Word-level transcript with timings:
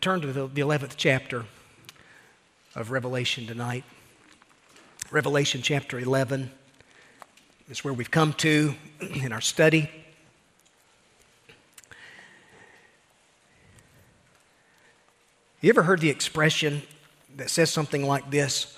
Turn 0.00 0.20
to 0.20 0.32
the, 0.32 0.46
the 0.46 0.60
11th 0.60 0.92
chapter 0.96 1.44
of 2.76 2.92
Revelation 2.92 3.48
tonight. 3.48 3.82
Revelation 5.10 5.60
chapter 5.60 5.98
11 5.98 6.52
is 7.68 7.82
where 7.82 7.92
we've 7.92 8.08
come 8.08 8.32
to 8.34 8.76
in 9.00 9.32
our 9.32 9.40
study. 9.40 9.90
You 15.60 15.70
ever 15.70 15.82
heard 15.82 15.98
the 15.98 16.10
expression 16.10 16.82
that 17.36 17.50
says 17.50 17.68
something 17.68 18.06
like 18.06 18.30
this 18.30 18.76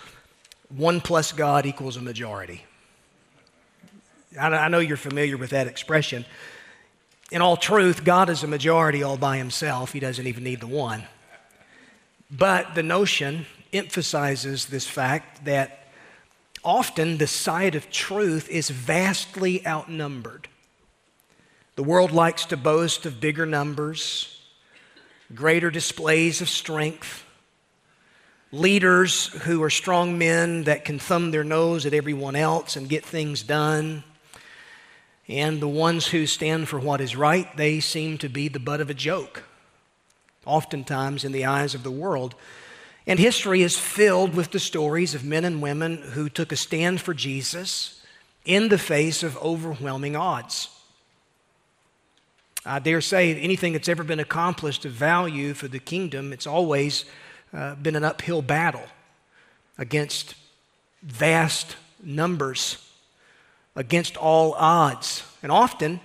one 0.75 1.03
plus 1.03 1.33
God 1.33 1.67
equals 1.67 1.99
a 1.99 2.01
majority? 2.01 2.65
I, 4.41 4.47
I 4.47 4.69
know 4.69 4.79
you're 4.79 4.97
familiar 4.97 5.37
with 5.37 5.51
that 5.51 5.67
expression 5.67 6.25
in 7.31 7.43
all 7.43 7.57
truth, 7.57 8.05
God 8.05 8.29
is 8.29 8.43
a 8.43 8.49
majority 8.49 9.03
all 9.03 9.17
by 9.17 9.37
himself. 9.37 9.93
He 9.93 10.01
doesn't 10.01 10.27
even 10.27 10.45
need 10.45 10.61
the 10.61 10.67
one. 10.67 11.05
But 12.31 12.75
the 12.75 12.83
notion 12.83 13.47
emphasizes 13.73 14.67
this 14.67 14.87
fact 14.87 15.45
that 15.45 15.89
often 16.65 17.19
the 17.19 17.27
side 17.27 17.75
of 17.75 17.91
truth 17.91 18.49
is 18.49 18.71
vastly 18.71 19.67
outnumbered. 19.67 20.49
The 21.77 21.83
world 21.83 22.13
likes 22.13 22.45
to 22.47 22.57
boast 22.57 23.07
of 23.07 23.21
bigger 23.21 23.47
numbers, 23.47 24.43
greater 25.35 25.71
displays 25.71 26.41
of 26.41 26.49
strength, 26.49 27.25
leaders 28.53 29.29
who 29.29 29.63
are 29.63 29.71
strong 29.71 30.19
men 30.19 30.65
that 30.65 30.85
can 30.85 30.99
thumb 30.99 31.31
their 31.31 31.45
nose 31.45 31.87
at 31.87 31.95
everyone 31.95 32.37
else 32.37 32.77
and 32.77 32.89
get 32.89 33.05
things 33.05 33.43
done. 33.43 34.03
And 35.29 35.61
the 35.61 35.69
ones 35.69 36.09
who 36.09 36.27
stand 36.27 36.69
for 36.69 36.79
what 36.79 37.01
is 37.01 37.15
right, 37.15 37.55
they 37.57 37.81
seem 37.81 38.19
to 38.19 38.29
be 38.29 38.49
the 38.49 38.59
butt 38.59 38.81
of 38.81 38.91
a 38.91 38.95
joke, 38.95 39.45
oftentimes 40.45 41.25
in 41.25 41.33
the 41.33 41.45
eyes 41.45 41.75
of 41.75 41.83
the 41.83 41.91
world. 41.91 42.35
And 43.07 43.19
history 43.19 43.63
is 43.63 43.79
filled 43.79 44.35
with 44.35 44.51
the 44.51 44.59
stories 44.59 45.15
of 45.15 45.25
men 45.25 45.45
and 45.45 45.63
women 45.63 45.99
who 45.99 46.29
took 46.29 46.53
a 46.53 46.57
stand 46.57 47.01
for 47.01 47.15
Jesus 47.15 48.05
in 48.45 48.69
the 48.69 48.79
face 48.79 49.23
of 49.23 49.37
overwhelming 49.39 50.17
odds. 50.17 50.69
I 52.65 52.79
dare 52.79 53.01
say 53.01 53.35
anything 53.35 53.73
that's 53.73 53.89
ever 53.89 54.05
been 54.05 54.21
accomplished 54.21 54.85
of 54.85 54.93
value 54.93 55.55
for 55.55 55.69
the 55.69 55.79
kingdom, 55.79 56.33
it's 56.33 56.47
always 56.47 57.05
uh, 57.55 57.75
been 57.77 57.97
an 57.97 58.05
uphill 58.05 58.43
battle 58.43 58.85
against 59.79 60.35
vast 61.03 61.77
numbers 62.03 62.90
against 63.77 64.17
all 64.17 64.55
odds. 64.55 65.25
And 65.43 65.51
often, 65.53 66.01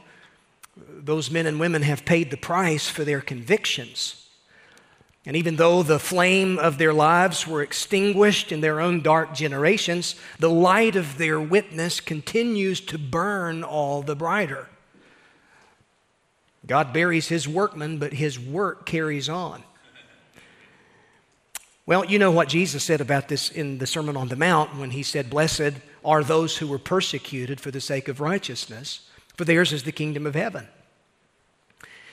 those 0.78 1.32
men 1.32 1.46
and 1.46 1.60
women 1.60 1.82
have 1.82 2.06
paid 2.06 2.32
the 2.32 2.38
price 2.38 2.88
for 2.88 3.04
their 3.04 3.22
convictions. 3.22 4.28
And 5.26 5.36
even 5.36 5.56
though 5.56 5.82
the 5.82 6.00
flame 6.00 6.60
of 6.60 6.78
their 6.78 6.94
lives 6.94 7.48
were 7.48 7.64
extinguished 7.64 8.52
in 8.52 8.62
their 8.62 8.80
own 8.80 9.02
dark 9.02 9.34
generations, 9.34 10.16
the 10.38 10.50
light 10.50 10.96
of 10.96 11.18
their 11.18 11.40
witness 11.40 12.00
continues 12.00 12.80
to 12.82 13.00
burn 13.00 13.64
all 13.64 14.04
the 14.04 14.16
brighter. 14.16 14.68
God 16.68 16.94
buries 16.94 17.28
his 17.28 17.48
workmen, 17.48 17.98
but 17.98 18.14
his 18.14 18.40
work 18.40 18.86
carries 18.86 19.28
on. 19.28 19.64
Well, 21.88 22.06
you 22.06 22.18
know 22.18 22.32
what 22.32 22.50
Jesus 22.50 22.84
said 22.84 23.02
about 23.02 23.28
this 23.28 23.50
in 23.50 23.78
the 23.78 23.86
Sermon 23.86 24.18
on 24.18 24.28
the 24.28 24.36
Mount 24.36 24.78
when 24.78 24.90
he 24.92 25.04
said, 25.04 25.30
Blessed 25.30 25.74
are 26.06 26.24
those 26.24 26.58
who 26.58 26.68
were 26.68 26.80
persecuted 26.80 27.60
for 27.60 27.72
the 27.72 27.82
sake 27.82 28.08
of 28.08 28.22
righteousness, 28.22 29.10
for 29.36 29.44
theirs 29.44 29.74
is 29.74 29.84
the 29.84 29.92
kingdom 29.92 30.26
of 30.26 30.36
heaven. 30.36 30.68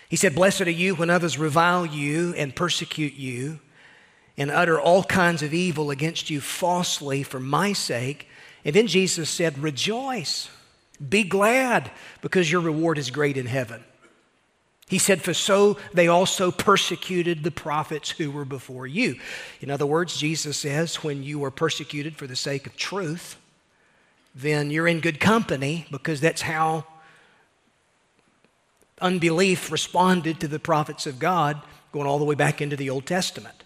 He 0.09 0.17
said, 0.17 0.35
Blessed 0.35 0.63
are 0.63 0.71
you 0.71 0.95
when 0.95 1.11
others 1.11 1.39
revile 1.39 1.87
you 1.87 2.35
and 2.35 2.55
persecute 2.55 3.15
you 3.15 3.61
and 4.37 4.51
utter 4.51 4.81
all 4.81 5.05
kinds 5.05 5.43
of 5.43 5.55
evil 5.55 5.91
against 5.91 6.31
you 6.31 6.41
falsely 6.41 7.23
for 7.23 7.41
my 7.41 7.73
sake. 7.73 8.29
And 8.65 8.75
then 8.75 8.87
Jesus 8.87 9.31
said, 9.31 9.59
Rejoice, 9.59 10.49
be 11.07 11.25
glad, 11.25 11.91
because 12.21 12.51
your 12.51 12.61
reward 12.61 12.99
is 12.99 13.11
great 13.11 13.37
in 13.37 13.47
heaven. 13.47 13.83
He 14.89 14.99
said, 14.99 15.23
For 15.23 15.33
so 15.33 15.79
they 15.95 16.09
also 16.09 16.51
persecuted 16.51 17.43
the 17.43 17.51
prophets 17.51 18.11
who 18.11 18.31
were 18.31 18.45
before 18.45 18.87
you. 18.87 19.17
In 19.61 19.71
other 19.71 19.87
words, 19.87 20.19
Jesus 20.19 20.59
says, 20.59 20.97
When 20.97 21.23
you 21.23 21.43
are 21.45 21.51
persecuted 21.51 22.17
for 22.17 22.27
the 22.27 22.37
sake 22.37 22.67
of 22.67 22.77
truth, 22.77 23.37
then 24.35 24.71
you're 24.71 24.89
in 24.89 25.01
good 25.01 25.21
company 25.21 25.87
because 25.91 26.21
that's 26.21 26.43
how 26.43 26.85
unbelief 29.01 29.71
responded 29.71 30.41
to 30.41 30.49
the 30.49 30.59
prophets 30.59 31.07
of 31.07 31.19
God, 31.19 31.61
going 31.93 32.07
all 32.07 32.19
the 32.19 32.25
way 32.25 32.35
back 32.35 32.61
into 32.61 32.77
the 32.77 32.89
Old 32.89 33.05
Testament. 33.05 33.65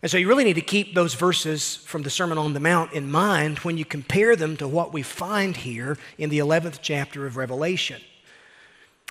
And 0.00 0.10
so 0.10 0.18
you 0.18 0.28
really 0.28 0.44
need 0.44 0.54
to 0.54 0.60
keep 0.60 0.94
those 0.94 1.14
verses 1.14 1.76
from 1.76 2.02
the 2.02 2.10
Sermon 2.10 2.36
on 2.36 2.52
the 2.52 2.60
Mount 2.60 2.92
in 2.92 3.10
mind 3.10 3.60
when 3.60 3.78
you 3.78 3.84
compare 3.84 4.36
them 4.36 4.56
to 4.58 4.68
what 4.68 4.92
we 4.92 5.02
find 5.02 5.56
here 5.56 5.96
in 6.18 6.30
the 6.30 6.38
11th 6.38 6.80
chapter 6.82 7.26
of 7.26 7.36
Revelation. 7.36 8.00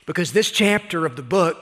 Because 0.06 0.34
this 0.34 0.52
chapter 0.52 1.06
of 1.06 1.16
the 1.16 1.24
book 1.24 1.58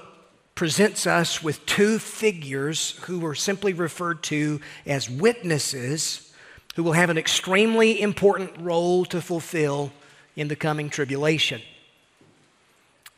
presents 0.54 1.08
us 1.08 1.42
with 1.42 1.66
two 1.66 1.98
figures 1.98 2.98
who 3.04 3.26
are 3.26 3.34
simply 3.36 3.72
referred 3.72 4.22
to 4.24 4.60
as 4.86 5.10
witnesses 5.10 6.31
who 6.76 6.84
will 6.84 6.94
have 6.94 7.10
an 7.10 7.18
extremely 7.18 8.02
important 8.02 8.52
role 8.60 9.06
to 9.06 9.22
fulfill 9.22 9.92
in 10.36 10.48
the 10.48 10.56
coming 10.56 10.90
tribulation. 10.90 11.62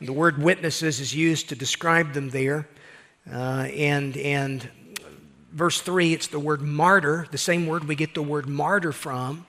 The 0.00 0.12
word 0.12 0.42
witnesses 0.42 1.00
is 1.00 1.14
used 1.14 1.48
to 1.50 1.54
describe 1.54 2.12
them 2.12 2.30
there. 2.30 2.68
Uh, 3.30 3.68
and, 3.72 4.16
and 4.16 4.68
verse 5.52 5.80
3, 5.80 6.12
it's 6.12 6.26
the 6.26 6.40
word 6.40 6.60
martyr, 6.62 7.26
the 7.30 7.38
same 7.38 7.66
word 7.66 7.84
we 7.84 7.94
get 7.94 8.14
the 8.14 8.22
word 8.22 8.48
martyr 8.48 8.92
from. 8.92 9.46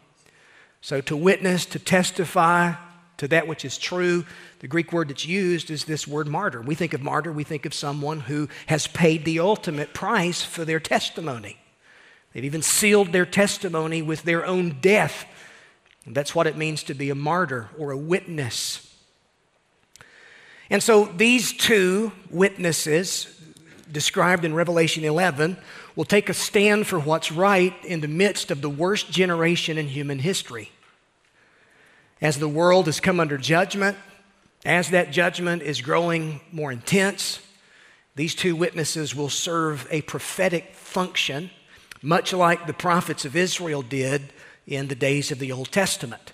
So 0.82 1.02
to 1.02 1.18
witness, 1.18 1.66
to 1.68 1.80
testify 1.80 2.74
to 3.18 3.28
that 3.30 3.48
which 3.48 3.66
is 3.66 3.78
true, 3.78 4.24
the 4.60 4.68
Greek 4.68 4.94
word 4.94 5.10
that's 5.10 5.26
used 5.26 5.72
is 5.72 5.86
this 5.86 6.08
word 6.08 6.28
martyr. 6.28 6.62
We 6.62 6.76
think 6.76 6.94
of 6.94 7.02
martyr, 7.02 7.32
we 7.32 7.44
think 7.44 7.66
of 7.66 7.74
someone 7.74 8.20
who 8.22 8.48
has 8.68 8.86
paid 8.88 9.26
the 9.26 9.40
ultimate 9.40 9.94
price 9.94 10.44
for 10.44 10.64
their 10.64 10.80
testimony. 10.80 11.58
They've 12.35 12.44
even 12.44 12.62
sealed 12.62 13.13
their 13.13 13.25
testimony 13.25 14.01
with 14.01 14.23
their 14.23 14.46
own 14.46 14.79
death. 14.81 15.25
And 16.06 16.13
that's 16.13 16.35
what 16.35 16.47
it 16.47 16.57
means 16.57 16.84
to 16.84 16.94
be 16.94 17.09
a 17.09 17.16
martyr 17.16 17.69
or 17.78 17.91
a 17.91 17.97
witness. 17.97 18.94
And 20.69 20.84
so 20.84 21.06
these 21.06 21.53
two 21.53 22.12
witnesses, 22.29 23.41
described 23.90 24.44
in 24.44 24.53
Revelation 24.53 25.06
11, 25.06 25.56
will 25.95 26.03
take 26.03 26.28
a 26.28 26.34
stand 26.34 26.88
for 26.88 27.00
what's 27.00 27.31
right 27.31 27.74
in 27.85 28.01
the 28.01 28.09
midst 28.09 28.51
of 28.51 28.62
the 28.62 28.69
worst 28.69 29.09
generation 29.09 29.78
in 29.78 29.88
human 29.88 30.19
history. 30.19 30.72
As 32.22 32.38
the 32.38 32.50
world 32.50 32.88
has 32.88 33.00
come 33.00 33.22
under 33.22 33.38
judgment, 33.38 33.95
as 34.66 34.90
that 34.90 35.12
judgment 35.12 35.62
is 35.62 35.79
growing 35.79 36.41
more 36.51 36.74
intense, 36.74 37.40
these 38.16 38.35
two 38.35 38.57
witnesses 38.57 39.16
will 39.16 39.29
serve 39.29 39.88
a 39.90 40.01
prophetic 40.01 40.74
function, 40.74 41.50
much 42.06 42.32
like 42.32 42.68
the 42.68 42.74
prophets 42.74 43.26
of 43.26 43.36
Israel 43.36 43.82
did 43.82 44.32
in 44.68 44.88
the 44.88 44.96
days 44.96 45.32
of 45.32 45.40
the 45.40 45.52
Old 45.52 45.72
Testament. 45.72 46.34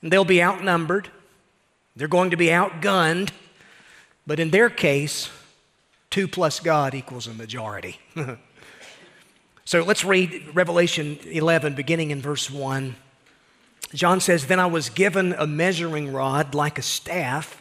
And 0.00 0.10
they'll 0.10 0.24
be 0.24 0.42
outnumbered, 0.42 1.10
they're 1.94 2.08
going 2.08 2.30
to 2.30 2.36
be 2.38 2.46
outgunned, 2.46 3.30
but 4.26 4.40
in 4.40 4.50
their 4.50 4.70
case, 4.70 5.28
two 6.08 6.26
plus 6.26 6.58
God 6.58 6.94
equals 6.94 7.26
a 7.26 7.34
majority. 7.34 8.00
so 9.66 9.82
let's 9.82 10.04
read 10.04 10.54
Revelation 10.54 11.18
11, 11.26 11.74
beginning 11.74 12.10
in 12.10 12.22
verse 12.22 12.50
1. 12.50 12.96
John 13.92 14.20
says, 14.20 14.46
Then 14.46 14.60
I 14.60 14.66
was 14.66 14.88
given 14.88 15.34
a 15.34 15.46
measuring 15.46 16.14
rod 16.14 16.54
like 16.54 16.78
a 16.78 16.82
staff, 16.82 17.60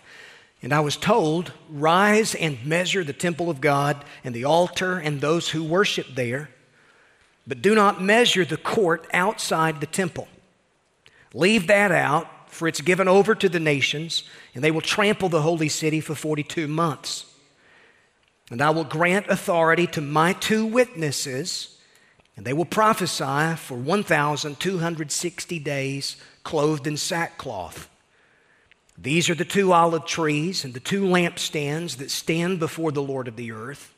and 0.61 0.71
I 0.71 0.79
was 0.79 0.95
told, 0.95 1.51
Rise 1.69 2.35
and 2.35 2.65
measure 2.65 3.03
the 3.03 3.11
temple 3.11 3.49
of 3.49 3.59
God 3.59 4.05
and 4.23 4.33
the 4.33 4.45
altar 4.45 4.97
and 4.97 5.19
those 5.19 5.49
who 5.49 5.63
worship 5.63 6.07
there, 6.15 6.49
but 7.49 7.61
do 7.61 7.75
not 7.75 8.01
measure 8.01 8.45
the 8.45 8.57
court 8.57 9.05
outside 9.11 9.81
the 9.81 9.85
temple. 9.85 10.29
Leave 11.33 11.67
that 11.67 11.91
out, 11.91 12.27
for 12.49 12.67
it's 12.67 12.79
given 12.79 13.07
over 13.07 13.35
to 13.35 13.49
the 13.49 13.59
nations, 13.59 14.23
and 14.55 14.63
they 14.63 14.71
will 14.71 14.81
trample 14.81 15.27
the 15.27 15.41
holy 15.41 15.67
city 15.67 15.99
for 15.99 16.15
42 16.15 16.67
months. 16.67 17.25
And 18.49 18.61
I 18.61 18.69
will 18.69 18.85
grant 18.85 19.27
authority 19.27 19.85
to 19.87 20.01
my 20.01 20.33
two 20.33 20.65
witnesses 20.65 21.75
and 22.39 22.45
they 22.45 22.53
will 22.53 22.63
prophesy 22.63 23.57
for 23.57 23.77
1,260 23.77 25.59
days, 25.59 26.15
clothed 26.43 26.87
in 26.87 26.95
sackcloth. 26.95 27.89
These 28.97 29.29
are 29.29 29.35
the 29.35 29.43
two 29.43 29.73
olive 29.73 30.05
trees 30.05 30.63
and 30.63 30.73
the 30.73 30.79
two 30.79 31.03
lampstands 31.03 31.97
that 31.97 32.09
stand 32.09 32.59
before 32.59 32.93
the 32.93 33.03
Lord 33.03 33.27
of 33.27 33.35
the 33.35 33.51
earth. 33.51 33.93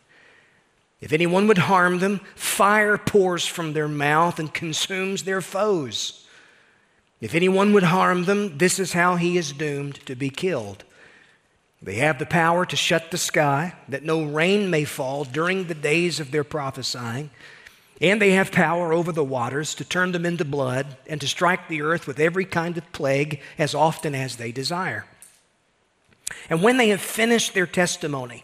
If 1.01 1.11
anyone 1.11 1.47
would 1.47 1.57
harm 1.57 1.97
them, 1.97 2.21
fire 2.35 2.97
pours 2.97 3.45
from 3.45 3.73
their 3.73 3.87
mouth 3.87 4.39
and 4.39 4.53
consumes 4.53 5.23
their 5.23 5.41
foes. 5.41 6.27
If 7.19 7.33
anyone 7.33 7.73
would 7.73 7.83
harm 7.83 8.25
them, 8.25 8.59
this 8.59 8.79
is 8.79 8.93
how 8.93 9.15
he 9.15 9.37
is 9.37 9.51
doomed 9.51 10.05
to 10.05 10.15
be 10.15 10.29
killed. 10.29 10.83
They 11.81 11.95
have 11.95 12.19
the 12.19 12.27
power 12.27 12.65
to 12.67 12.75
shut 12.75 13.09
the 13.09 13.17
sky, 13.17 13.73
that 13.89 14.03
no 14.03 14.23
rain 14.23 14.69
may 14.69 14.85
fall 14.85 15.23
during 15.23 15.65
the 15.65 15.73
days 15.73 16.19
of 16.19 16.29
their 16.29 16.43
prophesying. 16.43 17.31
And 17.99 18.21
they 18.21 18.31
have 18.31 18.51
power 18.51 18.93
over 18.93 19.11
the 19.11 19.23
waters 19.23 19.73
to 19.75 19.85
turn 19.85 20.11
them 20.11 20.25
into 20.25 20.45
blood 20.45 20.97
and 21.07 21.19
to 21.21 21.27
strike 21.27 21.67
the 21.67 21.81
earth 21.81 22.05
with 22.05 22.19
every 22.19 22.45
kind 22.45 22.77
of 22.77 22.91
plague 22.91 23.39
as 23.57 23.73
often 23.73 24.13
as 24.13 24.35
they 24.35 24.51
desire. 24.51 25.05
And 26.49 26.61
when 26.61 26.77
they 26.77 26.89
have 26.89 27.01
finished 27.01 27.53
their 27.53 27.67
testimony, 27.67 28.43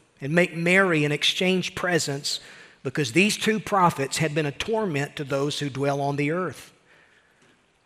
and 0.21 0.33
make 0.33 0.55
merry 0.55 1.03
and 1.03 1.13
exchange 1.13 1.75
presents 1.75 2.39
because 2.83 3.11
these 3.11 3.37
two 3.37 3.59
prophets 3.59 4.17
had 4.17 4.33
been 4.33 4.45
a 4.45 4.51
torment 4.51 5.15
to 5.15 5.23
those 5.23 5.59
who 5.59 5.69
dwell 5.69 5.99
on 6.01 6.15
the 6.15 6.31
earth. 6.31 6.71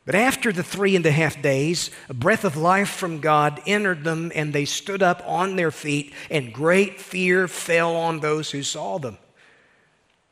But 0.06 0.16
after 0.16 0.52
the 0.52 0.64
three 0.64 0.96
and 0.96 1.06
a 1.06 1.12
half 1.12 1.42
days, 1.42 1.90
a 2.10 2.14
breath 2.14 2.46
of 2.46 2.56
life 2.56 2.90
from 2.90 3.22
God 3.22 3.62
entered 3.66 4.04
them, 4.04 4.32
and 4.36 4.54
they 4.54 4.66
stood 4.66 5.02
up 5.02 5.24
on 5.26 5.56
their 5.56 5.72
feet, 5.72 6.14
and 6.30 6.54
great 6.54 7.02
fear 7.02 7.48
fell 7.48 7.96
on 7.96 8.20
those 8.20 8.52
who 8.52 8.62
saw 8.62 9.00
them. 9.00 9.18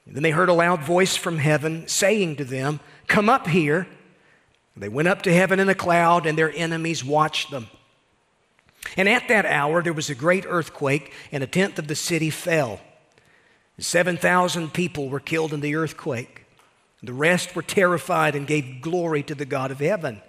And 0.05 0.15
then 0.15 0.21
they 0.21 0.31
heard 0.31 0.49
a 0.49 0.53
loud 0.53 0.81
voice 0.81 1.15
from 1.15 1.39
heaven 1.39 1.87
saying 1.87 2.35
to 2.35 2.45
them, 2.45 2.81
Come 3.07 3.29
up 3.29 3.47
here. 3.47 3.87
They 4.77 4.89
went 4.89 5.07
up 5.07 5.23
to 5.23 5.33
heaven 5.33 5.59
in 5.59 5.69
a 5.69 5.75
cloud, 5.75 6.25
and 6.27 6.37
their 6.37 6.51
enemies 6.55 7.03
watched 7.03 7.49
them. 7.49 7.67
And 8.97 9.09
at 9.09 9.27
that 9.27 9.45
hour 9.45 9.81
there 9.81 9.93
was 9.93 10.09
a 10.09 10.15
great 10.15 10.45
earthquake, 10.47 11.13
and 11.31 11.43
a 11.43 11.47
tenth 11.47 11.79
of 11.79 11.87
the 11.87 11.95
city 11.95 12.29
fell. 12.29 12.79
7,000 13.79 14.71
people 14.71 15.09
were 15.09 15.19
killed 15.19 15.53
in 15.53 15.61
the 15.61 15.75
earthquake. 15.75 16.45
The 17.01 17.13
rest 17.13 17.55
were 17.55 17.63
terrified 17.63 18.35
and 18.35 18.47
gave 18.47 18.81
glory 18.81 19.23
to 19.23 19.35
the 19.35 19.45
God 19.45 19.71
of 19.71 19.79
heaven. 19.79 20.21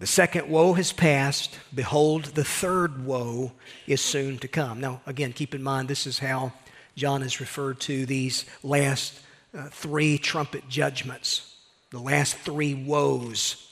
The 0.00 0.06
second 0.08 0.48
woe 0.48 0.72
has 0.72 0.92
passed. 0.92 1.58
Behold, 1.72 2.24
the 2.24 2.42
third 2.42 3.04
woe 3.04 3.52
is 3.86 4.00
soon 4.00 4.38
to 4.38 4.48
come. 4.48 4.80
Now, 4.80 5.00
again, 5.06 5.32
keep 5.32 5.54
in 5.54 5.62
mind 5.62 5.86
this 5.86 6.06
is 6.06 6.18
how 6.18 6.52
John 6.96 7.22
has 7.22 7.38
referred 7.38 7.78
to 7.82 8.04
these 8.04 8.44
last 8.64 9.20
uh, 9.56 9.68
three 9.68 10.18
trumpet 10.18 10.68
judgments, 10.68 11.54
the 11.90 12.00
last 12.00 12.36
three 12.36 12.74
woes. 12.74 13.71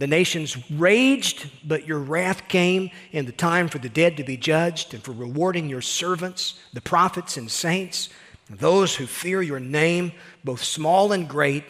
The 0.00 0.06
nations 0.06 0.56
raged, 0.70 1.50
but 1.62 1.86
your 1.86 1.98
wrath 1.98 2.48
came 2.48 2.90
in 3.12 3.26
the 3.26 3.32
time 3.32 3.68
for 3.68 3.76
the 3.76 3.90
dead 3.90 4.16
to 4.16 4.24
be 4.24 4.38
judged 4.38 4.94
and 4.94 5.02
for 5.02 5.12
rewarding 5.12 5.68
your 5.68 5.82
servants, 5.82 6.58
the 6.72 6.80
prophets 6.80 7.36
and 7.36 7.50
saints, 7.50 8.08
those 8.48 8.96
who 8.96 9.04
fear 9.04 9.42
your 9.42 9.60
name, 9.60 10.12
both 10.42 10.64
small 10.64 11.12
and 11.12 11.28
great, 11.28 11.64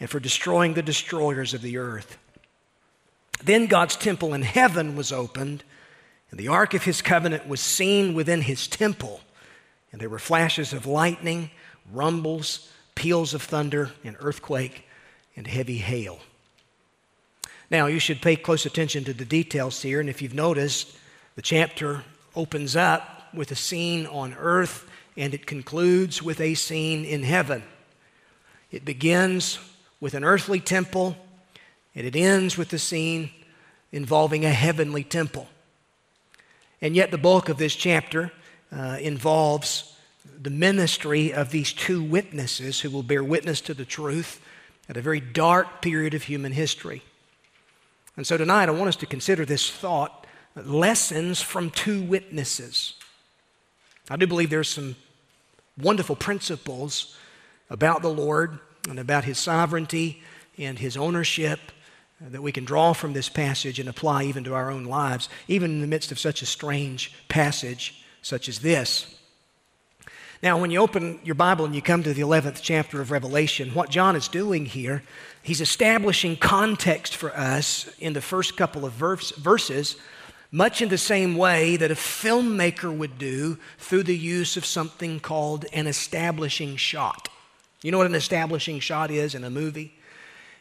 and 0.00 0.08
for 0.08 0.18
destroying 0.18 0.72
the 0.72 0.82
destroyers 0.82 1.52
of 1.52 1.60
the 1.60 1.76
earth. 1.76 2.16
Then 3.44 3.66
God's 3.66 3.96
temple 3.96 4.32
in 4.32 4.40
heaven 4.40 4.96
was 4.96 5.12
opened, 5.12 5.62
and 6.30 6.40
the 6.40 6.48
ark 6.48 6.72
of 6.72 6.84
his 6.84 7.02
covenant 7.02 7.46
was 7.46 7.60
seen 7.60 8.14
within 8.14 8.40
his 8.40 8.66
temple. 8.66 9.20
And 9.92 10.00
there 10.00 10.08
were 10.08 10.18
flashes 10.18 10.72
of 10.72 10.86
lightning, 10.86 11.50
rumbles, 11.92 12.72
peals 12.94 13.34
of 13.34 13.42
thunder, 13.42 13.90
and 14.04 14.16
earthquake, 14.20 14.86
and 15.36 15.46
heavy 15.46 15.76
hail. 15.76 16.20
Now, 17.70 17.86
you 17.86 17.98
should 17.98 18.22
pay 18.22 18.36
close 18.36 18.64
attention 18.64 19.04
to 19.04 19.12
the 19.12 19.24
details 19.24 19.82
here, 19.82 20.00
and 20.00 20.08
if 20.08 20.22
you've 20.22 20.34
noticed, 20.34 20.96
the 21.36 21.42
chapter 21.42 22.02
opens 22.34 22.76
up 22.76 23.28
with 23.34 23.50
a 23.50 23.56
scene 23.56 24.06
on 24.06 24.34
earth 24.34 24.88
and 25.16 25.34
it 25.34 25.46
concludes 25.46 26.22
with 26.22 26.40
a 26.40 26.54
scene 26.54 27.04
in 27.04 27.22
heaven. 27.22 27.62
It 28.70 28.84
begins 28.84 29.58
with 30.00 30.14
an 30.14 30.24
earthly 30.24 30.60
temple 30.60 31.16
and 31.94 32.06
it 32.06 32.14
ends 32.14 32.56
with 32.56 32.72
a 32.72 32.78
scene 32.78 33.30
involving 33.90 34.44
a 34.44 34.52
heavenly 34.52 35.02
temple. 35.02 35.48
And 36.80 36.94
yet, 36.94 37.10
the 37.10 37.18
bulk 37.18 37.48
of 37.48 37.58
this 37.58 37.74
chapter 37.74 38.30
uh, 38.70 38.98
involves 39.00 39.96
the 40.40 40.50
ministry 40.50 41.32
of 41.32 41.50
these 41.50 41.72
two 41.72 42.02
witnesses 42.02 42.80
who 42.80 42.90
will 42.90 43.02
bear 43.02 43.24
witness 43.24 43.60
to 43.62 43.74
the 43.74 43.84
truth 43.84 44.40
at 44.88 44.96
a 44.96 45.02
very 45.02 45.20
dark 45.20 45.82
period 45.82 46.14
of 46.14 46.22
human 46.22 46.52
history. 46.52 47.02
And 48.18 48.26
so 48.26 48.36
tonight 48.36 48.68
I 48.68 48.72
want 48.72 48.88
us 48.88 48.96
to 48.96 49.06
consider 49.06 49.44
this 49.44 49.70
thought 49.70 50.26
lessons 50.56 51.40
from 51.40 51.70
two 51.70 52.02
witnesses. 52.02 52.94
I 54.10 54.16
do 54.16 54.26
believe 54.26 54.50
there's 54.50 54.68
some 54.68 54.96
wonderful 55.80 56.16
principles 56.16 57.16
about 57.70 58.02
the 58.02 58.10
Lord 58.10 58.58
and 58.88 58.98
about 58.98 59.22
his 59.22 59.38
sovereignty 59.38 60.20
and 60.58 60.80
his 60.80 60.96
ownership 60.96 61.60
that 62.20 62.42
we 62.42 62.50
can 62.50 62.64
draw 62.64 62.92
from 62.92 63.12
this 63.12 63.28
passage 63.28 63.78
and 63.78 63.88
apply 63.88 64.24
even 64.24 64.42
to 64.42 64.54
our 64.54 64.68
own 64.68 64.86
lives, 64.86 65.28
even 65.46 65.70
in 65.70 65.80
the 65.80 65.86
midst 65.86 66.10
of 66.10 66.18
such 66.18 66.42
a 66.42 66.46
strange 66.46 67.12
passage 67.28 68.02
such 68.20 68.48
as 68.48 68.58
this. 68.58 69.14
Now, 70.42 70.60
when 70.60 70.72
you 70.72 70.80
open 70.80 71.20
your 71.22 71.36
Bible 71.36 71.64
and 71.64 71.74
you 71.74 71.82
come 71.82 72.02
to 72.02 72.14
the 72.14 72.22
11th 72.22 72.60
chapter 72.62 73.00
of 73.00 73.12
Revelation, 73.12 73.74
what 73.74 73.90
John 73.90 74.16
is 74.16 74.26
doing 74.26 74.66
here, 74.66 75.04
he's 75.42 75.60
establishing 75.60 76.36
context 76.36 77.16
for 77.16 77.34
us 77.36 77.88
in 77.98 78.12
the 78.12 78.20
first 78.20 78.56
couple 78.56 78.84
of 78.84 78.92
verse, 78.92 79.30
verses, 79.32 79.96
much 80.50 80.80
in 80.80 80.88
the 80.88 80.98
same 80.98 81.36
way 81.36 81.76
that 81.76 81.90
a 81.90 81.94
filmmaker 81.94 82.96
would 82.96 83.18
do 83.18 83.58
through 83.78 84.02
the 84.02 84.16
use 84.16 84.56
of 84.56 84.64
something 84.64 85.20
called 85.20 85.66
an 85.72 85.86
establishing 85.86 86.76
shot. 86.76 87.28
You 87.82 87.92
know 87.92 87.98
what 87.98 88.06
an 88.06 88.14
establishing 88.14 88.80
shot 88.80 89.10
is 89.10 89.34
in 89.34 89.44
a 89.44 89.50
movie? 89.50 89.94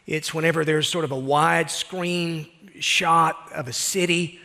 It's 0.05 0.33
whenever 0.33 0.63
there's 0.63 0.87
sort 0.87 1.05
of 1.05 1.11
a 1.11 1.19
wide 1.19 1.71
screen 1.71 2.47
shot 2.79 3.51
of 3.53 3.67
a 3.67 3.73
city 3.73 4.39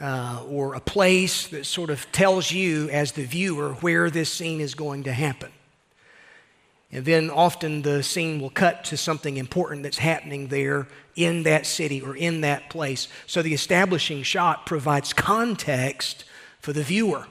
uh, 0.00 0.42
or 0.48 0.74
a 0.74 0.80
place 0.80 1.48
that 1.48 1.66
sort 1.66 1.90
of 1.90 2.10
tells 2.12 2.50
you, 2.50 2.88
as 2.90 3.12
the 3.12 3.24
viewer, 3.24 3.74
where 3.74 4.08
this 4.08 4.32
scene 4.32 4.60
is 4.60 4.74
going 4.74 5.02
to 5.04 5.12
happen. 5.12 5.50
And 6.92 7.06
then 7.06 7.30
often 7.30 7.80
the 7.82 8.02
scene 8.02 8.38
will 8.38 8.50
cut 8.50 8.84
to 8.84 8.98
something 8.98 9.38
important 9.38 9.82
that's 9.82 9.98
happening 9.98 10.48
there 10.48 10.88
in 11.16 11.42
that 11.44 11.64
city 11.64 12.02
or 12.02 12.14
in 12.14 12.42
that 12.42 12.68
place. 12.68 13.08
So 13.26 13.40
the 13.40 13.54
establishing 13.54 14.22
shot 14.22 14.66
provides 14.66 15.14
context 15.14 16.24
for 16.60 16.74
the 16.74 16.82
viewer. 16.82 17.26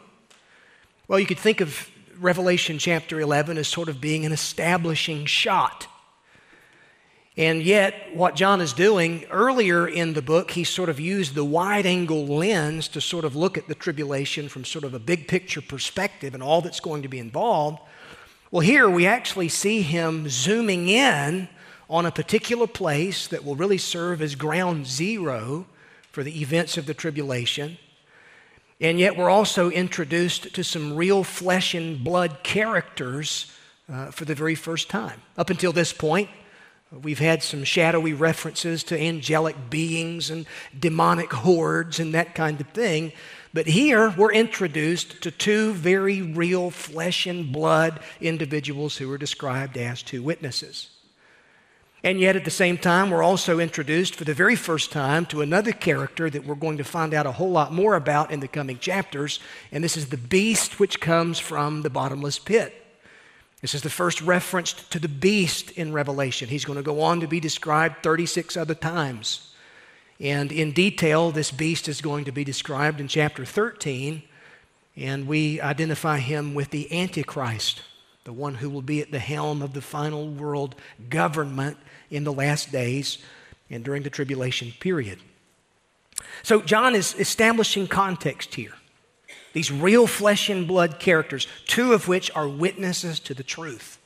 Well, 1.07 1.19
you 1.19 1.27
could 1.27 1.39
think 1.39 1.61
of 1.61 1.89
Revelation 2.19 2.79
chapter 2.79 3.19
11 3.19 3.57
as 3.57 3.67
sort 3.67 3.87
of 3.87 4.01
being 4.01 4.25
an 4.25 4.31
establishing 4.31 5.25
shot. 5.25 5.87
And 7.37 7.63
yet, 7.63 8.13
what 8.13 8.35
John 8.35 8.61
is 8.61 8.73
doing 8.73 9.25
earlier 9.31 9.87
in 9.87 10.13
the 10.13 10.21
book, 10.21 10.51
he 10.51 10.63
sort 10.63 10.89
of 10.89 10.99
used 10.99 11.33
the 11.33 11.45
wide 11.45 11.85
angle 11.85 12.25
lens 12.25 12.87
to 12.89 13.01
sort 13.01 13.25
of 13.25 13.35
look 13.35 13.57
at 13.57 13.67
the 13.67 13.75
tribulation 13.75 14.49
from 14.49 14.65
sort 14.65 14.83
of 14.83 14.93
a 14.93 14.99
big 14.99 15.27
picture 15.27 15.61
perspective 15.61 16.33
and 16.33 16.43
all 16.43 16.61
that's 16.61 16.79
going 16.79 17.03
to 17.03 17.07
be 17.07 17.19
involved. 17.19 17.79
Well, 18.51 18.59
here 18.59 18.89
we 18.89 19.07
actually 19.07 19.47
see 19.47 19.81
him 19.81 20.27
zooming 20.27 20.89
in 20.89 21.47
on 21.89 22.05
a 22.05 22.11
particular 22.11 22.67
place 22.67 23.27
that 23.27 23.45
will 23.45 23.55
really 23.55 23.77
serve 23.77 24.21
as 24.21 24.35
ground 24.35 24.87
zero 24.87 25.67
for 26.11 26.21
the 26.21 26.41
events 26.41 26.77
of 26.77 26.85
the 26.85 26.93
tribulation. 26.93 27.77
And 28.81 28.99
yet, 28.99 29.15
we're 29.15 29.29
also 29.29 29.69
introduced 29.69 30.53
to 30.53 30.65
some 30.65 30.97
real 30.97 31.23
flesh 31.23 31.73
and 31.73 32.03
blood 32.03 32.43
characters 32.43 33.49
uh, 33.87 34.11
for 34.11 34.25
the 34.25 34.35
very 34.35 34.55
first 34.55 34.89
time. 34.89 35.21
Up 35.37 35.49
until 35.49 35.71
this 35.71 35.93
point, 35.93 36.27
We've 36.91 37.19
had 37.19 37.41
some 37.41 37.63
shadowy 37.63 38.11
references 38.11 38.83
to 38.85 38.99
angelic 38.99 39.69
beings 39.69 40.29
and 40.29 40.45
demonic 40.77 41.31
hordes 41.31 42.01
and 42.01 42.13
that 42.13 42.35
kind 42.35 42.59
of 42.59 42.67
thing. 42.69 43.13
But 43.53 43.67
here 43.67 44.13
we're 44.17 44.31
introduced 44.31 45.21
to 45.23 45.31
two 45.31 45.73
very 45.73 46.21
real 46.21 46.71
flesh 46.71 47.27
and 47.27 47.51
blood 47.51 47.99
individuals 48.21 48.97
who 48.97 49.11
are 49.11 49.17
described 49.17 49.77
as 49.77 50.01
two 50.01 50.23
witnesses. 50.23 50.89
And 52.03 52.19
yet, 52.19 52.35
at 52.35 52.45
the 52.45 52.51
same 52.51 52.77
time, 52.79 53.11
we're 53.11 53.21
also 53.21 53.59
introduced 53.59 54.15
for 54.15 54.23
the 54.23 54.33
very 54.33 54.55
first 54.55 54.91
time 54.91 55.25
to 55.27 55.41
another 55.41 55.71
character 55.71 56.31
that 56.31 56.45
we're 56.45 56.55
going 56.55 56.77
to 56.77 56.83
find 56.83 57.13
out 57.13 57.27
a 57.27 57.31
whole 57.33 57.51
lot 57.51 57.71
more 57.71 57.95
about 57.95 58.31
in 58.31 58.39
the 58.39 58.47
coming 58.47 58.79
chapters. 58.79 59.39
And 59.71 59.83
this 59.83 59.97
is 59.97 60.09
the 60.09 60.17
beast 60.17 60.79
which 60.79 60.99
comes 60.99 61.37
from 61.37 61.83
the 61.83 61.91
bottomless 61.91 62.39
pit. 62.39 62.73
This 63.61 63.75
is 63.75 63.83
the 63.83 63.91
first 63.91 64.19
reference 64.21 64.73
to 64.73 64.97
the 64.97 65.07
beast 65.07 65.69
in 65.71 65.93
Revelation. 65.93 66.49
He's 66.49 66.65
going 66.65 66.77
to 66.77 66.83
go 66.83 67.01
on 67.01 67.19
to 67.19 67.27
be 67.27 67.39
described 67.39 68.01
36 68.01 68.57
other 68.57 68.73
times. 68.73 69.50
And 70.21 70.51
in 70.51 70.71
detail, 70.71 71.31
this 71.31 71.49
beast 71.49 71.87
is 71.87 71.99
going 71.99 72.25
to 72.25 72.31
be 72.31 72.43
described 72.43 73.01
in 73.01 73.07
chapter 73.07 73.43
13. 73.43 74.21
And 74.95 75.27
we 75.27 75.59
identify 75.59 76.19
him 76.19 76.53
with 76.53 76.69
the 76.69 76.91
Antichrist, 77.01 77.81
the 78.23 78.33
one 78.33 78.55
who 78.55 78.69
will 78.69 78.83
be 78.83 79.01
at 79.01 79.11
the 79.11 79.19
helm 79.19 79.63
of 79.63 79.73
the 79.73 79.81
final 79.81 80.27
world 80.27 80.75
government 81.09 81.77
in 82.11 82.23
the 82.23 82.31
last 82.33 82.71
days 82.71 83.17
and 83.71 83.83
during 83.83 84.03
the 84.03 84.11
tribulation 84.11 84.71
period. 84.79 85.19
So, 86.43 86.61
John 86.61 86.93
is 86.93 87.15
establishing 87.15 87.87
context 87.87 88.53
here. 88.53 88.73
These 89.53 89.71
real 89.71 90.05
flesh 90.05 90.49
and 90.49 90.67
blood 90.67 90.99
characters, 90.99 91.47
two 91.65 91.93
of 91.93 92.07
which 92.07 92.29
are 92.35 92.47
witnesses 92.47 93.19
to 93.21 93.33
the 93.33 93.43
truth. 93.43 93.97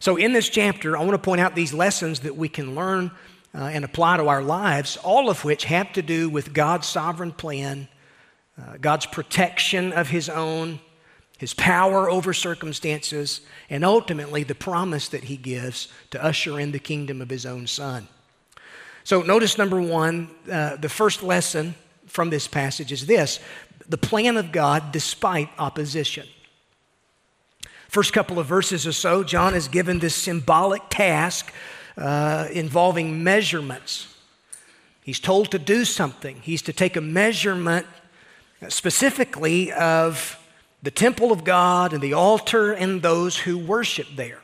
So, 0.00 0.16
in 0.16 0.32
this 0.32 0.48
chapter, 0.48 0.96
I 0.96 1.00
want 1.00 1.12
to 1.12 1.18
point 1.18 1.40
out 1.40 1.54
these 1.54 1.72
lessons 1.72 2.20
that 2.20 2.36
we 2.36 2.48
can 2.48 2.74
learn 2.74 3.12
uh, 3.54 3.64
and 3.64 3.84
apply 3.84 4.16
to 4.16 4.28
our 4.28 4.42
lives, 4.42 4.96
all 4.98 5.30
of 5.30 5.44
which 5.44 5.64
have 5.64 5.92
to 5.94 6.02
do 6.02 6.28
with 6.28 6.52
God's 6.52 6.86
sovereign 6.86 7.32
plan, 7.32 7.88
uh, 8.60 8.76
God's 8.80 9.06
protection 9.06 9.92
of 9.92 10.08
His 10.08 10.28
own, 10.28 10.80
his 11.40 11.54
power 11.54 12.10
over 12.10 12.34
circumstances, 12.34 13.40
and 13.70 13.82
ultimately 13.82 14.42
the 14.42 14.54
promise 14.54 15.08
that 15.08 15.24
he 15.24 15.38
gives 15.38 15.88
to 16.10 16.22
usher 16.22 16.60
in 16.60 16.70
the 16.70 16.78
kingdom 16.78 17.22
of 17.22 17.30
his 17.30 17.46
own 17.46 17.66
son. 17.66 18.08
So, 19.04 19.22
notice 19.22 19.56
number 19.56 19.80
one, 19.80 20.28
uh, 20.52 20.76
the 20.76 20.90
first 20.90 21.22
lesson 21.22 21.76
from 22.06 22.28
this 22.28 22.46
passage 22.46 22.92
is 22.92 23.06
this 23.06 23.40
the 23.88 23.96
plan 23.96 24.36
of 24.36 24.52
God 24.52 24.92
despite 24.92 25.48
opposition. 25.58 26.26
First 27.88 28.12
couple 28.12 28.38
of 28.38 28.46
verses 28.46 28.86
or 28.86 28.92
so, 28.92 29.24
John 29.24 29.54
is 29.54 29.66
given 29.66 29.98
this 29.98 30.14
symbolic 30.14 30.82
task 30.90 31.50
uh, 32.00 32.48
involving 32.50 33.22
measurements. 33.22 34.14
He's 35.02 35.20
told 35.20 35.50
to 35.50 35.58
do 35.58 35.84
something. 35.84 36.36
He's 36.42 36.62
to 36.62 36.72
take 36.72 36.96
a 36.96 37.00
measurement 37.00 37.86
specifically 38.68 39.72
of 39.72 40.38
the 40.82 40.90
temple 40.90 41.30
of 41.30 41.44
God 41.44 41.92
and 41.92 42.02
the 42.02 42.14
altar 42.14 42.72
and 42.72 43.02
those 43.02 43.36
who 43.36 43.58
worship 43.58 44.06
there. 44.16 44.40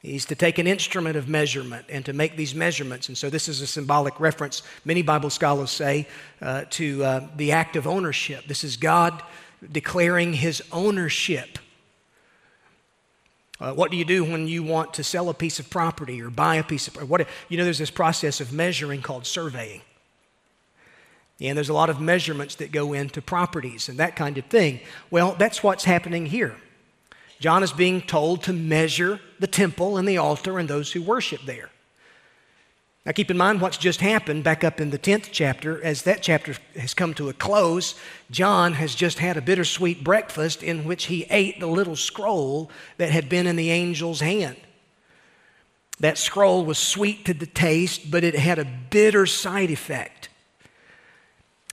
He's 0.00 0.26
to 0.26 0.34
take 0.34 0.58
an 0.58 0.66
instrument 0.66 1.16
of 1.16 1.28
measurement 1.28 1.86
and 1.88 2.04
to 2.04 2.12
make 2.12 2.36
these 2.36 2.54
measurements. 2.54 3.08
And 3.08 3.18
so 3.18 3.30
this 3.30 3.48
is 3.48 3.60
a 3.60 3.66
symbolic 3.66 4.20
reference, 4.20 4.62
many 4.84 5.02
Bible 5.02 5.30
scholars 5.30 5.70
say, 5.70 6.06
uh, 6.40 6.64
to 6.70 7.04
uh, 7.04 7.28
the 7.36 7.52
act 7.52 7.74
of 7.74 7.86
ownership. 7.86 8.46
This 8.46 8.64
is 8.64 8.76
God 8.76 9.22
declaring 9.72 10.34
his 10.34 10.62
ownership. 10.70 11.58
Uh, 13.60 13.72
what 13.72 13.90
do 13.90 13.96
you 13.96 14.04
do 14.04 14.24
when 14.24 14.46
you 14.46 14.62
want 14.62 14.94
to 14.94 15.02
sell 15.02 15.28
a 15.28 15.34
piece 15.34 15.58
of 15.58 15.68
property 15.68 16.22
or 16.22 16.30
buy 16.30 16.56
a 16.56 16.62
piece 16.62 16.86
of 16.86 17.10
what? 17.10 17.26
You 17.48 17.58
know, 17.58 17.64
there's 17.64 17.78
this 17.78 17.90
process 17.90 18.40
of 18.40 18.52
measuring 18.52 19.02
called 19.02 19.26
surveying. 19.26 19.82
And 21.40 21.56
there's 21.56 21.68
a 21.68 21.74
lot 21.74 21.90
of 21.90 22.00
measurements 22.00 22.56
that 22.56 22.72
go 22.72 22.92
into 22.92 23.22
properties 23.22 23.88
and 23.88 23.98
that 23.98 24.16
kind 24.16 24.38
of 24.38 24.44
thing. 24.46 24.80
Well, 25.10 25.34
that's 25.38 25.62
what's 25.62 25.84
happening 25.84 26.26
here. 26.26 26.56
John 27.40 27.62
is 27.62 27.72
being 27.72 28.00
told 28.02 28.42
to 28.44 28.52
measure 28.52 29.20
the 29.38 29.46
temple 29.46 29.96
and 29.96 30.08
the 30.08 30.18
altar 30.18 30.58
and 30.58 30.68
those 30.68 30.92
who 30.92 31.02
worship 31.02 31.42
there. 31.42 31.70
Now, 33.08 33.12
keep 33.12 33.30
in 33.30 33.38
mind 33.38 33.62
what's 33.62 33.78
just 33.78 34.02
happened 34.02 34.44
back 34.44 34.62
up 34.62 34.82
in 34.82 34.90
the 34.90 34.98
10th 34.98 35.30
chapter. 35.32 35.82
As 35.82 36.02
that 36.02 36.20
chapter 36.20 36.56
has 36.78 36.92
come 36.92 37.14
to 37.14 37.30
a 37.30 37.32
close, 37.32 37.94
John 38.30 38.74
has 38.74 38.94
just 38.94 39.18
had 39.18 39.38
a 39.38 39.40
bittersweet 39.40 40.04
breakfast 40.04 40.62
in 40.62 40.84
which 40.84 41.06
he 41.06 41.24
ate 41.30 41.58
the 41.58 41.68
little 41.68 41.96
scroll 41.96 42.70
that 42.98 43.10
had 43.10 43.30
been 43.30 43.46
in 43.46 43.56
the 43.56 43.70
angel's 43.70 44.20
hand. 44.20 44.58
That 46.00 46.18
scroll 46.18 46.66
was 46.66 46.76
sweet 46.76 47.24
to 47.24 47.32
the 47.32 47.46
taste, 47.46 48.10
but 48.10 48.24
it 48.24 48.34
had 48.34 48.58
a 48.58 48.66
bitter 48.90 49.24
side 49.24 49.70
effect. 49.70 50.28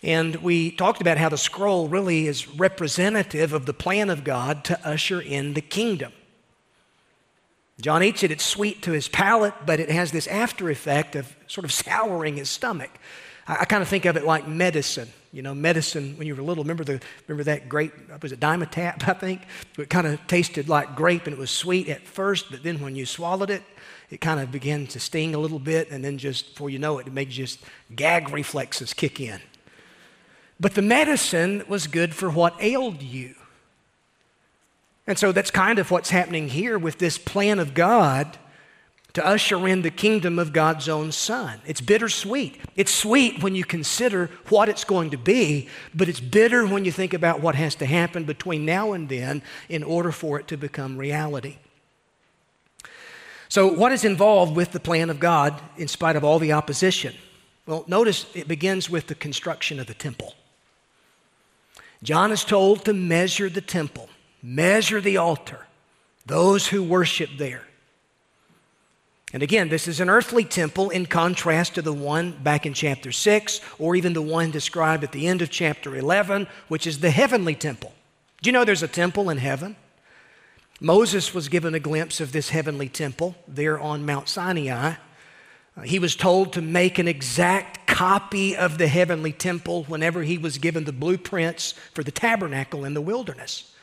And 0.01 0.37
we 0.37 0.71
talked 0.71 1.01
about 1.01 1.17
how 1.17 1.27
the 1.27 1.37
scroll 1.37 1.89
really 1.89 2.27
is 2.27 2.47
representative 2.47 3.51
of 3.51 3.65
the 3.65 3.73
plan 3.73 4.09
of 4.09 4.23
God 4.23 4.63
to 4.63 4.87
usher 4.87 5.19
in 5.19 5.53
the 5.53 5.59
kingdom. 5.59 6.13
John 7.81 8.03
eats 8.03 8.23
it, 8.23 8.31
it's 8.31 8.45
sweet 8.45 8.81
to 8.83 8.91
his 8.91 9.07
palate, 9.07 9.53
but 9.65 9.79
it 9.79 9.89
has 9.89 10.11
this 10.11 10.27
after 10.27 10.69
effect 10.69 11.15
of 11.15 11.35
sort 11.47 11.65
of 11.65 11.71
souring 11.71 12.37
his 12.37 12.49
stomach. 12.49 12.91
I, 13.47 13.57
I 13.61 13.65
kind 13.65 13.81
of 13.81 13.89
think 13.89 14.05
of 14.05 14.15
it 14.15 14.23
like 14.23 14.47
medicine. 14.47 15.09
You 15.31 15.41
know, 15.41 15.53
medicine 15.53 16.17
when 16.17 16.27
you 16.27 16.35
were 16.35 16.41
little, 16.41 16.63
remember, 16.63 16.85
the, 16.85 17.01
remember 17.27 17.43
that 17.43 17.67
grape, 17.67 17.91
was 18.21 18.31
it 18.31 18.39
Dimetapp, 18.39 19.03
I 19.07 19.13
think? 19.13 19.41
It 19.77 19.89
kind 19.89 20.07
of 20.07 20.25
tasted 20.27 20.69
like 20.69 20.95
grape 20.95 21.25
and 21.25 21.33
it 21.33 21.39
was 21.39 21.51
sweet 21.51 21.89
at 21.89 22.07
first, 22.07 22.49
but 22.49 22.63
then 22.63 22.79
when 22.79 22.95
you 22.95 23.05
swallowed 23.05 23.49
it, 23.49 23.63
it 24.09 24.21
kind 24.21 24.39
of 24.39 24.51
began 24.51 24.87
to 24.87 24.99
sting 24.99 25.35
a 25.35 25.39
little 25.39 25.59
bit, 25.59 25.89
and 25.89 26.05
then 26.05 26.17
just 26.17 26.53
before 26.53 26.69
you 26.69 26.79
know 26.79 26.99
it, 26.99 27.07
it 27.07 27.13
made 27.13 27.29
just 27.29 27.59
gag 27.95 28.29
reflexes 28.29 28.93
kick 28.93 29.19
in. 29.19 29.41
But 30.59 30.75
the 30.75 30.81
medicine 30.81 31.63
was 31.67 31.87
good 31.87 32.15
for 32.15 32.29
what 32.29 32.55
ailed 32.59 33.01
you. 33.01 33.35
And 35.07 35.17
so 35.17 35.31
that's 35.31 35.51
kind 35.51 35.79
of 35.79 35.91
what's 35.91 36.09
happening 36.09 36.49
here 36.49 36.77
with 36.77 36.97
this 36.97 37.17
plan 37.17 37.59
of 37.59 37.73
God 37.73 38.37
to 39.13 39.25
usher 39.25 39.65
in 39.65 39.81
the 39.81 39.91
kingdom 39.91 40.37
of 40.37 40.51
God's 40.51 40.89
own 40.89 41.11
Son. 41.11 41.61
It's 41.65 41.79
bittersweet. 41.79 42.59
It's 42.75 42.93
sweet 42.93 43.41
when 43.41 43.55
you 43.55 43.63
consider 43.63 44.29
what 44.49 44.67
it's 44.67 44.83
going 44.83 45.11
to 45.11 45.17
be, 45.17 45.69
but 45.93 46.09
it's 46.09 46.19
bitter 46.19 46.67
when 46.67 46.83
you 46.83 46.91
think 46.91 47.13
about 47.13 47.39
what 47.39 47.55
has 47.55 47.75
to 47.75 47.85
happen 47.85 48.25
between 48.25 48.65
now 48.65 48.91
and 48.91 49.07
then 49.07 49.41
in 49.69 49.83
order 49.83 50.11
for 50.11 50.37
it 50.37 50.49
to 50.49 50.57
become 50.57 50.97
reality. 50.97 51.57
So, 53.47 53.71
what 53.71 53.93
is 53.93 54.03
involved 54.03 54.53
with 54.53 54.73
the 54.73 54.81
plan 54.81 55.09
of 55.09 55.19
God 55.19 55.61
in 55.77 55.87
spite 55.87 56.17
of 56.17 56.25
all 56.25 56.39
the 56.39 56.51
opposition? 56.51 57.15
Well, 57.65 57.85
notice 57.87 58.25
it 58.33 58.49
begins 58.49 58.89
with 58.89 59.07
the 59.07 59.15
construction 59.15 59.79
of 59.79 59.87
the 59.87 59.93
temple. 59.93 60.33
John 62.03 62.33
is 62.33 62.43
told 62.43 62.83
to 62.83 62.93
measure 62.93 63.49
the 63.49 63.61
temple, 63.61 64.09
measure 64.45 65.01
the 65.01 65.17
altar, 65.17 65.65
those 66.27 66.67
who 66.67 66.83
worship 66.83 67.31
there. 67.37 67.63
And 69.33 69.41
again, 69.41 69.69
this 69.69 69.87
is 69.87 69.99
an 69.99 70.09
earthly 70.09 70.45
temple 70.45 70.91
in 70.91 71.07
contrast 71.07 71.75
to 71.75 71.81
the 71.81 71.91
one 71.91 72.31
back 72.31 72.65
in 72.65 72.73
chapter 72.73 73.11
6, 73.11 73.59
or 73.79 73.95
even 73.95 74.13
the 74.13 74.21
one 74.21 74.51
described 74.51 75.03
at 75.03 75.11
the 75.11 75.27
end 75.27 75.41
of 75.41 75.49
chapter 75.49 75.95
11, 75.95 76.47
which 76.67 76.85
is 76.85 76.99
the 76.99 77.09
heavenly 77.09 77.55
temple. 77.55 77.91
Do 78.41 78.47
you 78.47 78.53
know 78.53 78.63
there's 78.63 78.83
a 78.83 78.87
temple 78.87 79.31
in 79.31 79.39
heaven? 79.39 79.75
Moses 80.79 81.33
was 81.33 81.49
given 81.49 81.73
a 81.73 81.79
glimpse 81.79 82.21
of 82.21 82.31
this 82.31 82.49
heavenly 82.49 82.87
temple 82.87 83.35
there 83.47 83.79
on 83.79 84.05
Mount 84.05 84.29
Sinai. 84.29 84.93
Uh, 85.75 85.81
he 85.81 85.97
was 85.97 86.15
told 86.15 86.53
to 86.53 86.61
make 86.61 86.99
an 86.99 87.07
exact 87.07 87.87
copy 87.87 88.55
of 88.55 88.77
the 88.77 88.87
heavenly 88.87 89.31
temple 89.33 89.85
whenever 89.85 90.21
he 90.21 90.37
was 90.37 90.59
given 90.59 90.83
the 90.83 90.93
blueprints 90.93 91.73
for 91.93 92.03
the 92.03 92.11
tabernacle 92.11 92.85
in 92.85 92.93
the 92.93 93.01
wilderness. 93.01 93.74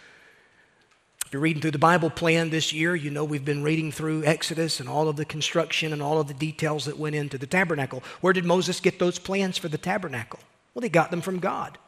If 1.33 1.35
you're 1.37 1.45
reading 1.45 1.63
through 1.63 1.71
the 1.71 1.79
Bible 1.79 2.11
plan 2.11 2.51
this 2.51 2.75
year, 2.75 2.95
you 2.95 3.11
know 3.11 3.25
we've 3.25 3.43
been 3.43 3.63
reading 3.63 3.91
through 3.91 4.23
Exodus 4.23 4.81
and 4.81 4.87
all 4.87 5.09
of 5.09 5.17
the 5.17 5.25
construction 5.25 5.95
and 5.95 6.03
all 6.03 6.21
of 6.21 6.29
the 6.29 6.35
details 6.35 6.85
that 6.85 6.99
went 6.99 7.17
into 7.17 7.39
the 7.39 7.47
tabernacle. 7.47 8.03
Where 8.21 8.35
did 8.35 8.45
Moses 8.45 8.81
get 8.81 8.99
those 8.99 9.19
plans 9.19 9.57
for 9.57 9.69
the 9.69 9.79
tabernacle? 9.79 10.41
Well, 10.75 10.83
he 10.83 10.91
got 10.91 11.11
them 11.11 11.23
from 11.23 11.39
God. 11.39 11.79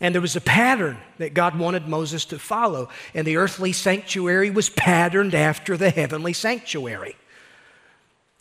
And 0.00 0.14
there 0.14 0.22
was 0.22 0.36
a 0.36 0.40
pattern 0.40 0.96
that 1.18 1.34
God 1.34 1.58
wanted 1.58 1.86
Moses 1.86 2.24
to 2.24 2.38
follow, 2.38 2.88
and 3.12 3.26
the 3.26 3.36
earthly 3.36 3.74
sanctuary 3.74 4.48
was 4.48 4.70
patterned 4.70 5.34
after 5.34 5.76
the 5.76 5.90
heavenly 5.90 6.32
sanctuary. 6.32 7.16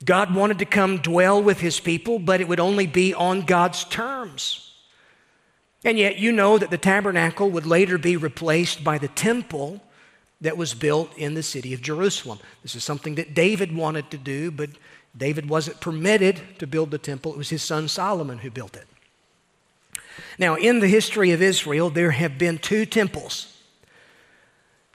God 0.06 0.34
wanted 0.34 0.60
to 0.60 0.66
come 0.66 1.00
dwell 1.00 1.44
with 1.44 1.60
his 1.60 1.82
people, 1.82 2.20
but 2.20 2.40
it 2.40 2.48
would 2.48 2.62
only 2.62 2.88
be 2.88 3.14
on 3.14 3.42
God's 3.42 3.84
terms. 3.84 4.73
And 5.84 5.98
yet, 5.98 6.18
you 6.18 6.32
know 6.32 6.58
that 6.58 6.70
the 6.72 6.78
tabernacle 6.78 7.50
would 7.50 7.66
later 7.66 7.98
be 7.98 8.16
replaced 8.16 8.84
by 8.84 8.98
the 8.98 9.10
temple 9.10 9.82
that 10.40 10.58
was 10.58 10.74
built 10.74 11.16
in 11.18 11.34
the 11.34 11.44
city 11.44 11.74
of 11.74 11.82
Jerusalem. 11.82 12.40
This 12.62 12.76
is 12.76 12.84
something 12.84 13.16
that 13.16 13.34
David 13.34 13.76
wanted 13.76 14.12
to 14.12 14.18
do, 14.18 14.52
but 14.52 14.70
David 15.16 15.50
wasn't 15.50 15.82
permitted 15.82 16.42
to 16.60 16.68
build 16.68 16.92
the 16.92 16.98
temple. 16.98 17.34
It 17.34 17.38
was 17.38 17.50
his 17.50 17.64
son 17.64 17.88
Solomon 17.88 18.40
who 18.40 18.50
built 18.50 18.76
it. 18.76 18.88
Now, 20.38 20.56
in 20.56 20.80
the 20.80 20.88
history 20.88 21.32
of 21.32 21.42
Israel, 21.42 21.90
there 21.90 22.12
have 22.12 22.38
been 22.38 22.58
two 22.58 22.86
temples. 22.86 23.58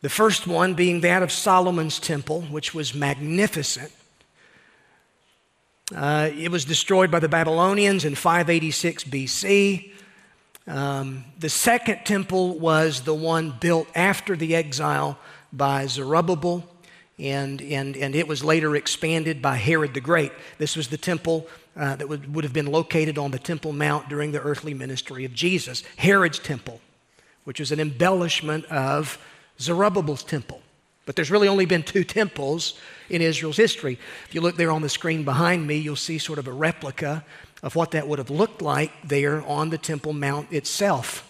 The 0.00 0.08
first 0.08 0.46
one 0.46 0.74
being 0.74 1.00
that 1.00 1.22
of 1.22 1.32
Solomon's 1.32 1.98
temple, 1.98 2.42
which 2.42 2.74
was 2.74 2.94
magnificent. 2.94 3.92
Uh, 5.94 6.30
it 6.36 6.50
was 6.50 6.64
destroyed 6.64 7.10
by 7.10 7.18
the 7.18 7.28
Babylonians 7.28 8.04
in 8.04 8.14
586 8.14 9.04
BC. 9.04 9.92
Um, 10.68 11.24
the 11.38 11.48
second 11.48 12.04
temple 12.04 12.58
was 12.58 13.00
the 13.00 13.14
one 13.14 13.56
built 13.58 13.88
after 13.94 14.36
the 14.36 14.54
exile 14.54 15.18
by 15.50 15.86
Zerubbabel, 15.86 16.62
and, 17.18 17.62
and, 17.62 17.96
and 17.96 18.14
it 18.14 18.28
was 18.28 18.44
later 18.44 18.76
expanded 18.76 19.40
by 19.40 19.56
Herod 19.56 19.94
the 19.94 20.00
Great. 20.02 20.30
This 20.58 20.76
was 20.76 20.88
the 20.88 20.98
temple 20.98 21.46
uh, 21.74 21.96
that 21.96 22.06
would, 22.06 22.34
would 22.34 22.44
have 22.44 22.52
been 22.52 22.66
located 22.66 23.16
on 23.16 23.30
the 23.30 23.38
Temple 23.38 23.72
Mount 23.72 24.10
during 24.10 24.32
the 24.32 24.42
earthly 24.42 24.74
ministry 24.74 25.24
of 25.24 25.32
Jesus. 25.32 25.84
Herod's 25.96 26.38
temple, 26.38 26.80
which 27.44 27.60
was 27.60 27.72
an 27.72 27.80
embellishment 27.80 28.66
of 28.66 29.18
Zerubbabel's 29.58 30.22
temple. 30.22 30.60
But 31.06 31.16
there's 31.16 31.30
really 31.30 31.48
only 31.48 31.64
been 31.64 31.82
two 31.82 32.04
temples 32.04 32.78
in 33.08 33.22
Israel's 33.22 33.56
history. 33.56 33.98
If 34.26 34.34
you 34.34 34.42
look 34.42 34.56
there 34.56 34.70
on 34.70 34.82
the 34.82 34.90
screen 34.90 35.24
behind 35.24 35.66
me, 35.66 35.76
you'll 35.76 35.96
see 35.96 36.18
sort 36.18 36.38
of 36.38 36.46
a 36.46 36.52
replica 36.52 37.24
of 37.62 37.74
what 37.74 37.90
that 37.92 38.06
would 38.06 38.18
have 38.18 38.30
looked 38.30 38.62
like 38.62 38.92
there 39.04 39.42
on 39.46 39.70
the 39.70 39.78
Temple 39.78 40.12
Mount 40.12 40.52
itself. 40.52 41.24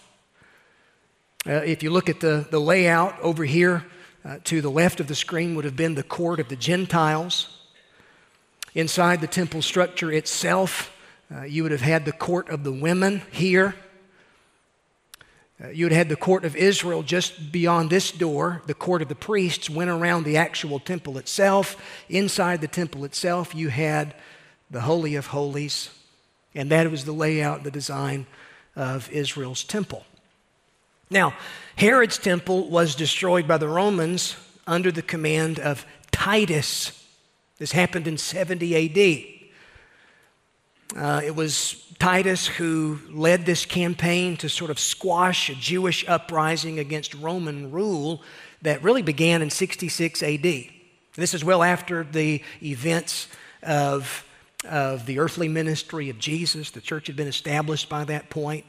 Uh, 1.47 1.53
if 1.65 1.83
you 1.83 1.91
look 1.91 2.09
at 2.09 2.21
the, 2.21 2.47
the 2.51 2.59
layout 2.59 3.19
over 3.21 3.45
here 3.45 3.85
uh, 4.25 4.39
to 4.45 4.61
the 4.61 4.71
left 4.71 5.01
of 5.01 5.07
the 5.07 5.15
screen, 5.15 5.55
would 5.55 5.65
have 5.65 5.77
been 5.77 5.95
the 5.95 6.03
court 6.03 6.41
of 6.41 6.49
the 6.49 6.57
Gentiles. 6.57 7.59
Inside 8.75 9.21
the 9.21 9.27
temple 9.27 9.63
structure 9.63 10.13
itself, 10.13 10.93
uh, 11.35 11.45
you 11.45 11.63
would 11.63 11.73
have 11.73 11.81
had 11.81 12.05
the 12.05 12.13
court 12.13 12.51
of 12.51 12.65
the 12.65 12.73
women 12.73 13.23
here. 13.31 13.75
Uh, 15.63 15.69
you 15.69 15.87
had 15.87 15.93
had 15.93 16.09
the 16.09 16.17
court 16.17 16.45
of 16.45 16.55
Israel 16.55 17.03
just 17.03 17.51
beyond 17.51 17.89
this 17.91 18.13
door. 18.13 18.63
The 18.67 18.75
court 18.75 19.01
of 19.01 19.09
the 19.09 19.15
priests 19.15 19.71
went 19.71 19.91
around 19.91 20.25
the 20.25 20.37
actual 20.37 20.79
temple 20.79 21.19
itself. 21.19 21.77
Inside 22.09 22.61
the 22.61 22.69
temple 22.69 23.05
itself, 23.05 23.55
you 23.55 23.69
had 23.69 24.15
the 24.71 24.83
Holy 24.83 25.15
of 25.15 25.29
Holies, 25.29 25.91
and 26.59 26.71
that 26.73 26.91
was 26.91 27.05
the 27.05 27.13
layout, 27.13 27.63
the 27.63 27.71
design 27.71 28.27
of 28.75 29.09
Israel's 29.13 29.63
temple. 29.63 30.05
Now, 31.09 31.35
Herod's 31.77 32.19
temple 32.19 32.69
was 32.69 32.97
destroyed 32.97 33.47
by 33.47 33.59
the 33.59 33.69
Romans 33.69 34.37
under 34.67 34.91
the 34.91 35.01
command 35.01 35.61
of 35.61 35.87
Titus. 36.11 37.07
This 37.59 37.71
happened 37.71 38.09
in 38.09 38.19
70 38.19 38.75
AD. 40.97 41.01
Uh, 41.01 41.21
it 41.25 41.37
was 41.37 41.87
Titus 42.01 42.49
who 42.49 42.99
led 43.09 43.47
this 43.47 43.65
campaign 43.65 44.37
to 44.39 44.49
sort 44.49 44.73
of 44.73 44.81
squash 44.81 45.49
a 45.51 45.55
Jewish 45.55 46.09
uprising 46.09 46.81
against 46.81 47.15
Roman 47.15 47.71
rule 47.71 48.21
that 48.63 48.83
really 48.83 49.03
began 49.03 49.43
in 49.43 49.51
66 49.51 50.25
AD. 50.25 50.43
This 51.15 51.35
is 51.35 51.45
well 51.45 51.63
after 51.63 52.03
the 52.03 52.43
events 52.61 53.29
of 53.63 54.25
of 54.65 55.07
the 55.07 55.19
earthly 55.19 55.49
ministry 55.49 56.11
of 56.11 56.19
Jesus. 56.19 56.71
The 56.71 56.81
church 56.81 57.07
had 57.07 57.17
been 57.17 57.29
established 57.29 57.89
by 57.89 58.05
that 58.05 58.31
point. 58.31 58.65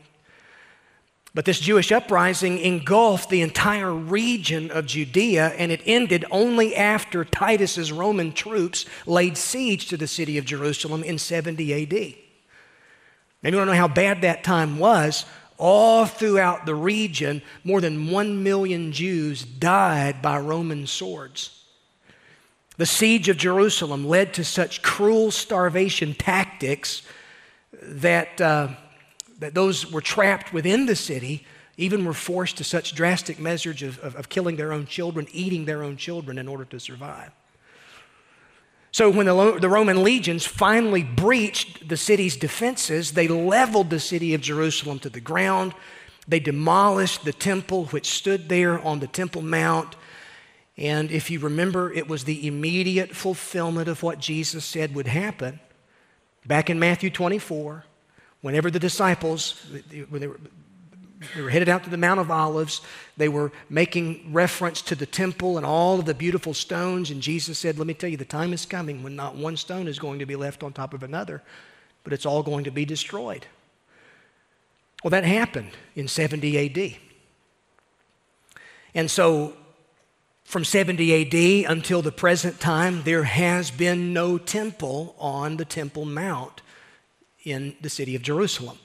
But 1.33 1.45
this 1.45 1.59
Jewish 1.59 1.91
uprising 1.91 2.57
engulfed 2.57 3.29
the 3.29 3.41
entire 3.41 3.93
region 3.93 4.71
of 4.71 4.87
Judea, 4.87 5.49
and 5.57 5.71
it 5.71 5.81
ended 5.85 6.25
only 6.31 6.75
after 6.75 7.23
Titus's 7.23 7.91
Roman 7.91 8.33
troops 8.33 8.85
laid 9.05 9.37
siege 9.37 9.87
to 9.89 9.97
the 9.97 10.07
city 10.07 10.37
of 10.39 10.45
Jerusalem 10.45 11.03
in 11.03 11.19
70 11.19 11.83
AD. 11.83 12.15
Now, 13.43 13.49
you 13.49 13.55
don't 13.55 13.67
know 13.67 13.73
how 13.73 13.87
bad 13.87 14.21
that 14.21 14.43
time 14.43 14.79
was. 14.79 15.25
All 15.57 16.05
throughout 16.05 16.65
the 16.65 16.75
region, 16.75 17.41
more 17.63 17.81
than 17.81 18.09
one 18.09 18.43
million 18.43 18.91
Jews 18.91 19.43
died 19.43 20.21
by 20.21 20.39
Roman 20.39 20.87
swords. 20.87 21.58
The 22.79 22.85
siege 22.85 23.27
of 23.27 23.35
Jerusalem 23.35 24.07
led 24.07 24.33
to 24.35 24.45
such 24.45 24.81
cruel 24.81 25.31
starvation 25.31 26.13
tactics 26.13 27.01
that, 27.73 28.39
uh, 28.39 28.69
that 29.39 29.53
those 29.53 29.91
were 29.91 29.99
trapped 29.99 30.53
within 30.53 30.85
the 30.85 30.95
city 30.95 31.45
even 31.75 32.05
were 32.05 32.13
forced 32.13 32.55
to 32.55 32.63
such 32.63 32.95
drastic 32.95 33.37
measures 33.37 33.81
of, 33.81 33.99
of, 33.99 34.15
of 34.15 34.29
killing 34.29 34.55
their 34.55 34.71
own 34.71 34.85
children, 34.85 35.27
eating 35.33 35.65
their 35.65 35.83
own 35.83 35.97
children 35.97 36.37
in 36.37 36.47
order 36.47 36.63
to 36.63 36.79
survive. 36.79 37.31
So, 38.93 39.09
when 39.09 39.25
the, 39.25 39.57
the, 39.59 39.67
Roman 39.67 40.01
legions 40.01 40.45
finally 40.45 41.03
breached 41.03 41.89
the 41.89 41.97
city's 41.97 42.37
defenses, 42.37 43.11
they 43.11 43.27
leveled 43.27 43.89
the 43.89 43.99
city 43.99 44.33
of 44.33 44.39
Jerusalem 44.39 44.99
to 44.99 45.09
the 45.09 45.19
ground. 45.19 45.73
They 46.29 46.39
demolished 46.39 47.25
the 47.25 47.33
temple 47.33 47.87
which 47.87 48.07
stood 48.11 48.47
there 48.47 48.79
on 48.79 49.01
the 49.01 49.07
Temple 49.07 49.41
Mount. 49.41 49.97
And 50.79 51.11
if 51.11 51.29
you 51.29 51.39
remember, 51.39 51.91
it 51.91 52.07
was 52.07 52.23
the 52.23 52.47
immediate 52.47 53.13
fulfillment 53.13 53.89
of 53.89 54.01
what 54.01 54.17
Jesus 54.17 54.63
said 54.63 54.95
would 54.95 55.07
happen. 55.07 55.59
Back 56.45 56.69
in 56.69 56.79
Matthew 56.79 57.09
24, 57.09 57.83
whenever 58.39 58.71
the 58.71 58.79
disciples, 58.79 59.61
when 60.07 60.21
they 60.21 60.27
were, 60.27 60.39
they 61.35 61.41
were 61.41 61.49
headed 61.49 61.67
out 61.67 61.83
to 61.83 61.89
the 61.89 61.97
Mount 61.97 62.21
of 62.21 62.31
Olives, 62.31 62.79
they 63.17 63.27
were 63.27 63.51
making 63.69 64.31
reference 64.31 64.81
to 64.83 64.95
the 64.95 65.05
temple 65.05 65.57
and 65.57 65.65
all 65.65 65.99
of 65.99 66.05
the 66.05 66.13
beautiful 66.13 66.53
stones. 66.53 67.11
And 67.11 67.21
Jesus 67.21 67.59
said, 67.59 67.77
Let 67.77 67.85
me 67.85 67.93
tell 67.93 68.09
you, 68.09 68.15
the 68.15 68.23
time 68.23 68.53
is 68.53 68.65
coming 68.65 69.03
when 69.03 69.17
not 69.17 69.35
one 69.35 69.57
stone 69.57 69.85
is 69.85 69.99
going 69.99 70.19
to 70.19 70.25
be 70.25 70.37
left 70.37 70.63
on 70.63 70.71
top 70.71 70.93
of 70.93 71.03
another, 71.03 71.43
but 72.05 72.13
it's 72.13 72.25
all 72.25 72.41
going 72.41 72.63
to 72.63 72.71
be 72.71 72.85
destroyed. 72.85 73.45
Well, 75.03 75.11
that 75.11 75.25
happened 75.25 75.71
in 75.93 76.07
70 76.07 76.57
AD. 76.57 76.95
And 78.95 79.11
so 79.11 79.55
from 80.49 80.65
70 80.65 81.65
AD 81.67 81.71
until 81.71 82.01
the 82.01 82.11
present 82.11 82.59
time, 82.59 83.03
there 83.03 83.23
has 83.23 83.69
been 83.69 84.13
no 84.13 84.39
temple 84.39 85.15
on 85.19 85.57
the 85.57 85.63
Temple 85.63 86.05
Mount 86.05 86.63
in 87.43 87.75
the 87.81 87.89
city 87.89 88.15
of 88.15 88.23
Jerusalem. 88.23 88.79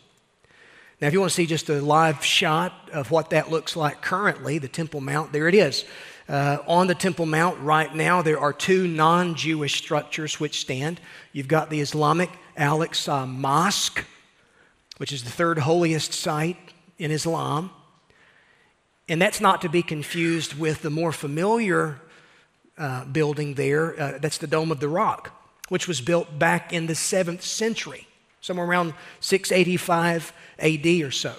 Now, 1.01 1.07
if 1.07 1.15
you 1.15 1.21
want 1.21 1.31
to 1.31 1.35
see 1.35 1.47
just 1.47 1.71
a 1.71 1.81
live 1.81 2.23
shot 2.23 2.91
of 2.93 3.11
what 3.11 3.31
that 3.31 3.51
looks 3.51 3.77
like 3.77 4.03
currently, 4.03 4.59
the 4.59 4.69
Temple 4.69 5.01
Mount, 5.01 5.33
there 5.33 5.49
it 5.49 5.55
is. 5.55 5.87
Uh, 6.29 6.59
on 6.67 6.87
the 6.87 6.95
Temple 6.95 7.25
Mount 7.25 7.59
right 7.61 7.95
now, 7.95 8.21
there 8.21 8.39
are 8.39 8.53
two 8.53 8.87
non 8.87 9.35
Jewish 9.35 9.79
structures 9.79 10.39
which 10.39 10.61
stand. 10.61 11.01
You've 11.33 11.49
got 11.49 11.71
the 11.71 11.81
Islamic 11.81 12.29
Al 12.59 12.81
Aqsa 12.81 13.27
Mosque, 13.27 14.05
which 14.99 15.15
is 15.15 15.25
the 15.25 15.31
third 15.31 15.61
holiest 15.61 16.13
site 16.13 16.59
in 16.99 17.11
Islam. 17.11 17.71
And 19.09 19.21
that's 19.21 19.41
not 19.41 19.61
to 19.63 19.69
be 19.69 19.83
confused 19.83 20.59
with 20.59 20.83
the 20.83 20.91
more 20.91 21.13
familiar 21.13 22.01
uh, 22.79 23.05
building 23.05 23.55
there. 23.55 24.01
Uh, 24.01 24.19
that's 24.19 24.39
the 24.39 24.47
Dome 24.47 24.73
of 24.73 24.81
the 24.81 24.89
Rock, 24.89 25.31
which 25.69 25.87
was 25.87 26.01
built 26.01 26.39
back 26.39 26.73
in 26.73 26.87
the 26.87 26.95
seventh 26.95 27.43
century, 27.43 28.07
somewhere 28.41 28.67
around 28.67 28.95
685 29.21 30.33
AD 30.59 30.87
or 31.03 31.11
so. 31.11 31.35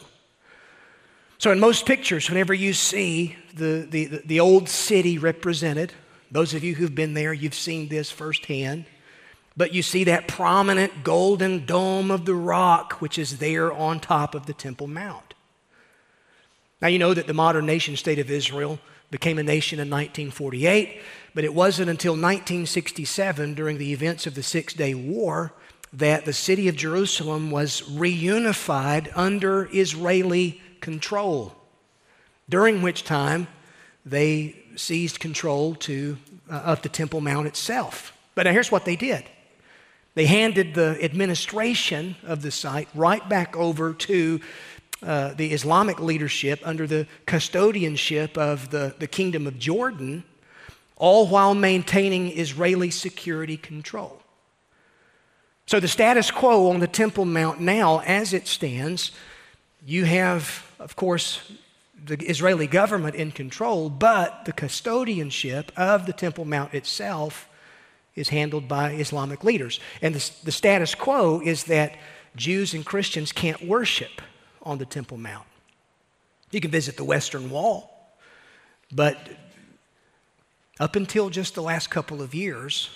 So, 1.37 1.51
in 1.51 1.59
most 1.59 1.85
pictures, 1.85 2.29
whenever 2.29 2.53
you 2.53 2.71
see 2.73 3.35
the, 3.53 3.87
the, 3.89 4.21
the 4.25 4.39
old 4.39 4.69
city 4.69 5.17
represented, 5.17 5.91
those 6.31 6.53
of 6.53 6.63
you 6.63 6.75
who've 6.75 6.95
been 6.95 7.13
there, 7.13 7.33
you've 7.33 7.55
seen 7.55 7.89
this 7.89 8.09
firsthand. 8.09 8.85
But 9.57 9.73
you 9.73 9.81
see 9.81 10.03
that 10.05 10.27
prominent 10.27 11.03
golden 11.03 11.65
dome 11.65 12.11
of 12.11 12.25
the 12.25 12.35
rock, 12.35 12.93
which 12.93 13.17
is 13.17 13.37
there 13.37 13.71
on 13.71 13.99
top 13.99 14.35
of 14.35 14.45
the 14.45 14.53
Temple 14.53 14.87
Mount. 14.87 15.24
Now, 16.81 16.89
you 16.89 16.99
know 16.99 17.13
that 17.13 17.27
the 17.27 17.33
modern 17.33 17.65
nation 17.65 17.95
state 17.95 18.19
of 18.19 18.29
Israel 18.29 18.79
became 19.09 19.39
a 19.39 19.43
nation 19.43 19.79
in 19.79 19.89
1948, 19.89 20.99
but 21.33 21.43
it 21.43 21.53
wasn't 21.53 21.89
until 21.89 22.13
1967, 22.13 23.53
during 23.53 23.77
the 23.77 23.93
events 23.93 24.27
of 24.27 24.35
the 24.35 24.43
Six 24.43 24.73
Day 24.73 24.93
War, 24.93 25.53
that 25.93 26.25
the 26.25 26.33
city 26.33 26.67
of 26.67 26.75
Jerusalem 26.75 27.51
was 27.51 27.81
reunified 27.83 29.09
under 29.15 29.69
Israeli 29.71 30.61
control, 30.81 31.55
during 32.49 32.81
which 32.81 33.05
time 33.05 33.47
they 34.05 34.55
seized 34.75 35.19
control 35.19 35.75
to, 35.75 36.17
uh, 36.49 36.55
of 36.55 36.81
the 36.81 36.89
Temple 36.89 37.21
Mount 37.21 37.47
itself. 37.47 38.11
But 38.35 38.43
now 38.43 38.51
here's 38.51 38.71
what 38.71 38.85
they 38.85 38.97
did 38.97 39.23
they 40.15 40.25
handed 40.25 40.73
the 40.73 40.97
administration 41.03 42.15
of 42.23 42.41
the 42.41 42.51
site 42.51 42.87
right 42.95 43.27
back 43.27 43.55
over 43.57 43.93
to 43.93 44.39
uh, 45.05 45.35
the 45.35 45.53
Islamic 45.53 45.99
leadership 45.99 46.59
under 46.63 46.87
the 46.87 47.05
custodianship 47.27 48.37
of 48.37 48.71
the, 48.71 48.95
the 48.97 49.05
Kingdom 49.05 49.45
of 49.45 49.59
Jordan, 49.59 50.23
all 50.95 51.27
while 51.27 51.53
maintaining 51.53 52.35
Israeli 52.35 52.89
security 52.89 53.55
control. 53.55 54.19
So, 55.67 55.79
the 55.79 55.87
status 55.87 56.31
quo 56.31 56.71
on 56.71 56.79
the 56.79 56.87
Temple 56.87 57.25
Mount 57.25 57.59
now, 57.59 57.99
as 57.99 58.33
it 58.33 58.47
stands, 58.47 59.11
you 59.85 60.05
have, 60.05 60.71
of 60.79 60.95
course, 60.95 61.51
the 62.03 62.17
Israeli 62.27 62.65
government 62.65 63.15
in 63.15 63.31
control, 63.31 63.89
but 63.89 64.45
the 64.45 64.53
custodianship 64.53 65.69
of 65.77 66.07
the 66.07 66.13
Temple 66.13 66.45
Mount 66.45 66.73
itself 66.73 67.47
is 68.15 68.29
handled 68.29 68.67
by 68.67 68.93
Islamic 68.93 69.43
leaders. 69.43 69.79
And 70.01 70.15
the, 70.15 70.31
the 70.45 70.51
status 70.51 70.95
quo 70.95 71.41
is 71.41 71.65
that 71.65 71.95
Jews 72.35 72.73
and 72.73 72.83
Christians 72.83 73.31
can't 73.31 73.67
worship 73.67 74.21
on 74.65 74.77
the 74.77 74.85
Temple 74.85 75.17
Mount. 75.17 75.45
You 76.51 76.61
can 76.61 76.71
visit 76.71 76.97
the 76.97 77.03
Western 77.03 77.49
Wall, 77.49 78.17
but 78.91 79.17
up 80.79 80.95
until 80.95 81.29
just 81.29 81.55
the 81.55 81.61
last 81.61 81.89
couple 81.89 82.21
of 82.21 82.33
years, 82.33 82.89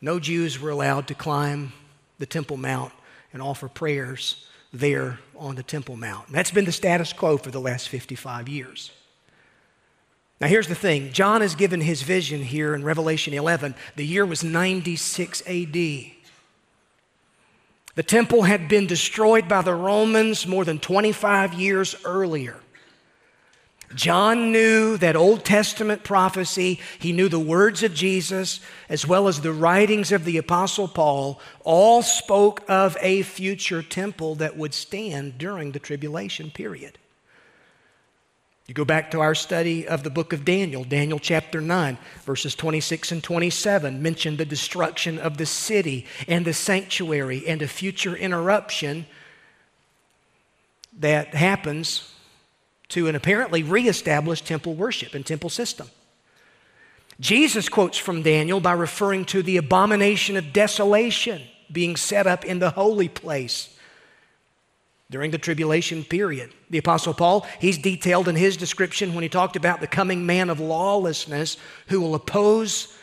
no 0.00 0.18
Jews 0.18 0.60
were 0.60 0.70
allowed 0.70 1.06
to 1.08 1.14
climb 1.14 1.72
the 2.18 2.26
Temple 2.26 2.56
Mount 2.56 2.92
and 3.32 3.40
offer 3.40 3.68
prayers 3.68 4.48
there 4.72 5.18
on 5.36 5.54
the 5.54 5.62
Temple 5.62 5.96
Mount. 5.96 6.26
And 6.26 6.34
that's 6.34 6.50
been 6.50 6.64
the 6.64 6.72
status 6.72 7.12
quo 7.12 7.36
for 7.36 7.50
the 7.50 7.60
last 7.60 7.88
55 7.88 8.48
years. 8.48 8.90
Now, 10.40 10.48
here's 10.48 10.66
the 10.66 10.74
thing 10.74 11.12
John 11.12 11.40
has 11.40 11.54
given 11.54 11.80
his 11.80 12.02
vision 12.02 12.42
here 12.42 12.74
in 12.74 12.82
Revelation 12.82 13.32
11. 13.32 13.76
The 13.94 14.04
year 14.04 14.26
was 14.26 14.42
96 14.42 15.42
AD. 15.46 15.76
The 17.94 18.02
temple 18.02 18.42
had 18.42 18.68
been 18.68 18.86
destroyed 18.86 19.48
by 19.48 19.62
the 19.62 19.74
Romans 19.74 20.46
more 20.46 20.64
than 20.64 20.78
25 20.78 21.54
years 21.54 21.94
earlier. 22.04 22.56
John 23.94 24.52
knew 24.52 24.96
that 24.96 25.16
Old 25.16 25.44
Testament 25.44 26.02
prophecy. 26.02 26.80
He 26.98 27.12
knew 27.12 27.28
the 27.28 27.38
words 27.38 27.82
of 27.82 27.92
Jesus 27.92 28.60
as 28.88 29.06
well 29.06 29.28
as 29.28 29.40
the 29.40 29.52
writings 29.52 30.12
of 30.12 30.24
the 30.24 30.38
Apostle 30.38 30.88
Paul 30.88 31.38
all 31.64 32.02
spoke 32.02 32.62
of 32.68 32.96
a 33.00 33.22
future 33.22 33.82
temple 33.82 34.36
that 34.36 34.56
would 34.56 34.72
stand 34.72 35.36
during 35.36 35.72
the 35.72 35.78
tribulation 35.78 36.50
period. 36.50 36.98
You 38.72 38.74
go 38.74 38.86
back 38.86 39.10
to 39.10 39.20
our 39.20 39.34
study 39.34 39.86
of 39.86 40.02
the 40.02 40.08
book 40.08 40.32
of 40.32 40.46
Daniel, 40.46 40.82
Daniel 40.82 41.18
chapter 41.18 41.60
9, 41.60 41.98
verses 42.24 42.54
26 42.54 43.12
and 43.12 43.22
27 43.22 44.00
mention 44.00 44.38
the 44.38 44.46
destruction 44.46 45.18
of 45.18 45.36
the 45.36 45.44
city 45.44 46.06
and 46.26 46.46
the 46.46 46.54
sanctuary 46.54 47.46
and 47.46 47.60
a 47.60 47.68
future 47.68 48.16
interruption 48.16 49.04
that 51.00 51.34
happens 51.34 52.14
to 52.88 53.08
an 53.08 53.14
apparently 53.14 53.62
reestablished 53.62 54.46
temple 54.46 54.72
worship 54.72 55.14
and 55.14 55.26
temple 55.26 55.50
system. 55.50 55.90
Jesus 57.20 57.68
quotes 57.68 57.98
from 57.98 58.22
Daniel 58.22 58.58
by 58.58 58.72
referring 58.72 59.26
to 59.26 59.42
the 59.42 59.58
abomination 59.58 60.38
of 60.38 60.54
desolation 60.54 61.42
being 61.70 61.94
set 61.94 62.26
up 62.26 62.42
in 62.42 62.58
the 62.58 62.70
holy 62.70 63.10
place 63.10 63.71
during 65.12 65.30
the 65.30 65.38
tribulation 65.38 66.02
period. 66.02 66.50
The 66.70 66.78
Apostle 66.78 67.14
Paul, 67.14 67.46
he's 67.60 67.78
detailed 67.78 68.26
in 68.26 68.34
his 68.34 68.56
description 68.56 69.14
when 69.14 69.22
he 69.22 69.28
talked 69.28 69.54
about 69.54 69.80
the 69.80 69.86
coming 69.86 70.26
man 70.26 70.50
of 70.50 70.58
lawlessness 70.58 71.56
who 71.88 72.00
will 72.00 72.16
oppose 72.16 72.96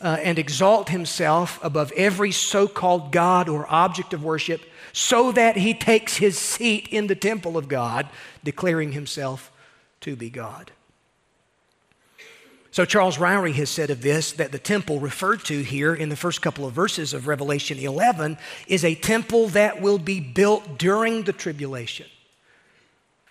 uh, 0.00 0.16
and 0.22 0.38
exalt 0.38 0.88
himself 0.88 1.60
above 1.62 1.92
every 1.92 2.32
so 2.32 2.66
called 2.66 3.12
God 3.12 3.48
or 3.48 3.70
object 3.70 4.14
of 4.14 4.24
worship 4.24 4.62
so 4.92 5.30
that 5.32 5.56
he 5.56 5.74
takes 5.74 6.16
his 6.16 6.38
seat 6.38 6.88
in 6.88 7.06
the 7.06 7.14
temple 7.14 7.56
of 7.56 7.68
God, 7.68 8.08
declaring 8.42 8.92
himself 8.92 9.52
to 10.00 10.16
be 10.16 10.30
God. 10.30 10.72
So, 12.72 12.84
Charles 12.84 13.16
Ryrie 13.16 13.54
has 13.54 13.68
said 13.68 13.90
of 13.90 14.00
this 14.00 14.32
that 14.32 14.52
the 14.52 14.58
temple 14.58 15.00
referred 15.00 15.44
to 15.46 15.60
here 15.62 15.92
in 15.92 16.08
the 16.08 16.16
first 16.16 16.40
couple 16.40 16.64
of 16.64 16.72
verses 16.72 17.12
of 17.12 17.26
Revelation 17.26 17.78
11 17.78 18.38
is 18.68 18.84
a 18.84 18.94
temple 18.94 19.48
that 19.48 19.80
will 19.80 19.98
be 19.98 20.20
built 20.20 20.78
during 20.78 21.24
the 21.24 21.32
tribulation, 21.32 22.06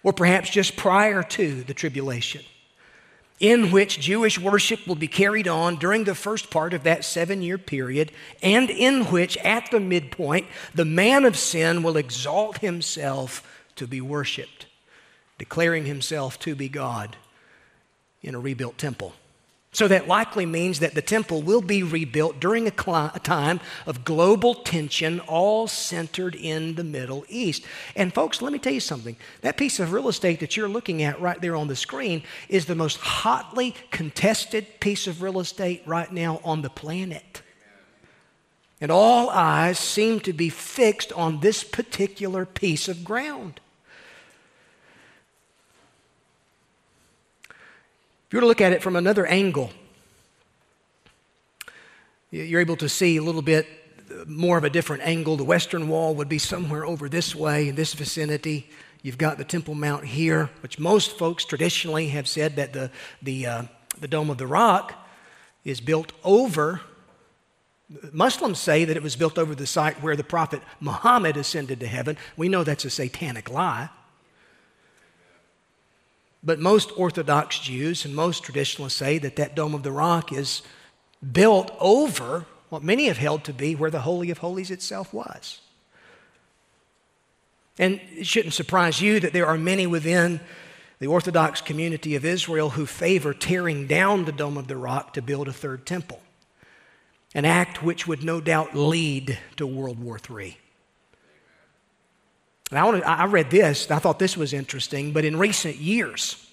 or 0.03 0.11
perhaps 0.11 0.49
just 0.49 0.75
prior 0.75 1.23
to 1.23 1.63
the 1.63 1.73
tribulation 1.73 2.41
in 3.39 3.71
which 3.71 3.99
Jewish 3.99 4.37
worship 4.37 4.85
will 4.85 4.95
be 4.95 5.07
carried 5.07 5.47
on 5.47 5.77
during 5.77 6.03
the 6.03 6.15
first 6.15 6.49
part 6.49 6.73
of 6.73 6.83
that 6.83 7.05
seven 7.05 7.41
year 7.41 7.57
period, 7.57 8.11
and 8.43 8.69
in 8.69 9.05
which, 9.05 9.37
at 9.37 9.71
the 9.71 9.79
midpoint, 9.79 10.47
the 10.75 10.85
man 10.85 11.25
of 11.25 11.37
sin 11.37 11.81
will 11.81 11.97
exalt 11.97 12.57
himself 12.59 13.65
to 13.75 13.87
be 13.87 14.01
worshiped, 14.01 14.65
declaring 15.37 15.85
himself 15.85 16.37
to 16.39 16.53
be 16.53 16.67
God 16.67 17.15
in 18.21 18.35
a 18.35 18.39
rebuilt 18.39 18.77
temple. 18.77 19.13
So 19.79 19.87
that 19.87 20.09
likely 20.09 20.45
means 20.45 20.81
that 20.81 20.93
the 20.93 21.01
temple 21.01 21.41
will 21.41 21.61
be 21.61 21.83
rebuilt 21.83 22.41
during 22.41 22.67
a, 22.67 22.73
a, 23.15 23.21
time 23.23 23.61
of 23.85 24.03
global 24.03 24.53
tension, 24.53 25.21
all 25.21 25.69
centered 25.69 26.35
in 26.35 26.75
the 26.75 26.83
Middle 26.83 27.23
East. 27.29 27.63
And 27.95 28.13
folks, 28.13 28.41
let 28.41 28.51
me 28.51 28.59
tell 28.59 28.73
you 28.73 28.81
something. 28.81 29.15
That 29.39 29.55
piece 29.55 29.79
of 29.79 29.93
real 29.93 30.09
estate 30.09 30.41
that 30.41 30.57
you're 30.57 30.67
looking 30.67 31.01
at 31.01 31.21
right 31.21 31.39
there 31.39 31.55
on 31.55 31.69
the 31.69 31.77
screen 31.77 32.23
is 32.49 32.65
the 32.65 32.75
most 32.75 32.97
hotly 32.97 33.73
contested 33.89 34.81
piece 34.81 35.07
of 35.07 35.21
real 35.21 35.39
estate 35.39 35.81
right 35.85 36.11
now 36.11 36.41
on 36.43 36.61
the 36.61 36.69
planet. 36.69 37.41
And 38.81 38.91
all 38.91 39.29
eyes 39.29 39.79
seem 39.79 40.19
to 40.21 40.33
be 40.33 40.49
fixed 40.49 41.13
on 41.13 41.39
this 41.39 41.63
particular 41.63 42.45
piece 42.45 42.89
of 42.89 43.05
ground. 43.05 43.61
If 48.29 48.33
you 48.33 48.37
were 48.37 48.41
to 48.41 48.47
look 48.47 48.61
at 48.61 48.73
it 48.73 48.83
from 48.83 48.95
another 48.95 49.25
angle, 49.25 49.71
you're 52.29 52.61
able 52.61 52.75
to 52.75 52.87
see 52.87 53.17
a 53.17 53.23
little 53.23 53.41
bit 53.41 53.65
more 54.27 54.55
of 54.55 54.63
a 54.63 54.69
different 54.69 55.01
angle. 55.01 55.35
The 55.35 55.43
western 55.43 55.87
wall 55.87 56.13
would 56.13 56.29
be 56.29 56.37
somewhere 56.37 56.85
over 56.85 57.09
this 57.09 57.33
way 57.33 57.69
in 57.69 57.75
this 57.75 57.95
vicinity. 57.95 58.69
You've 59.01 59.17
got 59.17 59.39
the 59.39 59.43
Temple 59.43 59.73
Mount 59.73 60.05
here, 60.05 60.51
which 60.61 60.77
most 60.77 61.17
folks 61.17 61.43
traditionally 61.43 62.09
have 62.09 62.27
said 62.27 62.55
that 62.57 62.71
the, 62.71 62.91
the, 63.23 63.47
uh, 63.47 63.63
the 63.99 64.07
Dome 64.07 64.29
of 64.29 64.37
the 64.37 64.45
Rock 64.45 64.93
is 65.65 65.81
built 65.81 66.11
over. 66.23 66.81
Muslims 68.11 68.59
say 68.59 68.85
that 68.85 68.95
it 68.95 69.01
was 69.01 69.15
built 69.15 69.39
over 69.39 69.55
the 69.55 69.65
site 69.65 70.03
where 70.03 70.15
the 70.15 70.23
Prophet 70.23 70.61
Muhammad 70.79 71.35
ascended 71.35 71.79
to 71.79 71.87
heaven. 71.87 72.15
We 72.37 72.47
know 72.47 72.63
that's 72.63 72.85
a 72.85 72.91
satanic 72.91 73.49
lie. 73.49 73.89
But 76.43 76.59
most 76.59 76.91
Orthodox 76.97 77.59
Jews 77.59 78.05
and 78.05 78.15
most 78.15 78.43
traditionalists 78.43 78.97
say 78.97 79.17
that 79.17 79.35
that 79.35 79.55
Dome 79.55 79.75
of 79.75 79.83
the 79.83 79.91
Rock 79.91 80.31
is 80.31 80.61
built 81.31 81.75
over 81.79 82.45
what 82.69 82.83
many 82.83 83.07
have 83.07 83.17
held 83.17 83.43
to 83.45 83.53
be 83.53 83.75
where 83.75 83.91
the 83.91 84.01
Holy 84.01 84.29
of 84.29 84.37
Holies 84.37 84.71
itself 84.71 85.13
was. 85.13 85.59
And 87.77 87.99
it 88.15 88.27
shouldn't 88.27 88.53
surprise 88.53 89.01
you 89.01 89.19
that 89.19 89.33
there 89.33 89.47
are 89.47 89.57
many 89.57 89.87
within 89.87 90.39
the 90.99 91.07
Orthodox 91.07 91.61
community 91.61 92.15
of 92.15 92.25
Israel 92.25 92.71
who 92.71 92.85
favor 92.85 93.33
tearing 93.33 93.87
down 93.87 94.25
the 94.25 94.33
Dome 94.33 94.57
of 94.57 94.67
the 94.67 94.75
Rock 94.75 95.13
to 95.13 95.21
build 95.21 95.47
a 95.47 95.53
third 95.53 95.85
temple, 95.85 96.21
an 97.33 97.45
act 97.45 97.81
which 97.81 98.05
would 98.05 98.23
no 98.23 98.41
doubt 98.41 98.75
lead 98.75 99.39
to 99.55 99.65
World 99.65 99.99
War 99.99 100.19
III. 100.29 100.57
And 102.69 102.77
I, 102.77 102.83
wanted, 102.83 103.03
I 103.03 103.25
read 103.25 103.49
this, 103.49 103.89
I 103.89 103.99
thought 103.99 104.19
this 104.19 104.37
was 104.37 104.53
interesting, 104.53 105.11
but 105.11 105.25
in 105.25 105.37
recent 105.37 105.77
years, 105.77 106.45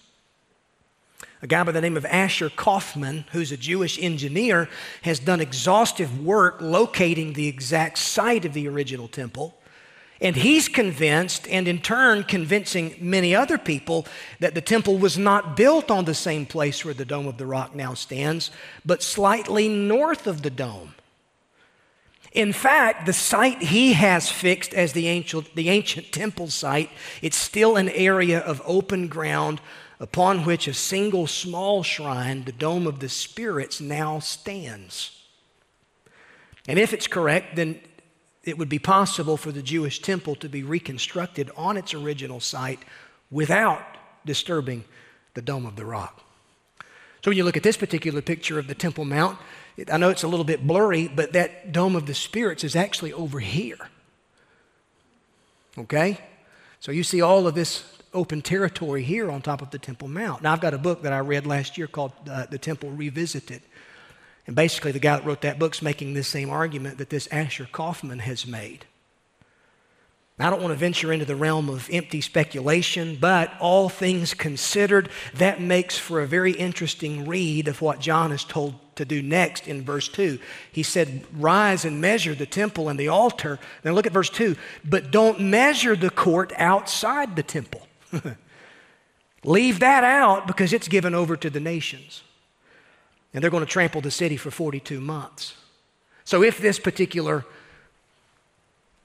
a 1.42 1.46
guy 1.46 1.62
by 1.62 1.72
the 1.72 1.82
name 1.82 1.98
of 1.98 2.06
Asher 2.06 2.48
Kaufman, 2.48 3.26
who's 3.32 3.52
a 3.52 3.56
Jewish 3.58 4.02
engineer, 4.02 4.68
has 5.02 5.18
done 5.18 5.40
exhaustive 5.40 6.24
work 6.24 6.56
locating 6.60 7.34
the 7.34 7.48
exact 7.48 7.98
site 7.98 8.46
of 8.46 8.54
the 8.54 8.66
original 8.66 9.08
temple. 9.08 9.54
And 10.18 10.34
he's 10.34 10.68
convinced, 10.68 11.46
and 11.48 11.68
in 11.68 11.82
turn 11.82 12.24
convincing 12.24 12.96
many 12.98 13.34
other 13.34 13.58
people, 13.58 14.06
that 14.40 14.54
the 14.54 14.62
temple 14.62 14.96
was 14.96 15.18
not 15.18 15.56
built 15.56 15.90
on 15.90 16.06
the 16.06 16.14
same 16.14 16.46
place 16.46 16.82
where 16.82 16.94
the 16.94 17.04
Dome 17.04 17.26
of 17.26 17.36
the 17.36 17.44
Rock 17.44 17.74
now 17.74 17.92
stands, 17.92 18.50
but 18.86 19.02
slightly 19.02 19.68
north 19.68 20.26
of 20.26 20.40
the 20.40 20.50
dome. 20.50 20.94
In 22.36 22.52
fact, 22.52 23.06
the 23.06 23.14
site 23.14 23.62
he 23.62 23.94
has 23.94 24.30
fixed 24.30 24.74
as 24.74 24.92
the 24.92 25.08
ancient, 25.08 25.56
the 25.56 25.70
ancient 25.70 26.12
temple 26.12 26.48
site, 26.48 26.90
it's 27.22 27.36
still 27.36 27.76
an 27.76 27.88
area 27.88 28.40
of 28.40 28.60
open 28.66 29.08
ground 29.08 29.58
upon 29.98 30.44
which 30.44 30.68
a 30.68 30.74
single 30.74 31.26
small 31.26 31.82
shrine, 31.82 32.44
the 32.44 32.52
Dome 32.52 32.86
of 32.86 33.00
the 33.00 33.08
Spirits, 33.08 33.80
now 33.80 34.18
stands. 34.18 35.18
And 36.68 36.78
if 36.78 36.92
it's 36.92 37.06
correct, 37.06 37.56
then 37.56 37.80
it 38.44 38.58
would 38.58 38.68
be 38.68 38.78
possible 38.78 39.38
for 39.38 39.50
the 39.50 39.62
Jewish 39.62 40.02
temple 40.02 40.34
to 40.36 40.48
be 40.50 40.62
reconstructed 40.62 41.50
on 41.56 41.78
its 41.78 41.94
original 41.94 42.40
site 42.40 42.80
without 43.30 43.82
disturbing 44.26 44.84
the 45.32 45.40
Dome 45.40 45.64
of 45.64 45.76
the 45.76 45.86
Rock. 45.86 46.22
So 47.24 47.30
when 47.30 47.38
you 47.38 47.44
look 47.44 47.56
at 47.56 47.62
this 47.62 47.78
particular 47.78 48.20
picture 48.20 48.58
of 48.58 48.66
the 48.66 48.74
Temple 48.74 49.06
Mount, 49.06 49.38
I 49.90 49.98
know 49.98 50.08
it's 50.08 50.22
a 50.22 50.28
little 50.28 50.44
bit 50.44 50.66
blurry, 50.66 51.08
but 51.08 51.32
that 51.34 51.72
dome 51.72 51.96
of 51.96 52.06
the 52.06 52.14
spirits 52.14 52.64
is 52.64 52.74
actually 52.74 53.12
over 53.12 53.40
here. 53.40 53.78
Okay? 55.76 56.18
So 56.80 56.92
you 56.92 57.02
see 57.02 57.20
all 57.20 57.46
of 57.46 57.54
this 57.54 57.84
open 58.14 58.40
territory 58.40 59.02
here 59.02 59.30
on 59.30 59.42
top 59.42 59.60
of 59.60 59.70
the 59.70 59.78
Temple 59.78 60.08
Mount. 60.08 60.42
Now, 60.42 60.52
I've 60.52 60.60
got 60.60 60.72
a 60.72 60.78
book 60.78 61.02
that 61.02 61.12
I 61.12 61.18
read 61.18 61.46
last 61.46 61.76
year 61.76 61.86
called 61.86 62.12
uh, 62.30 62.46
The 62.46 62.58
Temple 62.58 62.90
Revisited. 62.90 63.60
And 64.46 64.56
basically, 64.56 64.92
the 64.92 64.98
guy 64.98 65.16
that 65.16 65.26
wrote 65.26 65.42
that 65.42 65.58
book's 65.58 65.82
making 65.82 66.14
this 66.14 66.28
same 66.28 66.48
argument 66.48 66.98
that 66.98 67.10
this 67.10 67.28
Asher 67.30 67.68
Kaufman 67.70 68.20
has 68.20 68.46
made. 68.46 68.86
I 70.38 70.50
don't 70.50 70.60
want 70.60 70.72
to 70.72 70.78
venture 70.78 71.12
into 71.12 71.24
the 71.24 71.34
realm 71.34 71.70
of 71.70 71.88
empty 71.90 72.20
speculation, 72.20 73.16
but 73.18 73.52
all 73.58 73.88
things 73.88 74.34
considered, 74.34 75.08
that 75.34 75.60
makes 75.60 75.98
for 75.98 76.20
a 76.20 76.26
very 76.26 76.52
interesting 76.52 77.26
read 77.26 77.68
of 77.68 77.80
what 77.80 78.00
John 78.00 78.30
has 78.30 78.44
told 78.44 78.74
to 78.96 79.04
do 79.04 79.22
next 79.22 79.68
in 79.68 79.82
verse 79.82 80.08
2. 80.08 80.38
He 80.72 80.82
said, 80.82 81.24
Rise 81.32 81.84
and 81.84 82.00
measure 82.00 82.34
the 82.34 82.46
temple 82.46 82.88
and 82.88 82.98
the 82.98 83.08
altar. 83.08 83.58
Then 83.82 83.94
look 83.94 84.06
at 84.06 84.12
verse 84.12 84.30
2. 84.30 84.56
But 84.84 85.10
don't 85.10 85.40
measure 85.40 85.96
the 85.96 86.10
court 86.10 86.52
outside 86.56 87.36
the 87.36 87.42
temple. 87.42 87.86
Leave 89.44 89.78
that 89.80 90.02
out 90.02 90.46
because 90.46 90.72
it's 90.72 90.88
given 90.88 91.14
over 91.14 91.36
to 91.36 91.48
the 91.48 91.60
nations. 91.60 92.22
And 93.32 93.42
they're 93.42 93.50
going 93.50 93.64
to 93.64 93.70
trample 93.70 94.00
the 94.00 94.10
city 94.10 94.36
for 94.36 94.50
42 94.50 95.00
months. 95.00 95.54
So 96.24 96.42
if 96.42 96.58
this 96.58 96.78
particular 96.78 97.44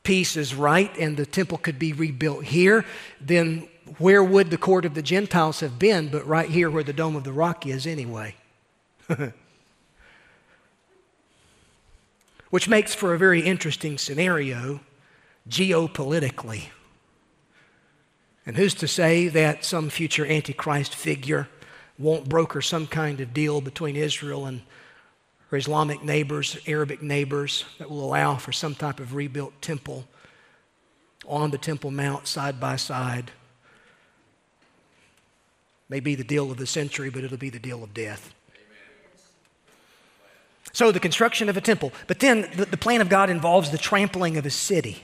piece 0.04 0.36
is 0.36 0.56
right 0.56 0.95
and 0.97 1.15
the 1.15 1.25
temple 1.25 1.58
could 1.58 1.77
be 1.77 1.93
rebuilt 1.93 2.45
here, 2.45 2.86
then 3.19 3.67
where 3.97 4.23
would 4.23 4.49
the 4.49 4.58
court 4.58 4.86
of 4.86 4.93
the 4.93 5.01
Gentiles 5.01 5.60
have 5.60 5.77
been 5.77 6.10
but 6.10 6.25
right 6.25 6.49
here 6.49 6.69
where 6.69 6.84
the 6.84 6.93
Dome 6.93 7.15
of 7.15 7.23
the 7.23 7.34
Rock 7.34 7.67
is 7.67 7.86
anyway? 7.86 8.36
Which 12.51 12.69
makes 12.69 12.93
for 12.93 13.13
a 13.13 13.17
very 13.17 13.41
interesting 13.41 13.97
scenario 13.97 14.81
geopolitically. 15.49 16.65
And 18.45 18.57
who's 18.57 18.75
to 18.75 18.87
say 18.87 19.27
that 19.29 19.65
some 19.65 19.89
future 19.89 20.25
Antichrist 20.25 20.93
figure 20.93 21.47
won't 21.97 22.29
broker 22.29 22.61
some 22.61 22.87
kind 22.87 23.21
of 23.21 23.33
deal 23.33 23.61
between 23.61 23.95
Israel 23.95 24.45
and 24.45 24.61
her 25.49 25.57
Islamic 25.57 26.03
neighbors, 26.03 26.57
Arabic 26.67 27.01
neighbors, 27.01 27.65
that 27.77 27.89
will 27.89 28.03
allow 28.03 28.35
for 28.35 28.51
some 28.51 28.75
type 28.75 28.99
of 28.99 29.15
rebuilt 29.15 29.61
temple 29.61 30.05
on 31.27 31.51
the 31.51 31.57
Temple 31.57 31.91
Mount 31.91 32.27
side 32.27 32.59
by 32.59 32.75
side? 32.75 33.31
May 35.87 35.99
be 35.99 36.15
the 36.15 36.23
deal 36.23 36.51
of 36.51 36.57
the 36.57 36.67
century, 36.67 37.09
but 37.09 37.23
it'll 37.23 37.37
be 37.37 37.49
the 37.49 37.59
deal 37.59 37.83
of 37.83 37.93
death. 37.93 38.33
So, 40.73 40.91
the 40.91 40.99
construction 40.99 41.49
of 41.49 41.57
a 41.57 41.62
temple. 41.62 41.91
But 42.07 42.19
then 42.19 42.49
the, 42.55 42.65
the 42.65 42.77
plan 42.77 43.01
of 43.01 43.10
God 43.10 43.29
involves 43.29 43.71
the 43.71 43.77
trampling 43.77 44.38
of 44.38 44.45
a 44.45 44.49
city. 44.49 45.03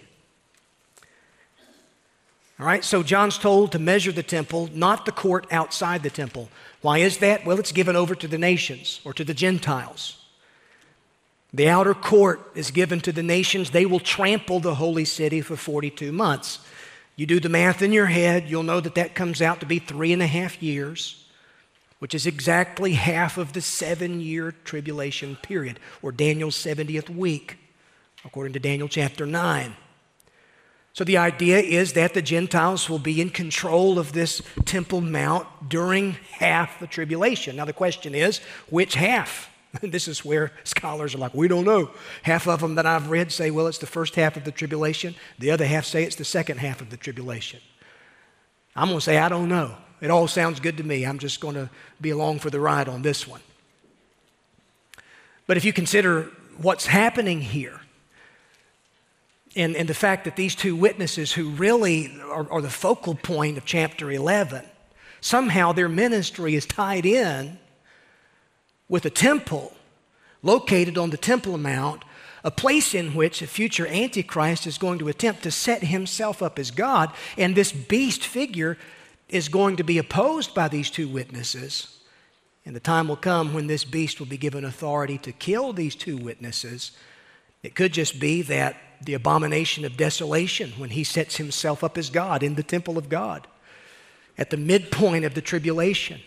All 2.59 2.65
right, 2.65 2.83
so 2.83 3.03
John's 3.03 3.37
told 3.37 3.71
to 3.73 3.79
measure 3.79 4.11
the 4.11 4.23
temple, 4.23 4.69
not 4.73 5.05
the 5.05 5.11
court 5.11 5.45
outside 5.51 6.01
the 6.01 6.09
temple. 6.09 6.49
Why 6.81 6.99
is 6.99 7.19
that? 7.19 7.45
Well, 7.45 7.59
it's 7.59 7.71
given 7.71 7.95
over 7.95 8.15
to 8.15 8.27
the 8.27 8.37
nations 8.37 8.99
or 9.05 9.13
to 9.13 9.23
the 9.23 9.35
Gentiles. 9.35 10.17
The 11.53 11.69
outer 11.69 11.93
court 11.93 12.51
is 12.55 12.71
given 12.71 12.99
to 13.01 13.11
the 13.11 13.23
nations. 13.23 13.69
They 13.69 13.85
will 13.85 13.99
trample 13.99 14.59
the 14.59 14.75
holy 14.75 15.05
city 15.05 15.41
for 15.41 15.55
42 15.55 16.11
months. 16.11 16.59
You 17.15 17.25
do 17.25 17.39
the 17.39 17.49
math 17.49 17.81
in 17.81 17.91
your 17.91 18.07
head, 18.07 18.47
you'll 18.47 18.63
know 18.63 18.79
that 18.79 18.95
that 18.95 19.15
comes 19.15 19.41
out 19.41 19.59
to 19.59 19.65
be 19.65 19.79
three 19.79 20.13
and 20.13 20.21
a 20.21 20.27
half 20.27 20.61
years, 20.61 21.25
which 21.99 22.13
is 22.13 22.27
exactly 22.27 22.93
half 22.93 23.37
of 23.37 23.53
the 23.53 23.61
seven 23.61 24.19
year 24.19 24.53
tribulation 24.63 25.35
period, 25.37 25.79
or 26.01 26.11
Daniel's 26.11 26.55
70th 26.55 27.09
week, 27.09 27.57
according 28.23 28.53
to 28.53 28.59
Daniel 28.59 28.87
chapter 28.87 29.25
9. 29.25 29.75
So 30.93 31.03
the 31.03 31.17
idea 31.17 31.59
is 31.59 31.93
that 31.93 32.15
the 32.15 32.23
Gentiles 32.23 32.89
will 32.89 32.97
be 32.97 33.21
in 33.21 33.29
control 33.29 33.99
of 33.99 34.13
this 34.13 34.41
Temple 34.65 35.01
Mount 35.01 35.69
during 35.69 36.13
half 36.31 36.79
the 36.79 36.87
tribulation. 36.87 37.55
Now, 37.55 37.65
the 37.65 37.73
question 37.73 38.15
is, 38.15 38.39
which 38.69 38.95
half? 38.95 39.51
this 39.81 40.07
is 40.07 40.25
where 40.25 40.51
scholars 40.63 41.13
are 41.13 41.19
like, 41.19 41.35
we 41.35 41.47
don't 41.47 41.65
know. 41.65 41.91
Half 42.23 42.47
of 42.47 42.61
them 42.61 42.75
that 42.75 42.87
I've 42.87 43.11
read 43.11 43.31
say, 43.31 43.51
well, 43.51 43.67
it's 43.67 43.77
the 43.77 43.85
first 43.85 44.15
half 44.15 44.37
of 44.37 44.43
the 44.43 44.51
tribulation. 44.51 45.13
The 45.37 45.51
other 45.51 45.67
half 45.67 45.85
say 45.85 46.03
it's 46.03 46.15
the 46.15 46.25
second 46.25 46.57
half 46.57 46.81
of 46.81 46.89
the 46.89 46.97
tribulation. 46.97 47.59
I'm 48.75 48.87
going 48.87 48.97
to 48.97 49.03
say, 49.03 49.19
I 49.19 49.29
don't 49.29 49.49
know. 49.49 49.75
It 49.99 50.11
all 50.11 50.27
sounds 50.27 50.59
good 50.59 50.77
to 50.77 50.83
me. 50.83 51.05
I'm 51.05 51.19
just 51.19 51.39
going 51.39 51.55
to 51.55 51.69
be 51.99 52.11
along 52.11 52.39
for 52.39 52.49
the 52.49 52.59
ride 52.59 52.87
on 52.87 53.01
this 53.01 53.27
one. 53.27 53.41
But 55.47 55.57
if 55.57 55.65
you 55.65 55.73
consider 55.73 56.29
what's 56.57 56.85
happening 56.85 57.41
here, 57.41 57.81
and, 59.55 59.75
and 59.75 59.89
the 59.89 59.95
fact 59.95 60.25
that 60.25 60.35
these 60.35 60.53
two 60.53 60.75
witnesses, 60.75 61.33
who 61.33 61.49
really 61.49 62.19
are, 62.21 62.51
are 62.51 62.61
the 62.61 62.69
focal 62.69 63.15
point 63.15 63.57
of 63.57 63.65
chapter 63.65 64.11
11, 64.11 64.63
somehow 65.19 65.71
their 65.71 65.89
ministry 65.89 66.53
is 66.53 66.65
tied 66.65 67.05
in 67.05 67.57
with 68.87 69.05
a 69.05 69.09
temple 69.09 69.73
located 70.43 70.97
on 70.97 71.09
the 71.09 71.17
Temple 71.17 71.57
Mount, 71.57 72.03
a 72.43 72.51
place 72.51 72.93
in 72.93 73.13
which 73.15 73.41
a 73.41 73.47
future 73.47 73.87
Antichrist 73.87 74.67
is 74.67 74.77
going 74.77 74.99
to 74.99 75.07
attempt 75.07 75.43
to 75.43 75.51
set 75.51 75.83
himself 75.83 76.41
up 76.41 76.59
as 76.59 76.71
God, 76.71 77.11
and 77.37 77.55
this 77.55 77.71
beast 77.71 78.23
figure 78.23 78.77
is 79.29 79.49
going 79.49 79.75
to 79.77 79.83
be 79.83 79.97
opposed 79.97 80.53
by 80.53 80.67
these 80.67 80.89
two 80.89 81.07
witnesses. 81.07 81.99
And 82.65 82.75
the 82.75 82.81
time 82.81 83.07
will 83.07 83.15
come 83.15 83.53
when 83.53 83.67
this 83.67 83.85
beast 83.85 84.19
will 84.19 84.27
be 84.27 84.37
given 84.37 84.65
authority 84.65 85.17
to 85.19 85.31
kill 85.31 85.73
these 85.73 85.95
two 85.95 86.17
witnesses. 86.17 86.91
It 87.63 87.75
could 87.75 87.93
just 87.93 88.19
be 88.19 88.41
that 88.43 88.75
the 89.01 89.13
abomination 89.13 89.85
of 89.85 89.97
desolation 89.97 90.71
when 90.77 90.89
he 90.91 91.03
sets 91.03 91.37
himself 91.37 91.83
up 91.83 91.97
as 91.97 92.09
God 92.09 92.43
in 92.43 92.55
the 92.55 92.63
temple 92.63 92.97
of 92.97 93.09
God. 93.09 93.47
At 94.37 94.49
the 94.49 94.57
midpoint 94.57 95.25
of 95.25 95.33
the 95.33 95.41
tribulation, 95.41 96.21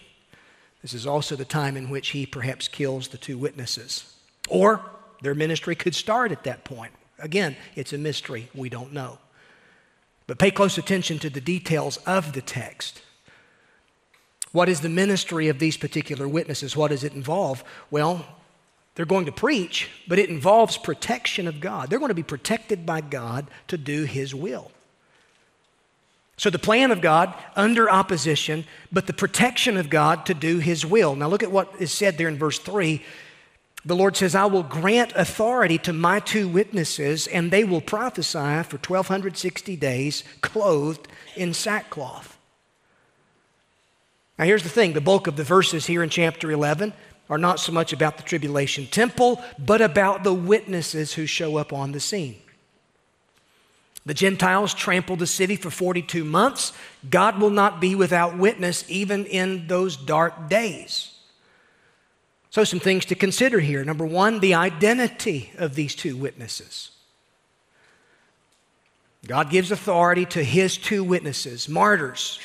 this 0.82 0.94
is 0.94 1.06
also 1.06 1.36
the 1.36 1.44
time 1.44 1.76
in 1.76 1.90
which 1.90 2.08
he 2.08 2.26
perhaps 2.26 2.68
kills 2.68 3.08
the 3.08 3.18
two 3.18 3.38
witnesses. 3.38 4.14
Or 4.48 4.80
their 5.22 5.34
ministry 5.34 5.74
could 5.74 5.94
start 5.94 6.32
at 6.32 6.44
that 6.44 6.64
point. 6.64 6.92
Again, 7.18 7.56
it's 7.74 7.92
a 7.92 7.98
mystery. 7.98 8.48
We 8.54 8.68
don't 8.68 8.92
know. 8.92 9.18
But 10.30 10.38
pay 10.38 10.52
close 10.52 10.78
attention 10.78 11.18
to 11.18 11.28
the 11.28 11.40
details 11.40 11.96
of 12.06 12.34
the 12.34 12.40
text. 12.40 13.02
What 14.52 14.68
is 14.68 14.80
the 14.80 14.88
ministry 14.88 15.48
of 15.48 15.58
these 15.58 15.76
particular 15.76 16.28
witnesses? 16.28 16.76
What 16.76 16.92
does 16.92 17.02
it 17.02 17.14
involve? 17.14 17.64
Well, 17.90 18.24
they're 18.94 19.06
going 19.06 19.26
to 19.26 19.32
preach, 19.32 19.90
but 20.06 20.20
it 20.20 20.30
involves 20.30 20.78
protection 20.78 21.48
of 21.48 21.58
God. 21.58 21.90
They're 21.90 21.98
going 21.98 22.10
to 22.10 22.14
be 22.14 22.22
protected 22.22 22.86
by 22.86 23.00
God 23.00 23.48
to 23.66 23.76
do 23.76 24.04
His 24.04 24.32
will. 24.32 24.70
So, 26.36 26.48
the 26.48 26.60
plan 26.60 26.92
of 26.92 27.00
God 27.00 27.34
under 27.56 27.90
opposition, 27.90 28.66
but 28.92 29.08
the 29.08 29.12
protection 29.12 29.76
of 29.76 29.90
God 29.90 30.26
to 30.26 30.34
do 30.34 30.58
His 30.58 30.86
will. 30.86 31.16
Now, 31.16 31.26
look 31.26 31.42
at 31.42 31.50
what 31.50 31.74
is 31.80 31.90
said 31.90 32.18
there 32.18 32.28
in 32.28 32.38
verse 32.38 32.60
3. 32.60 33.02
The 33.84 33.96
Lord 33.96 34.16
says, 34.16 34.34
I 34.34 34.44
will 34.44 34.62
grant 34.62 35.12
authority 35.16 35.78
to 35.78 35.92
my 35.92 36.20
two 36.20 36.48
witnesses, 36.48 37.26
and 37.26 37.50
they 37.50 37.64
will 37.64 37.80
prophesy 37.80 38.62
for 38.64 38.76
1260 38.76 39.76
days, 39.76 40.22
clothed 40.42 41.08
in 41.34 41.54
sackcloth. 41.54 42.36
Now, 44.38 44.44
here's 44.44 44.62
the 44.62 44.68
thing 44.68 44.92
the 44.92 45.00
bulk 45.00 45.26
of 45.26 45.36
the 45.36 45.44
verses 45.44 45.86
here 45.86 46.02
in 46.02 46.10
chapter 46.10 46.50
11 46.50 46.92
are 47.30 47.38
not 47.38 47.60
so 47.60 47.72
much 47.72 47.92
about 47.92 48.16
the 48.16 48.22
tribulation 48.22 48.86
temple, 48.86 49.42
but 49.58 49.80
about 49.80 50.24
the 50.24 50.34
witnesses 50.34 51.14
who 51.14 51.26
show 51.26 51.56
up 51.56 51.72
on 51.72 51.92
the 51.92 52.00
scene. 52.00 52.36
The 54.04 54.14
Gentiles 54.14 54.74
trample 54.74 55.16
the 55.16 55.26
city 55.26 55.56
for 55.56 55.70
42 55.70 56.24
months. 56.24 56.72
God 57.08 57.38
will 57.38 57.50
not 57.50 57.80
be 57.80 57.94
without 57.94 58.36
witness 58.36 58.84
even 58.88 59.26
in 59.26 59.68
those 59.68 59.96
dark 59.96 60.48
days. 60.48 61.19
So, 62.50 62.64
some 62.64 62.80
things 62.80 63.04
to 63.06 63.14
consider 63.14 63.60
here. 63.60 63.84
Number 63.84 64.04
one, 64.04 64.40
the 64.40 64.54
identity 64.54 65.52
of 65.56 65.74
these 65.76 65.94
two 65.94 66.16
witnesses. 66.16 66.90
God 69.26 69.50
gives 69.50 69.70
authority 69.70 70.26
to 70.26 70.42
his 70.42 70.76
two 70.76 71.04
witnesses, 71.04 71.68
martyrs, 71.68 72.40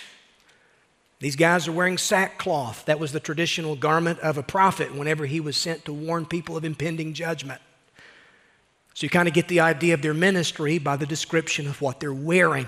these 1.20 1.36
guys 1.36 1.68
are 1.68 1.72
wearing 1.72 1.98
sackcloth. 1.98 2.86
That 2.86 3.00
was 3.00 3.12
the 3.12 3.20
traditional 3.20 3.76
garment 3.76 4.20
of 4.20 4.38
a 4.38 4.44
prophet 4.44 4.94
whenever 4.94 5.26
he 5.26 5.40
was 5.40 5.56
sent 5.56 5.86
to 5.86 5.94
warn 5.94 6.26
people 6.26 6.58
of 6.58 6.66
impending 6.66 7.14
judgment. 7.14 7.62
So 8.94 9.06
you 9.06 9.10
kind 9.10 9.28
of 9.28 9.34
get 9.34 9.48
the 9.48 9.62
idea 9.62 9.94
of 9.94 10.02
their 10.02 10.14
ministry 10.14 10.78
by 10.78 10.98
the 10.98 11.06
description 11.06 11.68
of 11.68 11.82
what 11.82 12.00
they're 12.00 12.14
wearing. 12.14 12.68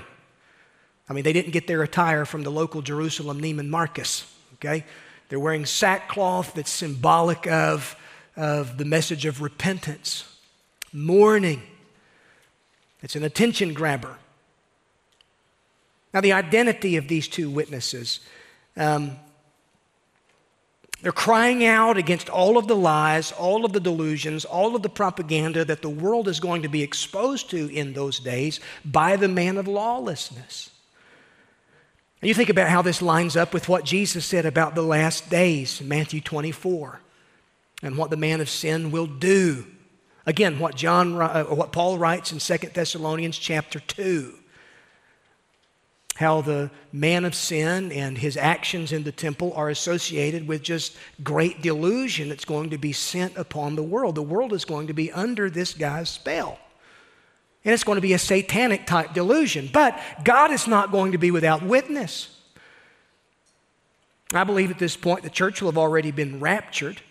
I 1.10 1.14
mean, 1.14 1.24
they 1.24 1.34
didn't 1.34 1.52
get 1.52 1.68
their 1.68 1.84
attire 1.84 2.26
from 2.26 2.44
the 2.44 2.50
local 2.50 2.82
Jerusalem 2.82 3.40
Neiman 3.40 3.70
Marcus, 3.70 4.26
okay? 4.56 4.86
They're 5.30 5.40
wearing 5.40 5.66
sackcloth 5.66 6.54
that's 6.54 6.72
symbolic 6.72 7.48
of, 7.48 7.96
of 8.36 8.78
the 8.78 8.86
message 8.86 9.26
of 9.26 9.42
repentance, 9.42 10.24
mourning. 10.94 11.62
It's 13.02 13.16
an 13.16 13.24
attention 13.24 13.74
grabber. 13.74 14.18
Now, 16.14 16.22
the 16.22 16.34
identity 16.34 16.96
of 16.96 17.08
these 17.08 17.28
two 17.28 17.50
witnesses 17.50 18.22
um, 18.78 19.18
they're 21.02 21.12
crying 21.12 21.64
out 21.64 21.98
against 21.98 22.28
all 22.28 22.58
of 22.58 22.68
the 22.68 22.76
lies, 22.76 23.32
all 23.32 23.66
of 23.66 23.74
the 23.74 23.80
delusions, 23.80 24.46
all 24.46 24.76
of 24.76 24.82
the 24.82 24.90
propaganda 24.90 25.64
that 25.66 25.84
the 25.84 25.90
world 25.90 26.28
is 26.28 26.40
going 26.40 26.64
to 26.64 26.70
be 26.70 26.82
exposed 26.82 27.52
to 27.52 27.70
in 27.70 27.94
those 27.94 28.20
days 28.20 28.60
by 28.84 29.16
the 29.16 29.28
man 29.28 29.58
of 29.58 29.68
lawlessness. 29.68 30.72
You 32.22 32.34
think 32.34 32.50
about 32.50 32.70
how 32.70 32.82
this 32.82 33.02
lines 33.02 33.38
up 33.38 33.54
with 33.54 33.70
what 33.70 33.86
Jesus 33.86 34.26
said 34.26 34.46
about 34.46 34.74
the 34.74 34.82
last 34.82 35.30
days 35.30 35.82
Matthew 35.82 36.20
24 36.20 37.00
and 37.84 37.96
what 37.96 38.10
the 38.10 38.18
man 38.18 38.42
of 38.42 38.50
sin 38.50 38.90
will 38.90 39.06
do. 39.06 39.68
Again, 40.26 40.60
what 40.60 40.76
John 40.76 41.22
uh, 41.22 41.44
what 41.46 41.72
Paul 41.72 41.98
writes 41.98 42.32
in 42.32 42.40
2 42.40 42.70
Thessalonians 42.70 43.38
chapter 43.38 43.80
2 43.80 44.34
how 46.18 46.42
the 46.42 46.72
man 46.92 47.26
of 47.26 47.36
sin 47.36 47.92
and 47.92 48.18
his 48.18 48.38
actions 48.38 48.92
in 48.92 49.04
the 49.04 49.12
temple 49.12 49.54
are 49.56 49.70
associated 49.70 50.48
with 50.48 50.64
just 50.64 50.98
great 51.24 51.62
delusion 51.62 52.30
that's 52.30 52.46
going 52.46 52.72
to 52.72 52.78
be 52.78 52.92
sent 52.92 53.38
upon 53.38 53.76
the 53.76 53.84
world. 53.84 54.16
The 54.16 54.24
world 54.24 54.52
is 54.52 54.66
going 54.66 54.88
to 54.88 54.94
be 54.94 55.12
under 55.12 55.48
this 55.50 55.76
guy's 55.76 56.10
spell. 56.10 56.58
And 57.68 57.74
it's 57.74 57.84
going 57.84 57.98
to 57.98 58.02
be 58.02 58.14
a 58.14 58.20
satanic 58.20 58.88
type 58.88 59.14
delusion. 59.14 59.70
But 59.72 60.00
God 60.24 60.52
is 60.52 60.68
not 60.68 60.90
going 60.90 61.12
to 61.12 61.20
be 61.20 61.30
without 61.30 61.62
witness. 61.62 62.34
I 64.34 64.46
believe 64.46 64.72
at 64.72 64.80
this 64.80 64.96
point 64.96 65.24
the 65.24 65.30
church 65.30 65.62
will 65.62 65.70
have 65.70 65.78
already 65.78 66.12
been 66.12 66.40
raptured. 66.40 67.02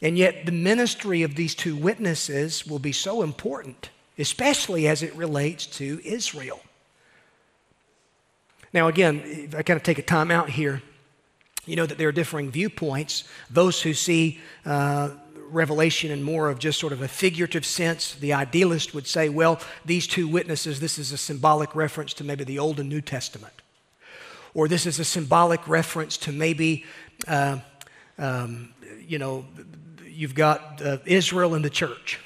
And 0.00 0.16
yet, 0.16 0.46
the 0.46 0.52
ministry 0.52 1.22
of 1.24 1.34
these 1.34 1.56
two 1.56 1.74
witnesses 1.74 2.64
will 2.64 2.78
be 2.78 2.92
so 2.92 3.22
important 3.22 3.90
especially 4.18 4.88
as 4.88 5.02
it 5.02 5.14
relates 5.14 5.64
to 5.64 6.00
Israel. 6.04 6.60
Now, 8.72 8.88
again, 8.88 9.22
if 9.24 9.54
I 9.54 9.62
kind 9.62 9.76
of 9.76 9.82
take 9.82 9.98
a 9.98 10.02
time 10.02 10.30
out 10.30 10.50
here, 10.50 10.82
you 11.64 11.76
know 11.76 11.86
that 11.86 11.98
there 11.98 12.08
are 12.08 12.12
differing 12.12 12.50
viewpoints. 12.50 13.24
Those 13.50 13.80
who 13.80 13.94
see 13.94 14.40
uh, 14.64 15.10
Revelation 15.50 16.10
in 16.10 16.22
more 16.22 16.48
of 16.48 16.58
just 16.58 16.78
sort 16.78 16.92
of 16.92 17.02
a 17.02 17.08
figurative 17.08 17.64
sense, 17.64 18.14
the 18.14 18.32
idealist 18.32 18.94
would 18.94 19.06
say, 19.06 19.28
well, 19.28 19.60
these 19.84 20.06
two 20.06 20.28
witnesses, 20.28 20.80
this 20.80 20.98
is 20.98 21.12
a 21.12 21.18
symbolic 21.18 21.74
reference 21.74 22.14
to 22.14 22.24
maybe 22.24 22.44
the 22.44 22.58
Old 22.58 22.80
and 22.80 22.88
New 22.88 23.00
Testament. 23.00 23.54
Or 24.54 24.68
this 24.68 24.86
is 24.86 24.98
a 24.98 25.04
symbolic 25.04 25.66
reference 25.68 26.16
to 26.18 26.32
maybe, 26.32 26.84
uh, 27.26 27.58
um, 28.18 28.74
you 29.06 29.18
know, 29.18 29.44
you've 30.06 30.34
got 30.34 30.82
uh, 30.82 30.98
Israel 31.04 31.54
and 31.54 31.64
the 31.64 31.70
church. 31.70 32.18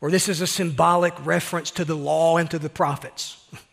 Or 0.00 0.10
this 0.10 0.28
is 0.28 0.40
a 0.40 0.46
symbolic 0.46 1.14
reference 1.24 1.70
to 1.72 1.84
the 1.84 1.96
law 1.96 2.36
and 2.36 2.50
to 2.50 2.58
the 2.58 2.68
prophets. 2.68 3.44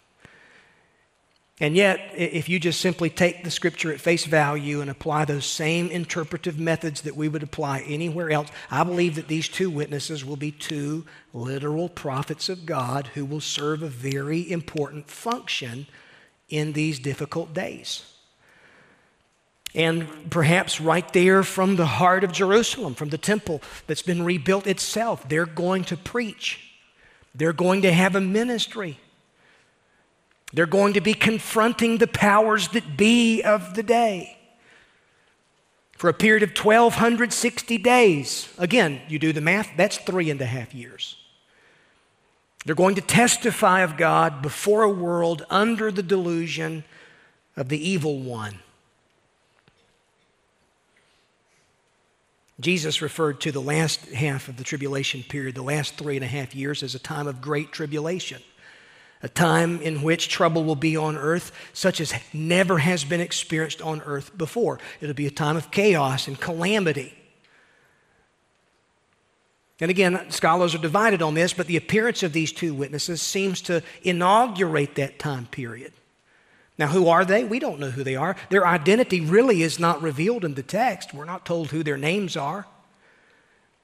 And 1.61 1.77
yet, 1.77 2.11
if 2.13 2.49
you 2.49 2.59
just 2.59 2.81
simply 2.81 3.09
take 3.09 3.45
the 3.45 3.51
scripture 3.51 3.93
at 3.93 4.01
face 4.01 4.25
value 4.25 4.81
and 4.81 4.89
apply 4.89 5.23
those 5.23 5.45
same 5.45 5.89
interpretive 5.89 6.59
methods 6.59 7.01
that 7.03 7.15
we 7.15 7.29
would 7.29 7.43
apply 7.43 7.79
anywhere 7.87 8.29
else, 8.29 8.49
I 8.69 8.83
believe 8.83 9.15
that 9.15 9.29
these 9.29 9.47
two 9.47 9.69
witnesses 9.69 10.25
will 10.25 10.35
be 10.35 10.51
two 10.51 11.05
literal 11.33 11.87
prophets 11.87 12.49
of 12.49 12.65
God 12.65 13.07
who 13.13 13.23
will 13.23 13.39
serve 13.39 13.83
a 13.83 13.87
very 13.87 14.51
important 14.51 15.09
function 15.09 15.87
in 16.49 16.73
these 16.73 16.99
difficult 16.99 17.53
days. 17.53 18.11
And 19.73 20.29
perhaps 20.29 20.81
right 20.81 21.11
there 21.13 21.41
from 21.41 21.77
the 21.77 21.85
heart 21.85 22.25
of 22.25 22.33
Jerusalem, 22.33 22.95
from 22.95 23.09
the 23.09 23.17
temple 23.17 23.61
that's 23.87 24.01
been 24.01 24.23
rebuilt 24.23 24.67
itself, 24.67 25.27
they're 25.29 25.45
going 25.45 25.85
to 25.85 25.95
preach. 25.97 26.71
They're 27.33 27.53
going 27.53 27.81
to 27.83 27.93
have 27.93 28.15
a 28.15 28.21
ministry. 28.21 28.99
They're 30.55 30.65
going 30.65 30.93
to 30.93 31.01
be 31.01 31.13
confronting 31.13 31.97
the 31.97 32.07
powers 32.07 32.69
that 32.69 32.95
be 32.95 33.43
of 33.43 33.75
the 33.75 33.83
day 33.83 34.37
for 35.97 36.09
a 36.09 36.13
period 36.13 36.43
of 36.43 36.57
1,260 36.57 37.77
days. 37.77 38.47
Again, 38.57 39.01
you 39.09 39.19
do 39.19 39.33
the 39.33 39.41
math, 39.41 39.69
that's 39.75 39.97
three 39.97 40.29
and 40.29 40.39
a 40.39 40.45
half 40.45 40.73
years. 40.73 41.17
They're 42.65 42.73
going 42.73 42.95
to 42.95 43.01
testify 43.01 43.81
of 43.81 43.97
God 43.97 44.41
before 44.41 44.83
a 44.83 44.89
world 44.89 45.45
under 45.49 45.91
the 45.91 46.01
delusion 46.01 46.85
of 47.57 47.67
the 47.67 47.89
evil 47.89 48.17
one. 48.19 48.59
Jesus 52.61 53.01
referred 53.01 53.41
to 53.41 53.51
the 53.51 53.61
last 53.61 54.05
half 54.13 54.47
of 54.47 54.55
the 54.55 54.63
tribulation 54.63 55.21
period, 55.21 55.55
the 55.55 55.61
last 55.61 55.95
three 55.95 56.15
and 56.15 56.23
a 56.23 56.29
half 56.29 56.55
years, 56.55 56.81
as 56.81 56.95
a 56.95 56.99
time 56.99 57.27
of 57.27 57.41
great 57.41 57.73
tribulation 57.73 58.41
a 59.25 59.27
time 59.27 59.81
in 59.81 60.03
which 60.03 60.29
trouble 60.29 60.63
will 60.63 60.75
be 60.75 60.95
on 60.95 61.17
earth 61.17 61.51
such 61.73 61.99
as 61.99 62.13
never 62.31 62.77
has 62.77 63.03
been 63.03 63.19
experienced 63.19 63.81
on 63.81 63.99
earth 64.03 64.37
before. 64.37 64.79
It'll 65.01 65.15
be 65.15 65.25
a 65.25 65.31
time 65.31 65.57
of 65.57 65.71
chaos 65.71 66.27
and 66.27 66.39
calamity. 66.39 67.11
And 69.81 69.89
again, 69.89 70.29
scholars 70.29 70.75
are 70.75 70.77
divided 70.79 71.23
on 71.23 71.33
this, 71.33 71.53
but 71.53 71.65
the 71.65 71.75
appearance 71.75 72.21
of 72.21 72.33
these 72.33 72.51
two 72.51 72.75
witnesses 72.75 73.19
seems 73.19 73.61
to 73.61 73.81
inaugurate 74.03 74.93
that 74.95 75.17
time 75.17 75.47
period. 75.47 75.91
Now, 76.77 76.87
who 76.87 77.07
are 77.07 77.25
they? 77.25 77.43
We 77.43 77.57
don't 77.57 77.79
know 77.79 77.89
who 77.89 78.03
they 78.03 78.15
are. 78.15 78.35
Their 78.51 78.67
identity 78.67 79.21
really 79.21 79.63
is 79.63 79.79
not 79.79 80.03
revealed 80.03 80.45
in 80.45 80.53
the 80.53 80.61
text. 80.61 81.15
We're 81.15 81.25
not 81.25 81.47
told 81.47 81.71
who 81.71 81.81
their 81.81 81.97
names 81.97 82.37
are. 82.37 82.67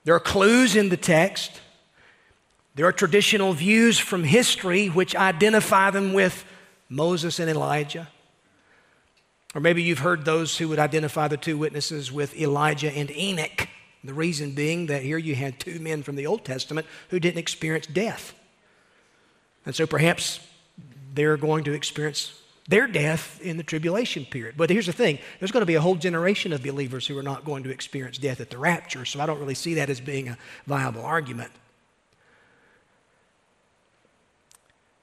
There 0.04 0.14
are 0.14 0.20
clues 0.20 0.76
in 0.76 0.90
the 0.90 0.98
text. 0.98 1.61
There 2.76 2.86
are 2.86 2.92
traditional 2.92 3.54
views 3.54 4.00
from 4.00 4.24
history 4.24 4.88
which 4.88 5.16
identify 5.16 5.92
them 5.92 6.14
with 6.14 6.46
Moses 6.90 7.40
and 7.40 7.50
Elijah. 7.50 8.08
Or 9.54 9.60
maybe 9.60 9.84
you've 9.84 10.00
heard 10.00 10.24
those 10.24 10.58
who 10.58 10.70
would 10.70 10.80
identify 10.80 11.28
the 11.28 11.38
two 11.38 11.58
witnesses 11.58 12.12
with 12.12 12.38
Elijah 12.38 12.92
and 12.92 13.12
Enoch. 13.12 13.68
The 14.04 14.14
reason 14.14 14.52
being 14.52 14.86
that 14.88 15.04
here 15.04 15.18
you 15.18 15.36
had 15.36 15.60
two 15.60 15.80
men 15.80 16.04
from 16.04 16.16
the 16.16 16.26
Old 16.26 16.46
Testament 16.46 16.88
who 17.10 17.20
didn't 17.20 17.40
experience 17.40 17.86
death. 17.86 18.34
And 19.66 19.76
so 19.76 19.86
perhaps 19.86 20.40
they're 21.14 21.38
going 21.38 21.66
to 21.66 21.74
experience 21.74 22.42
their 22.68 22.88
death 22.88 23.40
in 23.42 23.58
the 23.58 23.64
tribulation 23.64 24.26
period. 24.26 24.56
But 24.58 24.70
here's 24.70 24.86
the 24.86 24.94
thing 24.94 25.20
there's 25.40 25.52
going 25.52 25.62
to 25.62 25.68
be 25.68 25.76
a 25.76 25.82
whole 25.82 25.96
generation 25.96 26.54
of 26.54 26.64
believers 26.64 27.06
who 27.06 27.18
are 27.18 27.24
not 27.24 27.44
going 27.44 27.64
to 27.64 27.70
experience 27.70 28.18
death 28.18 28.40
at 28.40 28.50
the 28.50 28.58
rapture, 28.58 29.04
so 29.04 29.20
I 29.20 29.26
don't 29.26 29.40
really 29.40 29.56
see 29.56 29.74
that 29.76 29.90
as 29.90 30.00
being 30.00 30.30
a 30.30 30.38
viable 30.66 31.04
argument. 31.04 31.52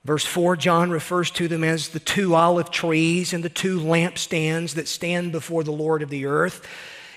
Verse 0.09 0.25
4, 0.25 0.57
John 0.57 0.88
refers 0.88 1.31
to 1.33 1.49
them 1.49 1.62
as 1.62 1.90
the 1.90 2.01
two 2.01 2.35
olive 2.35 2.71
trees 2.71 3.35
and 3.35 3.44
the 3.44 3.51
two 3.51 3.79
lampstands 3.79 4.73
that 4.77 4.88
stand 4.88 5.33
before 5.33 5.62
the 5.62 5.71
Lord 5.71 6.01
of 6.01 6.09
the 6.09 6.25
earth. 6.25 6.66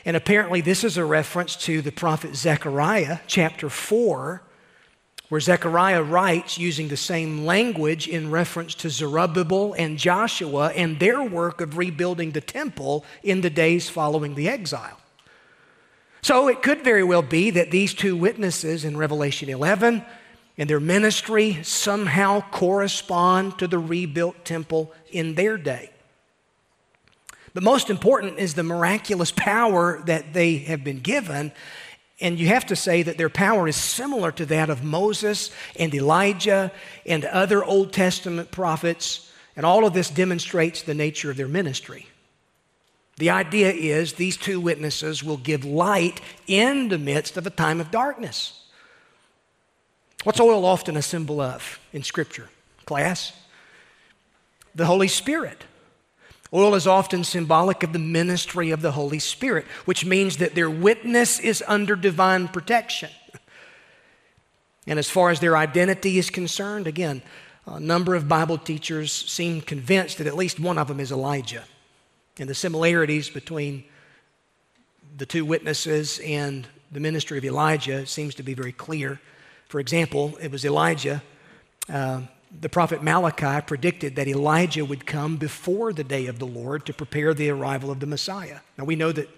And 0.03 0.17
apparently, 0.17 0.59
this 0.59 0.83
is 0.83 0.97
a 0.97 1.05
reference 1.05 1.55
to 1.67 1.81
the 1.81 1.93
prophet 1.93 2.35
Zechariah, 2.35 3.19
chapter 3.27 3.69
4, 3.69 4.43
where 5.29 5.39
Zechariah 5.39 6.03
writes 6.03 6.57
using 6.57 6.89
the 6.89 6.97
same 6.97 7.45
language 7.45 8.09
in 8.09 8.29
reference 8.29 8.75
to 8.75 8.89
Zerubbabel 8.89 9.71
and 9.71 9.97
Joshua 9.97 10.73
and 10.75 10.99
their 10.99 11.23
work 11.23 11.61
of 11.61 11.77
rebuilding 11.77 12.31
the 12.31 12.41
temple 12.41 13.05
in 13.23 13.39
the 13.39 13.49
days 13.49 13.87
following 13.87 14.35
the 14.35 14.49
exile. 14.49 14.99
So 16.21 16.49
it 16.49 16.61
could 16.61 16.83
very 16.83 17.05
well 17.05 17.21
be 17.21 17.51
that 17.51 17.71
these 17.71 17.93
two 17.93 18.17
witnesses 18.17 18.83
in 18.83 18.97
Revelation 18.97 19.47
11 19.47 20.03
and 20.61 20.69
their 20.69 20.79
ministry 20.79 21.57
somehow 21.63 22.39
correspond 22.51 23.57
to 23.57 23.67
the 23.67 23.79
rebuilt 23.79 24.45
temple 24.45 24.93
in 25.09 25.33
their 25.33 25.57
day. 25.57 25.89
But 27.55 27.63
most 27.63 27.89
important 27.89 28.37
is 28.37 28.53
the 28.53 28.61
miraculous 28.61 29.31
power 29.31 30.03
that 30.05 30.33
they 30.33 30.57
have 30.57 30.83
been 30.83 30.99
given. 30.99 31.51
And 32.19 32.37
you 32.37 32.45
have 32.49 32.67
to 32.67 32.75
say 32.75 33.01
that 33.01 33.17
their 33.17 33.27
power 33.27 33.67
is 33.67 33.75
similar 33.75 34.31
to 34.33 34.45
that 34.45 34.69
of 34.69 34.83
Moses 34.83 35.49
and 35.79 35.95
Elijah 35.95 36.71
and 37.07 37.25
other 37.25 37.63
Old 37.63 37.91
Testament 37.91 38.51
prophets. 38.51 39.33
And 39.55 39.65
all 39.65 39.83
of 39.83 39.95
this 39.95 40.11
demonstrates 40.11 40.83
the 40.83 40.93
nature 40.93 41.31
of 41.31 41.37
their 41.37 41.47
ministry. 41.47 42.05
The 43.17 43.31
idea 43.31 43.71
is 43.71 44.13
these 44.13 44.37
two 44.37 44.61
witnesses 44.61 45.23
will 45.23 45.37
give 45.37 45.65
light 45.65 46.21
in 46.45 46.89
the 46.89 46.99
midst 46.99 47.35
of 47.35 47.47
a 47.47 47.49
time 47.49 47.81
of 47.81 47.89
darkness. 47.89 48.60
What's 50.23 50.39
oil 50.39 50.65
often 50.65 50.97
a 50.97 51.01
symbol 51.01 51.41
of 51.41 51.79
in 51.93 52.03
Scripture? 52.03 52.49
Class? 52.85 53.33
The 54.75 54.85
Holy 54.85 55.07
Spirit. 55.07 55.63
Oil 56.53 56.75
is 56.75 56.85
often 56.85 57.23
symbolic 57.23 57.81
of 57.81 57.93
the 57.93 57.99
ministry 57.99 58.71
of 58.71 58.81
the 58.81 58.91
Holy 58.91 59.19
Spirit, 59.19 59.65
which 59.85 60.05
means 60.05 60.37
that 60.37 60.53
their 60.53 60.69
witness 60.69 61.39
is 61.39 61.63
under 61.65 61.95
divine 61.95 62.49
protection. 62.49 63.09
And 64.85 64.99
as 64.99 65.09
far 65.09 65.29
as 65.29 65.39
their 65.39 65.55
identity 65.55 66.17
is 66.17 66.29
concerned, 66.29 66.87
again, 66.87 67.21
a 67.65 67.79
number 67.79 68.15
of 68.15 68.27
Bible 68.27 68.57
teachers 68.57 69.11
seem 69.11 69.61
convinced 69.61 70.17
that 70.17 70.27
at 70.27 70.35
least 70.35 70.59
one 70.59 70.77
of 70.77 70.87
them 70.87 70.99
is 70.99 71.11
Elijah. 71.11 71.63
And 72.39 72.49
the 72.49 72.55
similarities 72.55 73.29
between 73.29 73.83
the 75.17 75.25
two 75.25 75.45
witnesses 75.45 76.19
and 76.25 76.67
the 76.91 76.99
ministry 76.99 77.37
of 77.37 77.45
Elijah 77.45 78.05
seems 78.05 78.35
to 78.35 78.43
be 78.43 78.53
very 78.53 78.71
clear. 78.71 79.21
For 79.71 79.79
example, 79.79 80.37
it 80.41 80.51
was 80.51 80.65
Elijah. 80.65 81.23
Uh, 81.87 82.23
the 82.59 82.67
prophet 82.67 83.01
Malachi 83.01 83.65
predicted 83.65 84.17
that 84.17 84.27
Elijah 84.27 84.83
would 84.83 85.05
come 85.05 85.37
before 85.37 85.93
the 85.93 86.03
day 86.03 86.25
of 86.25 86.39
the 86.39 86.45
Lord 86.45 86.85
to 86.87 86.93
prepare 86.93 87.33
the 87.33 87.49
arrival 87.51 87.89
of 87.89 88.01
the 88.01 88.05
Messiah. 88.05 88.57
Now, 88.77 88.83
we 88.83 88.97
know 88.97 89.13
that, 89.13 89.29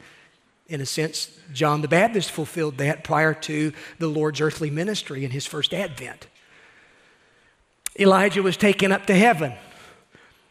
in 0.68 0.82
a 0.82 0.88
sense, 0.88 1.30
John 1.54 1.84
the 1.84 1.88
Baptist 1.88 2.32
fulfilled 2.32 2.80
that 2.80 3.04
prior 3.04 3.36
to 3.36 3.74
the 4.00 4.08
Lord's 4.08 4.42
earthly 4.42 4.72
ministry 4.72 5.24
in 5.24 5.30
his 5.30 5.46
first 5.46 5.72
advent. 5.72 6.26
Elijah 8.00 8.42
was 8.42 8.58
taken 8.58 8.92
up 8.92 9.06
to 9.06 9.14
heaven. 9.14 9.54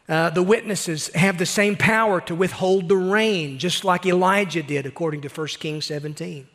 Uh, 0.07 0.29
the 0.29 0.43
witnesses 0.43 1.09
have 1.09 1.37
the 1.37 1.45
same 1.45 1.75
power 1.75 2.21
to 2.21 2.33
withhold 2.33 2.87
the 2.87 2.95
rain, 2.95 3.59
just 3.59 3.83
like 3.83 4.05
Elijah 4.05 4.63
did, 4.63 4.85
according 4.85 5.19
to 5.19 5.27
1 5.27 5.47
Kings 5.59 5.83
17. 5.87 6.47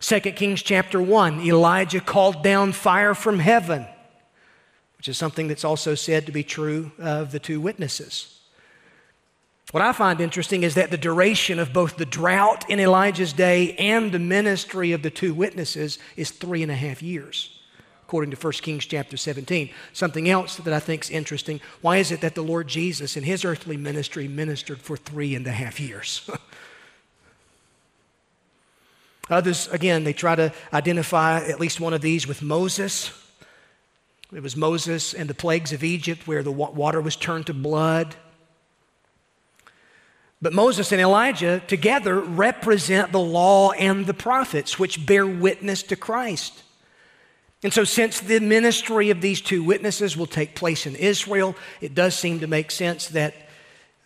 2 0.00 0.20
Kings 0.20 0.62
chapter 0.62 1.00
1, 1.00 1.40
Elijah 1.40 2.00
called 2.00 2.42
down 2.42 2.72
fire 2.72 3.14
from 3.14 3.38
heaven, 3.38 3.86
which 4.96 5.08
is 5.08 5.18
something 5.18 5.46
that's 5.46 5.64
also 5.64 5.94
said 5.94 6.24
to 6.24 6.32
be 6.32 6.42
true 6.42 6.90
of 6.98 7.32
the 7.32 7.38
two 7.38 7.60
witnesses. 7.60 8.40
What 9.72 9.82
I 9.82 9.92
find 9.92 10.20
interesting 10.20 10.62
is 10.62 10.74
that 10.74 10.90
the 10.90 10.96
duration 10.96 11.58
of 11.58 11.74
both 11.74 11.96
the 11.96 12.06
drought 12.06 12.68
in 12.68 12.80
Elijah's 12.80 13.34
day 13.34 13.74
and 13.74 14.10
the 14.10 14.18
ministry 14.18 14.92
of 14.92 15.02
the 15.02 15.10
two 15.10 15.34
witnesses 15.34 15.98
is 16.16 16.30
three 16.30 16.62
and 16.62 16.72
a 16.72 16.76
half 16.76 17.02
years, 17.02 17.60
according 18.02 18.30
to 18.32 18.36
1 18.36 18.52
Kings 18.54 18.86
chapter 18.86 19.18
17. 19.18 19.70
Something 19.92 20.30
else 20.30 20.56
that 20.56 20.74
I 20.74 20.80
think 20.80 21.04
is 21.04 21.10
interesting 21.10 21.60
why 21.82 21.98
is 21.98 22.10
it 22.10 22.22
that 22.22 22.34
the 22.34 22.42
Lord 22.42 22.68
Jesus 22.68 23.18
in 23.18 23.22
his 23.22 23.44
earthly 23.44 23.76
ministry 23.76 24.26
ministered 24.26 24.80
for 24.80 24.96
three 24.96 25.34
and 25.34 25.46
a 25.46 25.52
half 25.52 25.78
years? 25.78 26.28
Others, 29.30 29.68
again, 29.68 30.04
they 30.04 30.12
try 30.12 30.34
to 30.34 30.52
identify 30.72 31.38
at 31.44 31.60
least 31.60 31.80
one 31.80 31.94
of 31.94 32.00
these 32.00 32.26
with 32.26 32.42
Moses. 32.42 33.12
It 34.32 34.42
was 34.42 34.56
Moses 34.56 35.14
and 35.14 35.30
the 35.30 35.34
plagues 35.34 35.72
of 35.72 35.84
Egypt 35.84 36.26
where 36.26 36.42
the 36.42 36.50
water 36.52 37.00
was 37.00 37.16
turned 37.16 37.46
to 37.46 37.54
blood. 37.54 38.16
But 40.42 40.52
Moses 40.52 40.90
and 40.90 41.00
Elijah 41.00 41.60
together 41.66 42.18
represent 42.18 43.12
the 43.12 43.20
law 43.20 43.72
and 43.72 44.06
the 44.06 44.14
prophets, 44.14 44.78
which 44.78 45.06
bear 45.06 45.26
witness 45.26 45.82
to 45.84 45.96
Christ. 45.96 46.62
And 47.62 47.72
so, 47.72 47.84
since 47.84 48.20
the 48.20 48.40
ministry 48.40 49.10
of 49.10 49.20
these 49.20 49.42
two 49.42 49.62
witnesses 49.62 50.16
will 50.16 50.26
take 50.26 50.54
place 50.54 50.86
in 50.86 50.96
Israel, 50.96 51.54
it 51.82 51.94
does 51.94 52.14
seem 52.14 52.40
to 52.40 52.46
make 52.46 52.70
sense 52.70 53.08
that, 53.08 53.34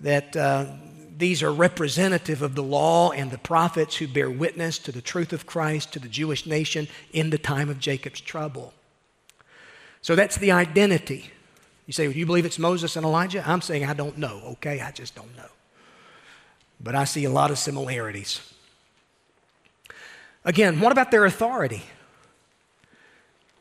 that 0.01 0.37
uh, 0.37 0.67
these 1.17 1.43
are 1.43 1.53
representative 1.53 2.43
of 2.43 2.55
the 2.55 2.63
law 2.63 3.11
and 3.11 3.31
the 3.31 3.39
prophets 3.39 3.97
who 3.97 4.09
bear 4.09 4.31
witness 4.31 4.79
to 4.81 4.93
the 4.93 5.03
truth 5.03 5.33
of 5.33 5.47
Christ 5.47 5.93
to 5.93 5.99
the 5.99 6.09
Jewish 6.09 6.47
nation 6.47 6.89
in 7.13 7.31
the 7.31 7.39
time 7.39 7.69
of 7.71 7.79
Jacob's 7.79 8.21
trouble. 8.21 8.73
So, 10.03 10.15
that's 10.15 10.37
the 10.37 10.53
identity. 10.53 11.31
You 11.87 11.93
say, 11.93 12.09
well, 12.09 12.17
you 12.17 12.27
believe 12.27 12.47
it's 12.47 12.59
Moses 12.59 12.97
and 12.97 13.05
Elijah? 13.05 13.43
I'm 13.47 13.61
saying 13.61 13.85
I 13.85 13.95
don't 13.95 14.19
know, 14.19 14.41
okay? 14.53 14.81
I 14.81 14.91
just 14.91 15.15
don't 15.15 15.37
know 15.37 15.49
but 16.85 16.95
I 16.95 17.05
see 17.05 17.25
a 17.25 17.31
lot 17.31 17.51
of 17.51 17.59
similarities. 17.59 18.41
Again, 20.45 20.81
what 20.81 20.93
about 20.93 21.11
their 21.11 21.25
authority? 21.25 21.85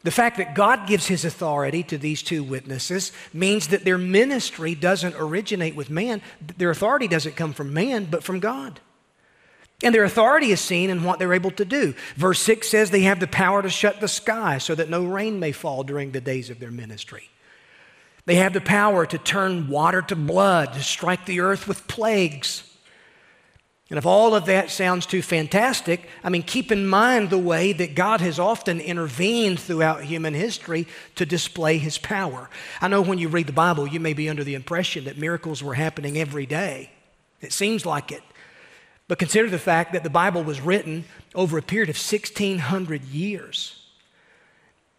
The 0.04 0.12
fact 0.12 0.38
that 0.38 0.54
God 0.54 0.86
gives 0.86 1.08
his 1.08 1.24
authority 1.24 1.82
to 1.84 1.97
these 1.97 2.22
two 2.22 2.43
witnesses 2.43 3.14
means 3.34 3.70
that 3.70 3.86
their 3.86 3.97
ministry 3.97 4.76
doesn't 4.76 5.16
originate 5.16 5.76
with 5.76 5.89
man. 5.89 6.22
Their 6.58 6.72
authority 6.72 7.08
doesn't 7.08 7.38
come 7.38 7.54
from 7.54 7.74
man, 7.74 8.06
but 8.12 8.24
from 8.24 8.39
God. 8.39 8.82
And 9.82 9.95
their 9.95 10.04
authority 10.04 10.51
is 10.51 10.60
seen 10.60 10.89
in 10.89 11.04
what 11.04 11.20
they're 11.20 11.34
able 11.34 11.51
to 11.51 11.66
do. 11.66 11.93
Verse 12.16 12.41
6 12.41 12.68
says 12.68 12.91
they 12.91 13.01
have 13.01 13.20
the 13.20 13.28
power 13.28 13.62
to 13.62 13.70
shut 13.70 14.01
the 14.01 14.08
sky 14.08 14.58
so 14.58 14.76
that 14.76 14.89
no 14.89 15.06
rain 15.06 15.39
may 15.39 15.51
fall 15.51 15.84
during 15.84 16.12
the 16.12 16.22
days 16.22 16.49
of 16.49 16.60
their 16.60 16.72
ministry. 16.72 17.30
They 18.26 18.36
have 18.36 18.54
the 18.54 18.62
power 18.62 19.06
to 19.06 19.18
turn 19.18 19.68
water 19.68 20.01
to 20.01 20.16
blood, 20.16 20.74
to 20.74 20.84
strike 20.84 21.26
the 21.26 21.41
earth 21.41 21.68
with 21.68 21.88
plagues. 21.88 22.64
And 23.94 24.00
if 24.00 24.08
all 24.08 24.34
of 24.34 24.48
that 24.48 24.72
sounds 24.72 25.06
too 25.06 25.22
fantastic, 25.22 26.10
I 26.24 26.30
mean, 26.30 26.41
keep 26.41 26.72
in 26.72 26.88
mind 26.88 27.30
the 27.30 27.38
way 27.38 27.74
that 27.74 27.94
God 27.94 28.22
has 28.22 28.39
often 28.39 28.82
intervened 28.82 29.60
throughout 29.60 30.04
human 30.04 30.34
history 30.34 30.88
to 31.14 31.28
display 31.28 31.78
his 31.78 32.00
power. 32.00 32.50
I 32.82 32.88
know 32.88 33.04
when 33.04 33.20
you 33.20 33.28
read 33.28 33.46
the 33.46 33.54
Bible, 33.54 33.86
you 33.86 34.00
may 34.00 34.14
be 34.14 34.30
under 34.30 34.44
the 34.44 34.56
impression 34.56 35.04
that 35.04 35.20
miracles 35.20 35.62
were 35.62 35.76
happening 35.76 36.18
every 36.18 36.48
day. 36.48 36.89
It 37.39 37.54
seems 37.54 37.86
like 37.86 38.12
it. 38.12 38.24
But 39.08 39.20
consider 39.20 39.48
the 39.48 39.60
fact 39.60 39.94
that 39.94 40.02
the 40.04 40.10
Bible 40.10 40.44
was 40.44 40.60
written 40.60 41.06
over 41.36 41.60
a 41.60 41.62
period 41.62 41.89
of 41.89 41.96
1,600 41.96 43.04
years. 43.04 43.80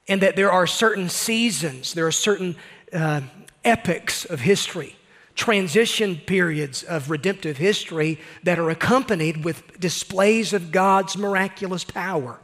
And 0.07 0.21
that 0.21 0.37
there 0.37 0.53
are 0.53 0.69
certain 0.69 1.09
seasons, 1.09 1.95
there 1.95 2.07
are 2.07 2.13
certain 2.13 2.55
uh, 2.93 3.23
epochs 3.65 4.25
of 4.25 4.39
history 4.39 4.95
transition 5.35 6.17
periods 6.17 6.83
of 6.83 7.11
redemptive 7.11 7.57
history 7.57 8.21
that 8.45 8.59
are 8.59 8.71
accompanied 8.71 9.45
with 9.45 9.81
displays 9.81 10.53
of 10.53 10.71
God's 10.71 11.17
miraculous 11.17 11.85
power. 11.85 12.39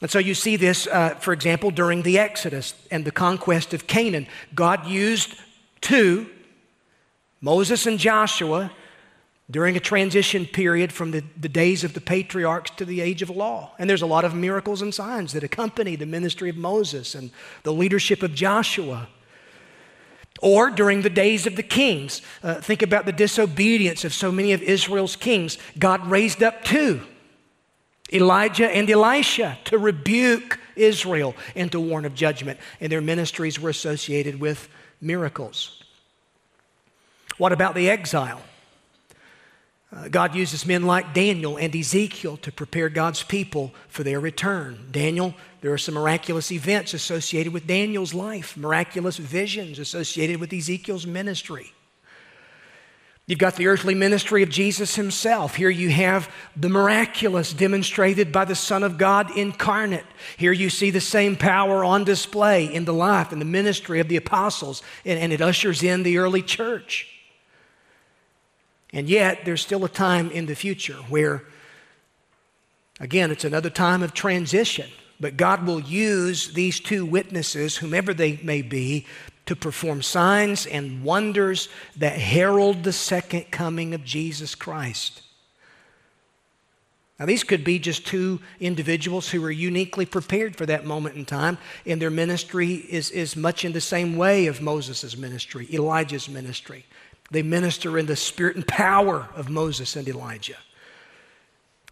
And 0.00 0.10
so 0.10 0.18
you 0.18 0.34
see 0.34 0.56
this, 0.56 0.86
uh, 0.86 1.10
for 1.16 1.32
example, 1.32 1.70
during 1.70 2.02
the 2.02 2.18
Exodus 2.18 2.74
and 2.90 3.04
the 3.04 3.10
conquest 3.10 3.74
of 3.74 3.86
Canaan. 3.86 4.26
God 4.54 4.86
used 4.86 5.34
two, 5.82 6.26
Moses 7.40 7.86
and 7.86 7.98
Joshua, 7.98 8.72
during 9.50 9.76
a 9.76 9.80
transition 9.80 10.46
period 10.46 10.92
from 10.92 11.10
the, 11.10 11.22
the 11.38 11.48
days 11.48 11.84
of 11.84 11.92
the 11.92 12.00
patriarchs 12.00 12.70
to 12.76 12.84
the 12.84 13.00
age 13.00 13.20
of 13.20 13.28
law. 13.28 13.72
And 13.78 13.90
there's 13.90 14.00
a 14.00 14.06
lot 14.06 14.24
of 14.24 14.34
miracles 14.34 14.80
and 14.80 14.94
signs 14.94 15.32
that 15.32 15.42
accompany 15.42 15.96
the 15.96 16.06
ministry 16.06 16.48
of 16.48 16.56
Moses 16.56 17.14
and 17.14 17.30
the 17.62 17.72
leadership 17.72 18.22
of 18.22 18.32
Joshua. 18.32 19.08
Or 20.40 20.70
during 20.70 21.02
the 21.02 21.10
days 21.10 21.46
of 21.46 21.56
the 21.56 21.62
kings, 21.62 22.22
uh, 22.42 22.54
think 22.54 22.82
about 22.82 23.04
the 23.04 23.12
disobedience 23.12 24.04
of 24.04 24.14
so 24.14 24.32
many 24.32 24.52
of 24.52 24.62
Israel's 24.62 25.16
kings. 25.16 25.58
God 25.78 26.06
raised 26.06 26.42
up 26.42 26.64
two 26.64 27.02
Elijah 28.12 28.68
and 28.68 28.90
Elisha 28.90 29.58
to 29.64 29.78
rebuke 29.78 30.58
Israel 30.74 31.36
and 31.54 31.70
to 31.72 31.78
warn 31.78 32.04
of 32.04 32.14
judgment. 32.14 32.58
And 32.80 32.90
their 32.90 33.00
ministries 33.00 33.60
were 33.60 33.70
associated 33.70 34.40
with 34.40 34.68
miracles. 35.00 35.82
What 37.38 37.52
about 37.52 37.74
the 37.74 37.88
exile? 37.88 38.42
Uh, 39.92 40.06
God 40.08 40.36
uses 40.36 40.64
men 40.64 40.84
like 40.84 41.14
Daniel 41.14 41.56
and 41.56 41.74
Ezekiel 41.74 42.36
to 42.38 42.52
prepare 42.52 42.88
God's 42.88 43.24
people 43.24 43.74
for 43.88 44.04
their 44.04 44.20
return. 44.20 44.86
Daniel, 44.92 45.34
there 45.62 45.72
are 45.72 45.78
some 45.78 45.94
miraculous 45.94 46.52
events 46.52 46.94
associated 46.94 47.52
with 47.52 47.66
Daniel's 47.66 48.14
life, 48.14 48.56
miraculous 48.56 49.16
visions 49.16 49.80
associated 49.80 50.38
with 50.38 50.52
Ezekiel's 50.52 51.06
ministry. 51.06 51.72
You've 53.26 53.38
got 53.38 53.56
the 53.56 53.66
earthly 53.66 53.94
ministry 53.94 54.42
of 54.42 54.48
Jesus 54.48 54.96
himself. 54.96 55.54
Here 55.54 55.70
you 55.70 55.88
have 55.90 56.32
the 56.56 56.68
miraculous 56.68 57.52
demonstrated 57.52 58.32
by 58.32 58.44
the 58.44 58.56
Son 58.56 58.82
of 58.82 58.98
God 58.98 59.36
incarnate. 59.36 60.06
Here 60.36 60.52
you 60.52 60.70
see 60.70 60.90
the 60.90 61.00
same 61.00 61.36
power 61.36 61.84
on 61.84 62.04
display 62.04 62.72
in 62.72 62.84
the 62.84 62.94
life 62.94 63.30
and 63.30 63.40
the 63.40 63.46
ministry 63.46 64.00
of 64.00 64.08
the 64.08 64.16
apostles, 64.16 64.82
and, 65.04 65.18
and 65.18 65.32
it 65.32 65.40
ushers 65.40 65.82
in 65.82 66.04
the 66.04 66.18
early 66.18 66.42
church. 66.42 67.19
And 68.92 69.08
yet, 69.08 69.44
there's 69.44 69.60
still 69.60 69.84
a 69.84 69.88
time 69.88 70.30
in 70.30 70.46
the 70.46 70.56
future 70.56 70.96
where, 71.08 71.44
again, 72.98 73.30
it's 73.30 73.44
another 73.44 73.70
time 73.70 74.02
of 74.02 74.14
transition. 74.14 74.90
But 75.20 75.36
God 75.36 75.66
will 75.66 75.80
use 75.80 76.54
these 76.54 76.80
two 76.80 77.04
witnesses, 77.04 77.76
whomever 77.76 78.14
they 78.14 78.40
may 78.42 78.62
be, 78.62 79.06
to 79.46 79.54
perform 79.54 80.00
signs 80.00 80.66
and 80.66 81.04
wonders 81.04 81.68
that 81.96 82.18
herald 82.18 82.84
the 82.84 82.92
second 82.92 83.50
coming 83.50 83.94
of 83.94 84.04
Jesus 84.04 84.54
Christ. 84.54 85.22
Now, 87.18 87.26
these 87.26 87.44
could 87.44 87.64
be 87.64 87.78
just 87.78 88.06
two 88.06 88.40
individuals 88.60 89.28
who 89.28 89.44
are 89.44 89.50
uniquely 89.50 90.06
prepared 90.06 90.56
for 90.56 90.64
that 90.64 90.86
moment 90.86 91.16
in 91.16 91.26
time, 91.26 91.58
and 91.84 92.00
their 92.00 92.10
ministry 92.10 92.74
is, 92.74 93.10
is 93.10 93.36
much 93.36 93.62
in 93.62 93.72
the 93.72 93.80
same 93.80 94.16
way 94.16 94.46
of 94.46 94.62
Moses' 94.62 95.18
ministry, 95.18 95.68
Elijah's 95.70 96.30
ministry. 96.30 96.86
They 97.30 97.42
minister 97.42 97.98
in 97.98 98.06
the 98.06 98.16
spirit 98.16 98.56
and 98.56 98.66
power 98.66 99.28
of 99.34 99.48
Moses 99.48 99.96
and 99.96 100.08
Elijah. 100.08 100.56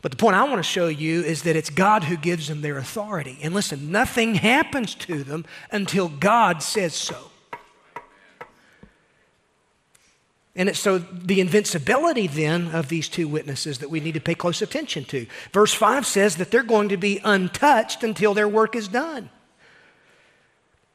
But 0.00 0.12
the 0.12 0.16
point 0.16 0.36
I 0.36 0.44
want 0.44 0.58
to 0.58 0.62
show 0.62 0.86
you 0.86 1.22
is 1.22 1.42
that 1.42 1.56
it's 1.56 1.70
God 1.70 2.04
who 2.04 2.16
gives 2.16 2.48
them 2.48 2.60
their 2.60 2.78
authority. 2.78 3.38
And 3.42 3.52
listen, 3.52 3.90
nothing 3.90 4.36
happens 4.36 4.94
to 4.96 5.24
them 5.24 5.44
until 5.72 6.08
God 6.08 6.62
says 6.62 6.94
so. 6.94 7.30
And 10.54 10.68
it's 10.68 10.78
so 10.80 10.98
the 10.98 11.40
invincibility 11.40 12.26
then 12.26 12.68
of 12.72 12.88
these 12.88 13.08
two 13.08 13.28
witnesses 13.28 13.78
that 13.78 13.90
we 13.90 14.00
need 14.00 14.14
to 14.14 14.20
pay 14.20 14.34
close 14.34 14.60
attention 14.60 15.04
to. 15.04 15.26
Verse 15.52 15.72
5 15.72 16.04
says 16.04 16.36
that 16.36 16.50
they're 16.50 16.64
going 16.64 16.88
to 16.88 16.96
be 16.96 17.20
untouched 17.24 18.02
until 18.02 18.34
their 18.34 18.48
work 18.48 18.74
is 18.74 18.88
done. 18.88 19.30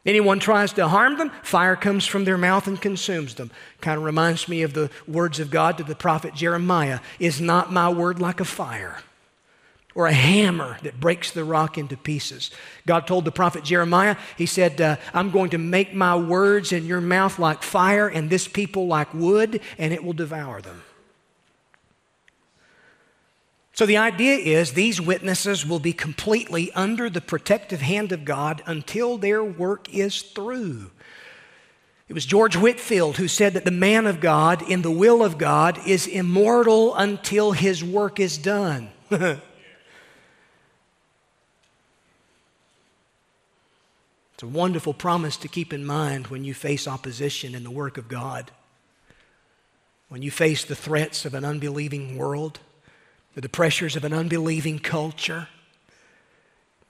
Anyone 0.06 0.39
tries 0.39 0.74
to 0.74 0.89
harm 0.89 1.18
them, 1.18 1.32
fire 1.43 1.78
comes 1.78 2.06
from 2.06 2.26
their 2.26 2.38
mouth 2.38 2.68
and 2.68 2.82
consumes 2.82 3.36
them. 3.36 3.51
Kind 3.80 3.97
of 3.97 4.04
reminds 4.04 4.49
me 4.49 4.62
of 4.62 4.74
the 4.74 4.89
words 5.08 5.39
of 5.39 5.49
God 5.49 5.78
to 5.78 5.84
the 5.84 5.95
prophet 5.95 6.34
Jeremiah 6.34 6.99
Is 7.20 7.39
not 7.39 7.72
my 7.72 7.89
word 7.89 8.20
like 8.20 8.41
a 8.41 8.45
fire? 8.45 8.97
Or 9.95 10.08
a 10.08 10.14
hammer 10.14 10.78
that 10.82 10.99
breaks 10.99 11.32
the 11.32 11.43
rock 11.43 11.78
into 11.78 11.95
pieces. 11.95 12.49
God 12.88 13.06
told 13.06 13.26
the 13.26 13.32
prophet 13.32 13.64
Jeremiah, 13.64 14.18
He 14.38 14.47
said, 14.47 14.82
uh, 14.82 14.97
I'm 15.14 15.30
going 15.30 15.51
to 15.51 15.60
make 15.60 15.93
my 15.93 16.16
words 16.16 16.72
in 16.74 16.88
your 16.88 16.99
mouth 16.99 17.38
like 17.38 17.62
fire, 17.62 18.08
and 18.08 18.30
this 18.30 18.47
people 18.47 18.88
like 18.88 19.14
wood, 19.14 19.62
and 19.78 19.93
it 19.93 20.04
will 20.04 20.14
devour 20.14 20.62
them. 20.62 20.82
So 23.74 23.88
the 23.88 23.97
idea 23.97 24.36
is 24.36 24.74
these 24.74 25.01
witnesses 25.01 25.65
will 25.65 25.80
be 25.80 25.93
completely 25.93 26.71
under 26.74 27.09
the 27.09 27.21
protective 27.21 27.82
hand 27.82 28.11
of 28.11 28.24
God 28.24 28.61
until 28.67 29.17
their 29.17 29.43
work 29.43 29.91
is 29.91 30.21
through. 30.21 30.91
It 32.07 32.13
was 32.13 32.28
George 32.28 32.55
Whitefield 32.55 33.17
who 33.17 33.28
said 33.28 33.53
that 33.53 33.65
the 33.65 33.71
man 33.71 34.05
of 34.05 34.19
God 34.19 34.61
in 34.69 34.84
the 34.84 34.91
will 34.91 35.24
of 35.24 35.39
God 35.39 35.80
is 35.88 36.05
immortal 36.05 36.93
until 36.95 37.53
his 37.53 37.84
work 37.84 38.19
is 38.19 38.38
done. 38.38 38.91
it's 39.09 39.41
a 44.43 44.47
wonderful 44.47 44.93
promise 44.93 45.36
to 45.38 45.47
keep 45.47 45.74
in 45.74 45.84
mind 45.84 46.28
when 46.28 46.43
you 46.43 46.53
face 46.53 46.88
opposition 46.88 47.55
in 47.55 47.63
the 47.63 47.71
work 47.71 47.97
of 47.97 48.07
God, 48.07 48.51
when 50.09 50.21
you 50.21 50.30
face 50.30 50.63
the 50.63 50.76
threats 50.76 51.26
of 51.26 51.34
an 51.34 51.43
unbelieving 51.43 52.15
world 52.15 52.59
the 53.42 53.50
pressures 53.50 53.96
of 53.96 54.04
an 54.04 54.14
unbelieving 54.14 54.80
culture. 54.80 55.48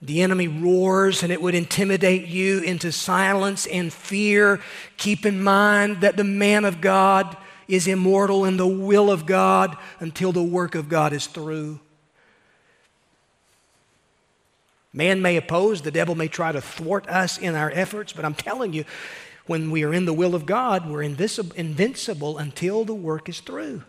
The 0.02 0.20
enemy 0.20 0.48
roars 0.48 1.22
and 1.22 1.32
it 1.32 1.40
would 1.40 1.54
intimidate 1.54 2.26
you 2.26 2.60
into 2.60 2.92
silence 2.92 3.66
and 3.66 3.90
fear. 3.92 4.60
Keep 4.98 5.24
in 5.24 5.42
mind 5.42 6.02
that 6.02 6.16
the 6.16 6.24
man 6.24 6.66
of 6.66 6.82
God 6.82 7.36
is 7.66 7.86
immortal 7.86 8.44
in 8.44 8.58
the 8.58 8.66
will 8.66 9.10
of 9.10 9.24
God 9.24 9.76
until 10.00 10.32
the 10.32 10.42
work 10.42 10.74
of 10.74 10.90
God 10.90 11.14
is 11.14 11.26
through. 11.26 11.80
Man 14.92 15.22
may 15.22 15.36
oppose, 15.36 15.80
the 15.80 15.90
devil 15.90 16.14
may 16.14 16.28
try 16.28 16.52
to 16.52 16.60
thwart 16.60 17.08
us 17.08 17.38
in 17.38 17.54
our 17.54 17.70
efforts, 17.70 18.12
but 18.12 18.24
I'm 18.24 18.34
telling 18.34 18.72
you, 18.72 18.84
when 19.46 19.70
we 19.70 19.82
are 19.84 19.92
in 19.92 20.04
the 20.04 20.12
will 20.12 20.34
of 20.34 20.46
God, 20.46 20.88
we're 20.88 21.02
invincible 21.02 22.38
until 22.38 22.84
the 22.84 22.94
work 22.94 23.28
is 23.28 23.40
through. 23.40 23.82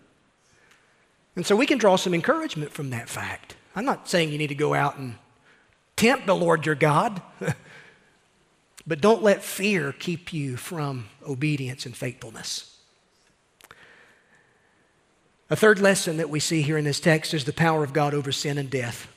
And 1.36 1.45
so 1.45 1.55
we 1.55 1.65
can 1.65 1.77
draw 1.77 1.95
some 1.95 2.13
encouragement 2.13 2.71
from 2.71 2.91
that 2.91 3.09
fact. 3.09 3.55
I'm 3.75 3.86
not 3.86 4.07
saying 4.07 4.31
you 4.31 4.38
need 4.38 4.47
to 4.47 4.55
go 4.55 4.73
out 4.73 4.97
and 4.97 5.15
tempt 5.95 6.27
the 6.27 6.36
Lord 6.36 6.65
your 6.65 6.75
God, 6.75 7.21
but 8.88 9.01
don't 9.01 9.21
let 9.21 9.43
fear 9.43 9.91
keep 9.91 10.31
you 10.31 10.55
from 10.55 11.07
obedience 11.27 11.86
and 11.86 11.95
faithfulness. 11.95 12.77
A 15.49 15.55
third 15.55 15.79
lesson 15.79 16.17
that 16.17 16.29
we 16.29 16.39
see 16.39 16.61
here 16.61 16.77
in 16.77 16.86
this 16.86 16.99
text 16.99 17.33
is 17.33 17.43
the 17.43 17.53
power 17.53 17.83
of 17.83 17.93
God 17.93 18.13
over 18.13 18.31
sin 18.31 18.57
and 18.57 18.69
death. 18.69 19.07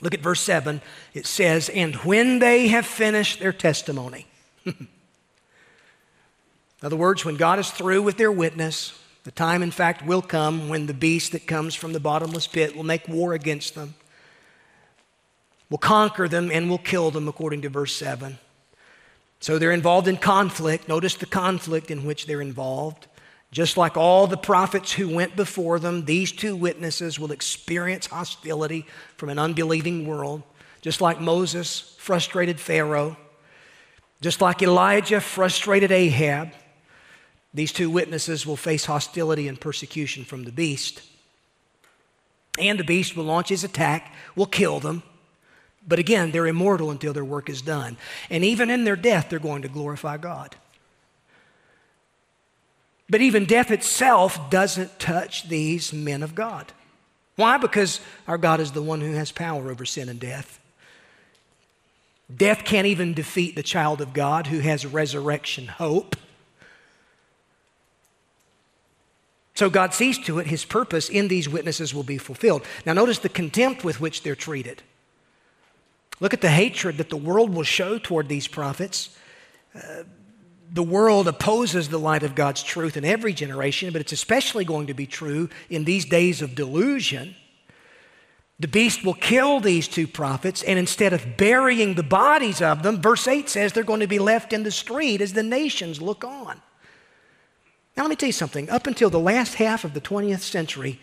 Look 0.00 0.14
at 0.14 0.20
verse 0.20 0.40
7. 0.40 0.80
It 1.14 1.26
says, 1.26 1.68
And 1.68 1.94
when 1.96 2.40
they 2.40 2.68
have 2.68 2.86
finished 2.86 3.38
their 3.38 3.52
testimony, 3.52 4.26
in 4.64 4.88
other 6.82 6.96
words, 6.96 7.24
when 7.24 7.36
God 7.36 7.60
is 7.60 7.70
through 7.70 8.02
with 8.02 8.16
their 8.16 8.32
witness, 8.32 8.98
the 9.24 9.30
time, 9.30 9.62
in 9.62 9.70
fact, 9.70 10.04
will 10.04 10.22
come 10.22 10.68
when 10.68 10.86
the 10.86 10.94
beast 10.94 11.32
that 11.32 11.46
comes 11.46 11.74
from 11.74 11.92
the 11.92 12.00
bottomless 12.00 12.46
pit 12.46 12.74
will 12.74 12.82
make 12.82 13.06
war 13.08 13.34
against 13.34 13.74
them, 13.74 13.94
will 15.70 15.78
conquer 15.78 16.28
them, 16.28 16.50
and 16.50 16.68
will 16.68 16.78
kill 16.78 17.10
them, 17.10 17.28
according 17.28 17.62
to 17.62 17.68
verse 17.68 17.94
7. 17.94 18.38
So 19.40 19.58
they're 19.58 19.72
involved 19.72 20.08
in 20.08 20.16
conflict. 20.16 20.88
Notice 20.88 21.14
the 21.14 21.26
conflict 21.26 21.90
in 21.90 22.04
which 22.04 22.26
they're 22.26 22.40
involved. 22.40 23.06
Just 23.52 23.76
like 23.76 23.96
all 23.96 24.26
the 24.26 24.36
prophets 24.36 24.92
who 24.92 25.08
went 25.08 25.36
before 25.36 25.78
them, 25.78 26.04
these 26.04 26.32
two 26.32 26.56
witnesses 26.56 27.18
will 27.18 27.32
experience 27.32 28.06
hostility 28.06 28.86
from 29.16 29.28
an 29.28 29.38
unbelieving 29.38 30.06
world. 30.06 30.42
Just 30.80 31.00
like 31.00 31.20
Moses 31.20 31.94
frustrated 31.98 32.58
Pharaoh, 32.58 33.16
just 34.20 34.40
like 34.40 34.62
Elijah 34.62 35.20
frustrated 35.20 35.92
Ahab, 35.92 36.52
these 37.54 37.72
two 37.72 37.90
witnesses 37.90 38.46
will 38.46 38.56
face 38.56 38.86
hostility 38.86 39.48
and 39.48 39.60
persecution 39.60 40.24
from 40.24 40.44
the 40.44 40.52
beast. 40.52 41.02
And 42.58 42.78
the 42.78 42.84
beast 42.84 43.16
will 43.16 43.24
launch 43.24 43.48
his 43.48 43.64
attack, 43.64 44.14
will 44.34 44.46
kill 44.46 44.80
them. 44.80 45.02
But 45.86 45.98
again, 45.98 46.30
they're 46.30 46.46
immortal 46.46 46.90
until 46.90 47.12
their 47.12 47.24
work 47.24 47.50
is 47.50 47.60
done. 47.60 47.96
And 48.30 48.44
even 48.44 48.70
in 48.70 48.84
their 48.84 48.96
death, 48.96 49.28
they're 49.28 49.38
going 49.38 49.62
to 49.62 49.68
glorify 49.68 50.16
God. 50.16 50.56
But 53.10 53.20
even 53.20 53.44
death 53.44 53.70
itself 53.70 54.48
doesn't 54.48 54.98
touch 54.98 55.48
these 55.48 55.92
men 55.92 56.22
of 56.22 56.34
God. 56.34 56.72
Why? 57.36 57.58
Because 57.58 58.00
our 58.28 58.38
God 58.38 58.60
is 58.60 58.72
the 58.72 58.82
one 58.82 59.00
who 59.00 59.12
has 59.12 59.32
power 59.32 59.70
over 59.70 59.84
sin 59.84 60.08
and 60.08 60.20
death. 60.20 60.60
Death 62.34 62.64
can't 62.64 62.86
even 62.86 63.12
defeat 63.12 63.54
the 63.56 63.62
child 63.62 64.00
of 64.00 64.14
God 64.14 64.46
who 64.46 64.60
has 64.60 64.86
resurrection 64.86 65.66
hope. 65.66 66.16
So 69.54 69.68
God 69.68 69.92
sees 69.92 70.18
to 70.20 70.38
it 70.38 70.46
his 70.46 70.64
purpose 70.64 71.08
in 71.08 71.28
these 71.28 71.48
witnesses 71.48 71.94
will 71.94 72.02
be 72.02 72.18
fulfilled. 72.18 72.62
Now, 72.86 72.94
notice 72.94 73.18
the 73.18 73.28
contempt 73.28 73.84
with 73.84 74.00
which 74.00 74.22
they're 74.22 74.34
treated. 74.34 74.82
Look 76.20 76.32
at 76.32 76.40
the 76.40 76.50
hatred 76.50 76.98
that 76.98 77.10
the 77.10 77.16
world 77.16 77.54
will 77.54 77.64
show 77.64 77.98
toward 77.98 78.28
these 78.28 78.48
prophets. 78.48 79.16
Uh, 79.74 80.04
the 80.72 80.82
world 80.82 81.28
opposes 81.28 81.88
the 81.88 81.98
light 81.98 82.22
of 82.22 82.34
God's 82.34 82.62
truth 82.62 82.96
in 82.96 83.04
every 83.04 83.34
generation, 83.34 83.92
but 83.92 84.00
it's 84.00 84.12
especially 84.12 84.64
going 84.64 84.86
to 84.86 84.94
be 84.94 85.06
true 85.06 85.50
in 85.68 85.84
these 85.84 86.06
days 86.06 86.40
of 86.40 86.54
delusion. 86.54 87.34
The 88.58 88.68
beast 88.68 89.04
will 89.04 89.14
kill 89.14 89.60
these 89.60 89.88
two 89.88 90.06
prophets, 90.06 90.62
and 90.62 90.78
instead 90.78 91.12
of 91.12 91.36
burying 91.36 91.94
the 91.94 92.02
bodies 92.02 92.62
of 92.62 92.82
them, 92.82 93.02
verse 93.02 93.26
8 93.26 93.50
says 93.50 93.72
they're 93.72 93.82
going 93.82 94.00
to 94.00 94.06
be 94.06 94.18
left 94.18 94.52
in 94.52 94.62
the 94.62 94.70
street 94.70 95.20
as 95.20 95.32
the 95.32 95.42
nations 95.42 96.00
look 96.00 96.24
on. 96.24 96.62
Now, 97.96 98.04
let 98.04 98.10
me 98.10 98.16
tell 98.16 98.28
you 98.28 98.32
something. 98.32 98.70
Up 98.70 98.86
until 98.86 99.10
the 99.10 99.18
last 99.18 99.54
half 99.54 99.84
of 99.84 99.92
the 99.92 100.00
20th 100.00 100.40
century, 100.40 100.98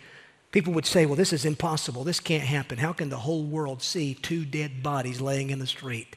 people 0.50 0.72
would 0.72 0.86
say, 0.86 1.06
well, 1.06 1.14
this 1.14 1.32
is 1.32 1.44
impossible. 1.44 2.04
This 2.04 2.20
can't 2.20 2.42
happen. 2.42 2.78
How 2.78 2.92
can 2.92 3.10
the 3.10 3.18
whole 3.18 3.44
world 3.44 3.82
see 3.82 4.14
two 4.14 4.44
dead 4.44 4.82
bodies 4.82 5.20
laying 5.20 5.50
in 5.50 5.60
the 5.60 5.66
street? 5.66 6.16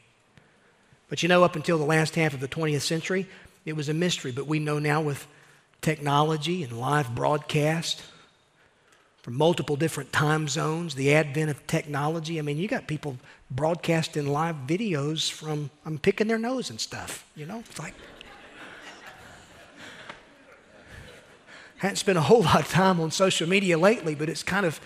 But 1.10 1.22
you 1.22 1.30
know, 1.30 1.44
up 1.44 1.56
until 1.56 1.78
the 1.78 1.84
last 1.84 2.16
half 2.16 2.34
of 2.34 2.40
the 2.40 2.48
20th 2.48 2.82
century, 2.82 3.28
it 3.66 3.74
was 3.74 3.88
a 3.88 3.94
mystery, 3.94 4.32
but 4.32 4.48
we 4.48 4.60
know 4.60 4.80
now 4.80 5.02
with 5.02 5.28
technology 5.82 6.64
and 6.64 6.80
live 6.80 7.14
broadcast 7.14 8.02
from 9.22 9.36
multiple 9.36 9.76
different 9.76 10.12
time 10.12 10.48
zones, 10.48 10.96
the 10.96 11.14
advent 11.14 11.50
of 11.50 11.66
technology. 11.68 12.40
I 12.40 12.42
mean, 12.42 12.58
you 12.58 12.68
got 12.68 12.88
people 12.88 13.18
broadcasting 13.52 14.28
live 14.28 14.56
videos 14.68 15.32
from, 15.32 15.70
I'm 15.86 15.98
picking 15.98 16.28
their 16.28 16.40
nose 16.40 16.70
and 16.70 16.82
stuff, 16.82 17.26
you 17.36 17.46
know? 17.46 17.60
It's 17.60 17.80
like, 17.80 17.94
I 21.84 21.88
hadn't 21.88 21.98
spent 21.98 22.18
a 22.18 22.22
whole 22.22 22.42
lot 22.44 22.62
of 22.62 22.70
time 22.70 23.00
on 23.02 23.12
social 23.12 23.48
media 23.48 23.78
lately, 23.78 24.16
but 24.16 24.30
it's 24.30 24.42
kind 24.42 24.66
of 24.66 24.80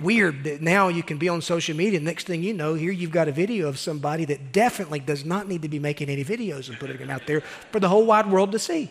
weird 0.00 0.44
that 0.44 0.60
now 0.60 0.88
you 0.88 1.02
can 1.02 1.16
be 1.16 1.28
on 1.28 1.40
social 1.42 1.76
media. 1.76 1.98
And 1.98 2.04
next 2.04 2.26
thing 2.26 2.42
you 2.42 2.52
know, 2.52 2.74
here 2.74 2.92
you've 2.92 3.12
got 3.12 3.28
a 3.28 3.32
video 3.32 3.68
of 3.68 3.78
somebody 3.78 4.24
that 4.26 4.52
definitely 4.52 5.00
does 5.00 5.24
not 5.24 5.48
need 5.48 5.62
to 5.62 5.68
be 5.68 5.78
making 5.78 6.08
any 6.08 6.24
videos 6.24 6.68
and 6.68 6.78
putting 6.78 6.96
them 6.96 7.10
out 7.10 7.26
there 7.26 7.40
for 7.70 7.78
the 7.78 7.88
whole 7.88 8.04
wide 8.04 8.30
world 8.30 8.52
to 8.52 8.58
see. 8.58 8.90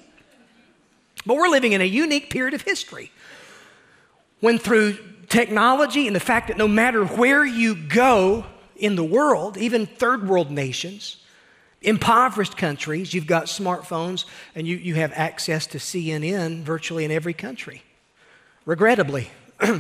But 1.25 1.35
we're 1.35 1.49
living 1.49 1.73
in 1.73 1.81
a 1.81 1.85
unique 1.85 2.29
period 2.29 2.53
of 2.53 2.61
history 2.61 3.11
when, 4.39 4.57
through 4.57 4.97
technology 5.27 6.07
and 6.07 6.15
the 6.15 6.21
fact 6.21 6.47
that 6.47 6.57
no 6.57 6.67
matter 6.67 7.05
where 7.05 7.45
you 7.45 7.75
go 7.75 8.45
in 8.77 8.95
the 8.95 9.03
world, 9.03 9.57
even 9.57 9.85
third 9.85 10.27
world 10.27 10.49
nations, 10.49 11.17
impoverished 11.81 12.57
countries, 12.57 13.13
you've 13.13 13.27
got 13.27 13.45
smartphones 13.45 14.25
and 14.55 14.67
you, 14.67 14.75
you 14.77 14.95
have 14.95 15.11
access 15.13 15.67
to 15.67 15.77
CNN 15.77 16.63
virtually 16.63 17.05
in 17.05 17.11
every 17.11 17.33
country. 17.33 17.83
Regrettably, 18.65 19.29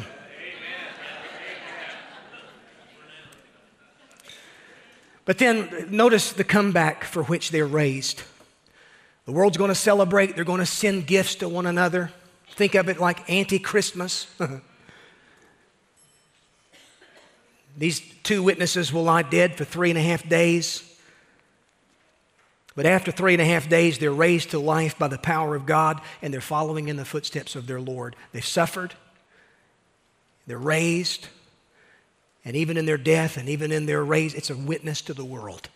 But 5.29 5.37
then 5.37 5.85
notice 5.91 6.31
the 6.31 6.43
comeback 6.43 7.03
for 7.03 7.21
which 7.21 7.51
they're 7.51 7.67
raised. 7.67 8.23
The 9.25 9.31
world's 9.31 9.57
going 9.57 9.69
to 9.69 9.75
celebrate, 9.75 10.35
they're 10.35 10.43
going 10.43 10.57
to 10.57 10.65
send 10.65 11.05
gifts 11.05 11.35
to 11.35 11.47
one 11.47 11.67
another. 11.67 12.09
Think 12.53 12.73
of 12.73 12.89
it 12.89 12.99
like 12.99 13.29
anti 13.29 13.59
Christmas. 13.59 14.25
These 17.77 18.01
two 18.23 18.41
witnesses 18.41 18.91
will 18.91 19.03
lie 19.03 19.21
dead 19.21 19.55
for 19.55 19.65
three 19.65 19.91
and 19.91 19.99
a 19.99 20.01
half 20.01 20.27
days. 20.27 20.88
But 22.79 22.85
after 22.85 23.11
three 23.11 23.33
and 23.33 23.41
a 23.41 23.45
half 23.45 23.67
days, 23.67 23.97
they're 23.97 24.09
raised 24.09 24.51
to 24.51 24.57
life 24.57 24.97
by 24.97 25.09
the 25.09 25.17
power 25.17 25.53
of 25.53 25.65
God 25.65 25.99
and 26.21 26.33
they're 26.33 26.39
following 26.39 26.87
in 26.87 26.95
the 26.95 27.03
footsteps 27.03 27.57
of 27.57 27.67
their 27.67 27.81
Lord. 27.81 28.15
They've 28.31 28.45
suffered, 28.45 28.93
they're 30.47 30.57
raised, 30.57 31.27
and 32.45 32.55
even 32.55 32.77
in 32.77 32.85
their 32.85 32.97
death 32.97 33.35
and 33.35 33.49
even 33.49 33.73
in 33.73 33.85
their 33.85 34.01
raise, 34.01 34.33
it's 34.33 34.49
a 34.49 34.55
witness 34.55 35.01
to 35.01 35.13
the 35.13 35.25
world. 35.25 35.67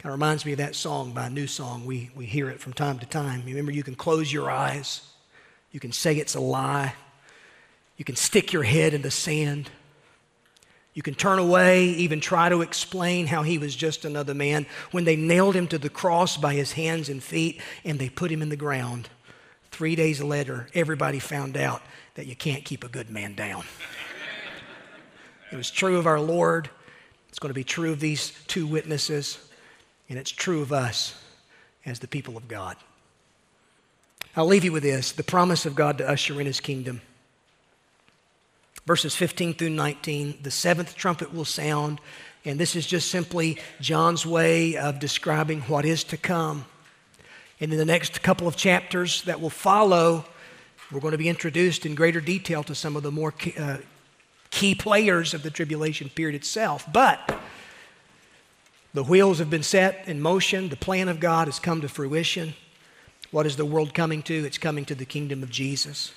Kind 0.00 0.12
of 0.12 0.18
reminds 0.18 0.44
me 0.44 0.50
of 0.54 0.58
that 0.58 0.74
song 0.74 1.12
by 1.12 1.28
a 1.28 1.30
new 1.30 1.46
song. 1.46 1.86
We, 1.86 2.10
we 2.16 2.26
hear 2.26 2.50
it 2.50 2.58
from 2.58 2.72
time 2.72 2.98
to 2.98 3.06
time. 3.06 3.44
Remember, 3.46 3.70
you 3.70 3.84
can 3.84 3.94
close 3.94 4.32
your 4.32 4.50
eyes, 4.50 5.08
you 5.70 5.78
can 5.78 5.92
say 5.92 6.16
it's 6.16 6.34
a 6.34 6.40
lie, 6.40 6.94
you 7.96 8.04
can 8.04 8.16
stick 8.16 8.52
your 8.52 8.64
head 8.64 8.92
in 8.92 9.02
the 9.02 9.10
sand. 9.12 9.70
You 10.94 11.02
can 11.02 11.14
turn 11.14 11.38
away, 11.38 11.86
even 11.86 12.20
try 12.20 12.50
to 12.50 12.60
explain 12.60 13.26
how 13.26 13.42
he 13.42 13.56
was 13.56 13.74
just 13.74 14.04
another 14.04 14.34
man. 14.34 14.66
When 14.90 15.04
they 15.04 15.16
nailed 15.16 15.56
him 15.56 15.66
to 15.68 15.78
the 15.78 15.88
cross 15.88 16.36
by 16.36 16.54
his 16.54 16.72
hands 16.72 17.08
and 17.08 17.22
feet 17.22 17.60
and 17.84 17.98
they 17.98 18.10
put 18.10 18.30
him 18.30 18.42
in 18.42 18.50
the 18.50 18.56
ground, 18.56 19.08
three 19.70 19.96
days 19.96 20.22
later, 20.22 20.68
everybody 20.74 21.18
found 21.18 21.56
out 21.56 21.80
that 22.14 22.26
you 22.26 22.36
can't 22.36 22.64
keep 22.64 22.84
a 22.84 22.88
good 22.88 23.08
man 23.08 23.34
down. 23.34 23.64
It 25.50 25.56
was 25.56 25.70
true 25.70 25.96
of 25.96 26.06
our 26.06 26.20
Lord. 26.20 26.68
It's 27.30 27.38
going 27.38 27.50
to 27.50 27.54
be 27.54 27.64
true 27.64 27.92
of 27.92 28.00
these 28.00 28.32
two 28.46 28.66
witnesses. 28.66 29.38
And 30.10 30.18
it's 30.18 30.30
true 30.30 30.60
of 30.60 30.72
us 30.72 31.14
as 31.86 32.00
the 32.00 32.08
people 32.08 32.36
of 32.36 32.48
God. 32.48 32.76
I'll 34.36 34.46
leave 34.46 34.64
you 34.64 34.72
with 34.72 34.82
this 34.82 35.12
the 35.12 35.22
promise 35.22 35.64
of 35.64 35.74
God 35.74 35.98
to 35.98 36.08
usher 36.08 36.38
in 36.40 36.46
his 36.46 36.60
kingdom. 36.60 37.00
Verses 38.86 39.14
15 39.14 39.54
through 39.54 39.70
19 39.70 40.38
the 40.42 40.50
seventh 40.50 40.96
trumpet 40.96 41.32
will 41.32 41.44
sound, 41.44 42.00
and 42.44 42.58
this 42.58 42.74
is 42.74 42.86
just 42.86 43.08
simply 43.08 43.58
John's 43.80 44.26
way 44.26 44.76
of 44.76 44.98
describing 44.98 45.60
what 45.62 45.84
is 45.84 46.02
to 46.04 46.16
come. 46.16 46.64
And 47.60 47.72
in 47.72 47.78
the 47.78 47.84
next 47.84 48.22
couple 48.22 48.48
of 48.48 48.56
chapters 48.56 49.22
that 49.22 49.40
will 49.40 49.50
follow, 49.50 50.24
we're 50.90 51.00
going 51.00 51.12
to 51.12 51.18
be 51.18 51.28
introduced 51.28 51.86
in 51.86 51.94
greater 51.94 52.20
detail 52.20 52.64
to 52.64 52.74
some 52.74 52.96
of 52.96 53.04
the 53.04 53.12
more 53.12 53.32
uh, 53.56 53.78
key 54.50 54.74
players 54.74 55.32
of 55.32 55.44
the 55.44 55.50
tribulation 55.50 56.08
period 56.08 56.34
itself. 56.34 56.86
But 56.92 57.40
the 58.92 59.04
wheels 59.04 59.38
have 59.38 59.48
been 59.48 59.62
set 59.62 60.06
in 60.06 60.20
motion, 60.20 60.68
the 60.68 60.76
plan 60.76 61.08
of 61.08 61.20
God 61.20 61.46
has 61.46 61.58
come 61.60 61.80
to 61.82 61.88
fruition. 61.88 62.54
What 63.30 63.46
is 63.46 63.56
the 63.56 63.64
world 63.64 63.94
coming 63.94 64.22
to? 64.24 64.44
It's 64.44 64.58
coming 64.58 64.84
to 64.86 64.94
the 64.94 65.06
kingdom 65.06 65.42
of 65.42 65.48
Jesus. 65.48 66.12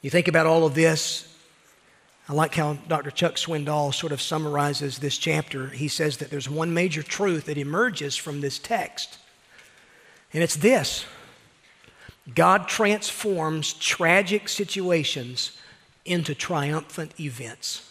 You 0.00 0.10
think 0.10 0.28
about 0.28 0.46
all 0.46 0.64
of 0.64 0.74
this. 0.74 1.24
I 2.28 2.32
like 2.34 2.54
how 2.54 2.74
Dr. 2.74 3.10
Chuck 3.10 3.34
Swindoll 3.34 3.92
sort 3.92 4.12
of 4.12 4.20
summarizes 4.20 4.98
this 4.98 5.18
chapter. 5.18 5.68
He 5.68 5.88
says 5.88 6.18
that 6.18 6.30
there's 6.30 6.48
one 6.48 6.72
major 6.72 7.02
truth 7.02 7.46
that 7.46 7.58
emerges 7.58 8.16
from 8.16 8.40
this 8.40 8.58
text, 8.58 9.18
and 10.32 10.42
it's 10.42 10.56
this 10.56 11.06
God 12.34 12.68
transforms 12.68 13.72
tragic 13.72 14.48
situations 14.48 15.58
into 16.04 16.34
triumphant 16.34 17.18
events. 17.18 17.90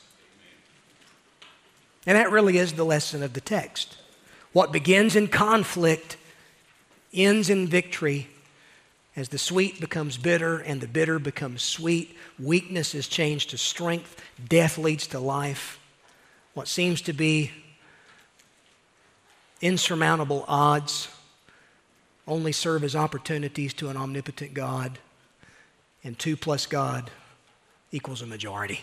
And 2.05 2.15
that 2.15 2.31
really 2.31 2.57
is 2.57 2.73
the 2.73 2.85
lesson 2.85 3.21
of 3.21 3.33
the 3.33 3.41
text. 3.41 3.97
What 4.53 4.71
begins 4.71 5.15
in 5.15 5.27
conflict 5.27 6.17
ends 7.13 7.49
in 7.49 7.67
victory 7.67 8.29
as 9.17 9.29
the 9.29 9.37
sweet 9.39 9.81
becomes 9.81 10.15
bitter 10.15 10.59
and 10.59 10.79
the 10.79 10.87
bitter 10.87 11.17
becomes 11.17 11.63
sweet. 11.63 12.15
Weakness 12.39 12.93
is 12.93 13.07
changed 13.07 13.49
to 13.49 13.57
strength, 13.57 14.21
death 14.47 14.77
leads 14.77 15.07
to 15.07 15.19
life. 15.19 15.79
What 16.53 16.67
seems 16.67 17.01
to 17.01 17.13
be 17.13 17.51
insurmountable 19.59 20.45
odds 20.47 21.09
only 22.27 22.51
serve 22.51 22.83
as 22.83 22.95
opportunities 22.95 23.73
to 23.73 23.89
an 23.89 23.97
omnipotent 23.97 24.53
God, 24.53 24.99
and 26.03 26.17
two 26.19 26.37
plus 26.37 26.65
God 26.67 27.09
equals 27.91 28.21
a 28.21 28.27
majority. 28.27 28.81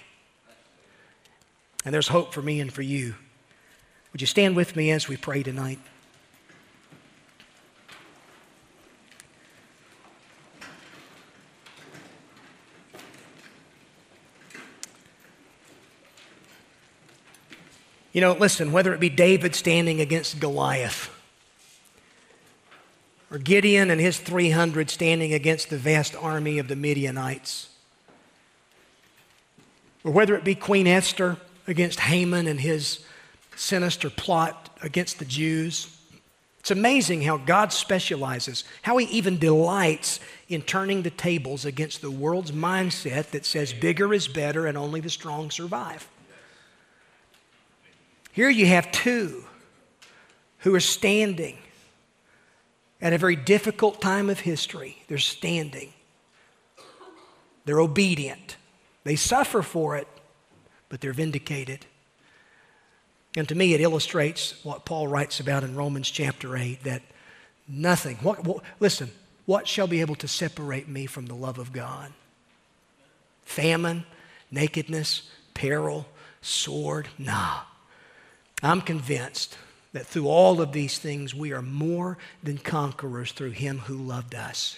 And 1.84 1.94
there's 1.94 2.08
hope 2.08 2.32
for 2.32 2.42
me 2.42 2.58
and 2.60 2.72
for 2.72 2.82
you. 2.82 3.14
Would 4.12 4.20
you 4.20 4.26
stand 4.26 4.56
with 4.56 4.74
me 4.74 4.90
as 4.90 5.08
we 5.08 5.16
pray 5.16 5.42
tonight? 5.42 5.78
You 18.14 18.20
know, 18.20 18.32
listen, 18.32 18.70
whether 18.70 18.94
it 18.94 19.00
be 19.00 19.08
David 19.08 19.56
standing 19.56 20.00
against 20.00 20.38
Goliath, 20.38 21.10
or 23.28 23.38
Gideon 23.38 23.90
and 23.90 24.00
his 24.00 24.18
300 24.20 24.88
standing 24.88 25.34
against 25.34 25.68
the 25.68 25.76
vast 25.76 26.14
army 26.14 26.60
of 26.60 26.68
the 26.68 26.76
Midianites, 26.76 27.70
or 30.04 30.12
whether 30.12 30.36
it 30.36 30.44
be 30.44 30.54
Queen 30.54 30.86
Esther 30.86 31.38
against 31.66 31.98
Haman 31.98 32.46
and 32.46 32.60
his 32.60 33.04
sinister 33.56 34.10
plot 34.10 34.70
against 34.80 35.18
the 35.18 35.24
Jews. 35.24 35.88
It's 36.60 36.70
amazing 36.70 37.22
how 37.22 37.38
God 37.38 37.72
specializes, 37.72 38.62
how 38.82 38.96
He 38.96 39.06
even 39.06 39.38
delights 39.38 40.20
in 40.48 40.62
turning 40.62 41.02
the 41.02 41.10
tables 41.10 41.64
against 41.64 42.00
the 42.00 42.10
world's 42.10 42.52
mindset 42.52 43.30
that 43.30 43.44
says 43.44 43.72
bigger 43.72 44.14
is 44.14 44.28
better 44.28 44.66
and 44.66 44.78
only 44.78 45.00
the 45.00 45.10
strong 45.10 45.50
survive. 45.50 46.08
Here 48.34 48.50
you 48.50 48.66
have 48.66 48.90
two 48.90 49.44
who 50.58 50.74
are 50.74 50.80
standing 50.80 51.56
at 53.00 53.12
a 53.12 53.18
very 53.18 53.36
difficult 53.36 54.00
time 54.00 54.28
of 54.28 54.40
history. 54.40 55.04
They're 55.06 55.18
standing, 55.18 55.92
they're 57.64 57.80
obedient. 57.80 58.56
They 59.04 59.14
suffer 59.14 59.62
for 59.62 59.96
it, 59.96 60.08
but 60.88 61.00
they're 61.00 61.12
vindicated. 61.12 61.86
And 63.36 63.48
to 63.48 63.54
me, 63.54 63.72
it 63.72 63.80
illustrates 63.80 64.64
what 64.64 64.84
Paul 64.84 65.06
writes 65.06 65.38
about 65.38 65.62
in 65.62 65.76
Romans 65.76 66.10
chapter 66.10 66.56
8 66.56 66.82
that 66.82 67.02
nothing, 67.68 68.16
what, 68.16 68.44
what, 68.44 68.64
listen, 68.80 69.12
what 69.46 69.68
shall 69.68 69.86
be 69.86 70.00
able 70.00 70.16
to 70.16 70.26
separate 70.26 70.88
me 70.88 71.06
from 71.06 71.26
the 71.26 71.34
love 71.34 71.58
of 71.58 71.72
God? 71.72 72.12
Famine, 73.42 74.06
nakedness, 74.50 75.30
peril, 75.52 76.06
sword? 76.40 77.08
Nah. 77.16 77.60
I'm 78.64 78.80
convinced 78.80 79.56
that 79.92 80.06
through 80.06 80.26
all 80.26 80.60
of 80.60 80.72
these 80.72 80.98
things, 80.98 81.34
we 81.34 81.52
are 81.52 81.62
more 81.62 82.18
than 82.42 82.58
conquerors 82.58 83.32
through 83.32 83.50
Him 83.50 83.78
who 83.78 83.96
loved 83.96 84.34
us. 84.34 84.76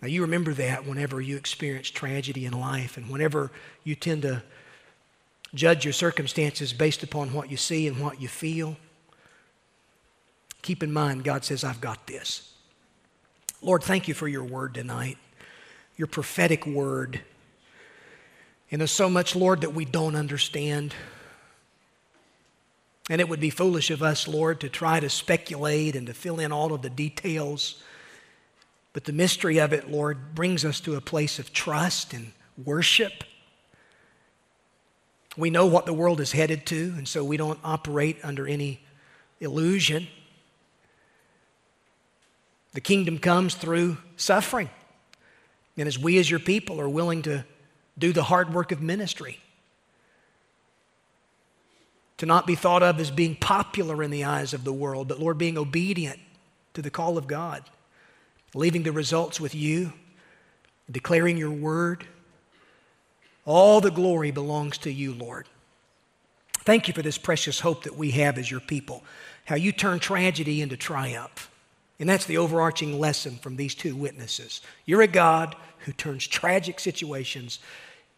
Now, 0.00 0.08
you 0.08 0.22
remember 0.22 0.52
that 0.54 0.86
whenever 0.86 1.20
you 1.20 1.36
experience 1.36 1.90
tragedy 1.90 2.44
in 2.44 2.52
life 2.52 2.96
and 2.96 3.08
whenever 3.08 3.50
you 3.84 3.94
tend 3.94 4.22
to 4.22 4.42
judge 5.54 5.84
your 5.84 5.92
circumstances 5.92 6.72
based 6.72 7.02
upon 7.02 7.32
what 7.32 7.50
you 7.50 7.56
see 7.56 7.86
and 7.86 8.00
what 8.00 8.20
you 8.20 8.28
feel. 8.28 8.76
Keep 10.62 10.82
in 10.82 10.92
mind, 10.92 11.24
God 11.24 11.44
says, 11.44 11.64
I've 11.64 11.80
got 11.80 12.06
this. 12.06 12.52
Lord, 13.62 13.82
thank 13.82 14.08
you 14.08 14.14
for 14.14 14.28
your 14.28 14.44
word 14.44 14.74
tonight, 14.74 15.16
your 15.96 16.06
prophetic 16.06 16.66
word. 16.66 17.20
And 18.70 18.80
there's 18.80 18.90
so 18.90 19.08
much, 19.08 19.36
Lord, 19.36 19.60
that 19.62 19.74
we 19.74 19.84
don't 19.84 20.16
understand. 20.16 20.94
And 23.10 23.20
it 23.20 23.28
would 23.28 23.40
be 23.40 23.50
foolish 23.50 23.90
of 23.90 24.02
us, 24.02 24.26
Lord, 24.26 24.60
to 24.60 24.68
try 24.68 24.98
to 24.98 25.10
speculate 25.10 25.94
and 25.94 26.06
to 26.06 26.14
fill 26.14 26.40
in 26.40 26.52
all 26.52 26.72
of 26.72 26.82
the 26.82 26.90
details. 26.90 27.82
But 28.94 29.04
the 29.04 29.12
mystery 29.12 29.58
of 29.58 29.72
it, 29.72 29.90
Lord, 29.90 30.34
brings 30.34 30.64
us 30.64 30.80
to 30.80 30.94
a 30.94 31.00
place 31.00 31.38
of 31.38 31.52
trust 31.52 32.14
and 32.14 32.32
worship. 32.64 33.24
We 35.36 35.50
know 35.50 35.66
what 35.66 35.84
the 35.84 35.92
world 35.92 36.20
is 36.20 36.32
headed 36.32 36.64
to, 36.66 36.94
and 36.96 37.06
so 37.06 37.24
we 37.24 37.36
don't 37.36 37.58
operate 37.62 38.18
under 38.22 38.46
any 38.46 38.80
illusion. 39.40 40.06
The 42.72 42.80
kingdom 42.80 43.18
comes 43.18 43.54
through 43.54 43.98
suffering. 44.16 44.70
And 45.76 45.88
as 45.88 45.98
we, 45.98 46.18
as 46.18 46.30
your 46.30 46.40
people, 46.40 46.80
are 46.80 46.88
willing 46.88 47.22
to 47.22 47.44
do 47.98 48.12
the 48.12 48.22
hard 48.22 48.54
work 48.54 48.72
of 48.72 48.80
ministry, 48.80 49.40
to 52.18 52.26
not 52.26 52.46
be 52.46 52.54
thought 52.54 52.82
of 52.82 53.00
as 53.00 53.10
being 53.10 53.36
popular 53.36 54.02
in 54.02 54.10
the 54.10 54.24
eyes 54.24 54.54
of 54.54 54.64
the 54.64 54.72
world, 54.72 55.08
but 55.08 55.20
Lord, 55.20 55.38
being 55.38 55.58
obedient 55.58 56.20
to 56.74 56.82
the 56.82 56.90
call 56.90 57.18
of 57.18 57.26
God 57.26 57.64
leaving 58.54 58.84
the 58.84 58.92
results 58.92 59.40
with 59.40 59.54
you, 59.54 59.92
declaring 60.90 61.36
your 61.36 61.50
word. 61.50 62.06
All 63.44 63.80
the 63.80 63.90
glory 63.90 64.30
belongs 64.30 64.78
to 64.78 64.92
you, 64.92 65.12
Lord. 65.12 65.48
Thank 66.60 66.88
you 66.88 66.94
for 66.94 67.02
this 67.02 67.18
precious 67.18 67.60
hope 67.60 67.82
that 67.82 67.96
we 67.96 68.12
have 68.12 68.38
as 68.38 68.50
your 68.50 68.60
people, 68.60 69.02
how 69.44 69.56
you 69.56 69.72
turn 69.72 69.98
tragedy 69.98 70.62
into 70.62 70.76
triumph. 70.76 71.50
And 72.00 72.08
that's 72.08 72.24
the 72.24 72.38
overarching 72.38 72.98
lesson 72.98 73.36
from 73.36 73.56
these 73.56 73.74
two 73.74 73.94
witnesses. 73.94 74.62
You're 74.86 75.02
a 75.02 75.06
God 75.06 75.54
who 75.80 75.92
turns 75.92 76.26
tragic 76.26 76.80
situations 76.80 77.58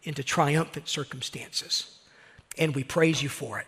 into 0.03 0.23
triumphant 0.23 0.87
circumstances. 0.87 1.99
And 2.57 2.73
we 2.73 2.83
praise 2.83 3.21
you 3.21 3.29
for 3.29 3.59
it. 3.59 3.67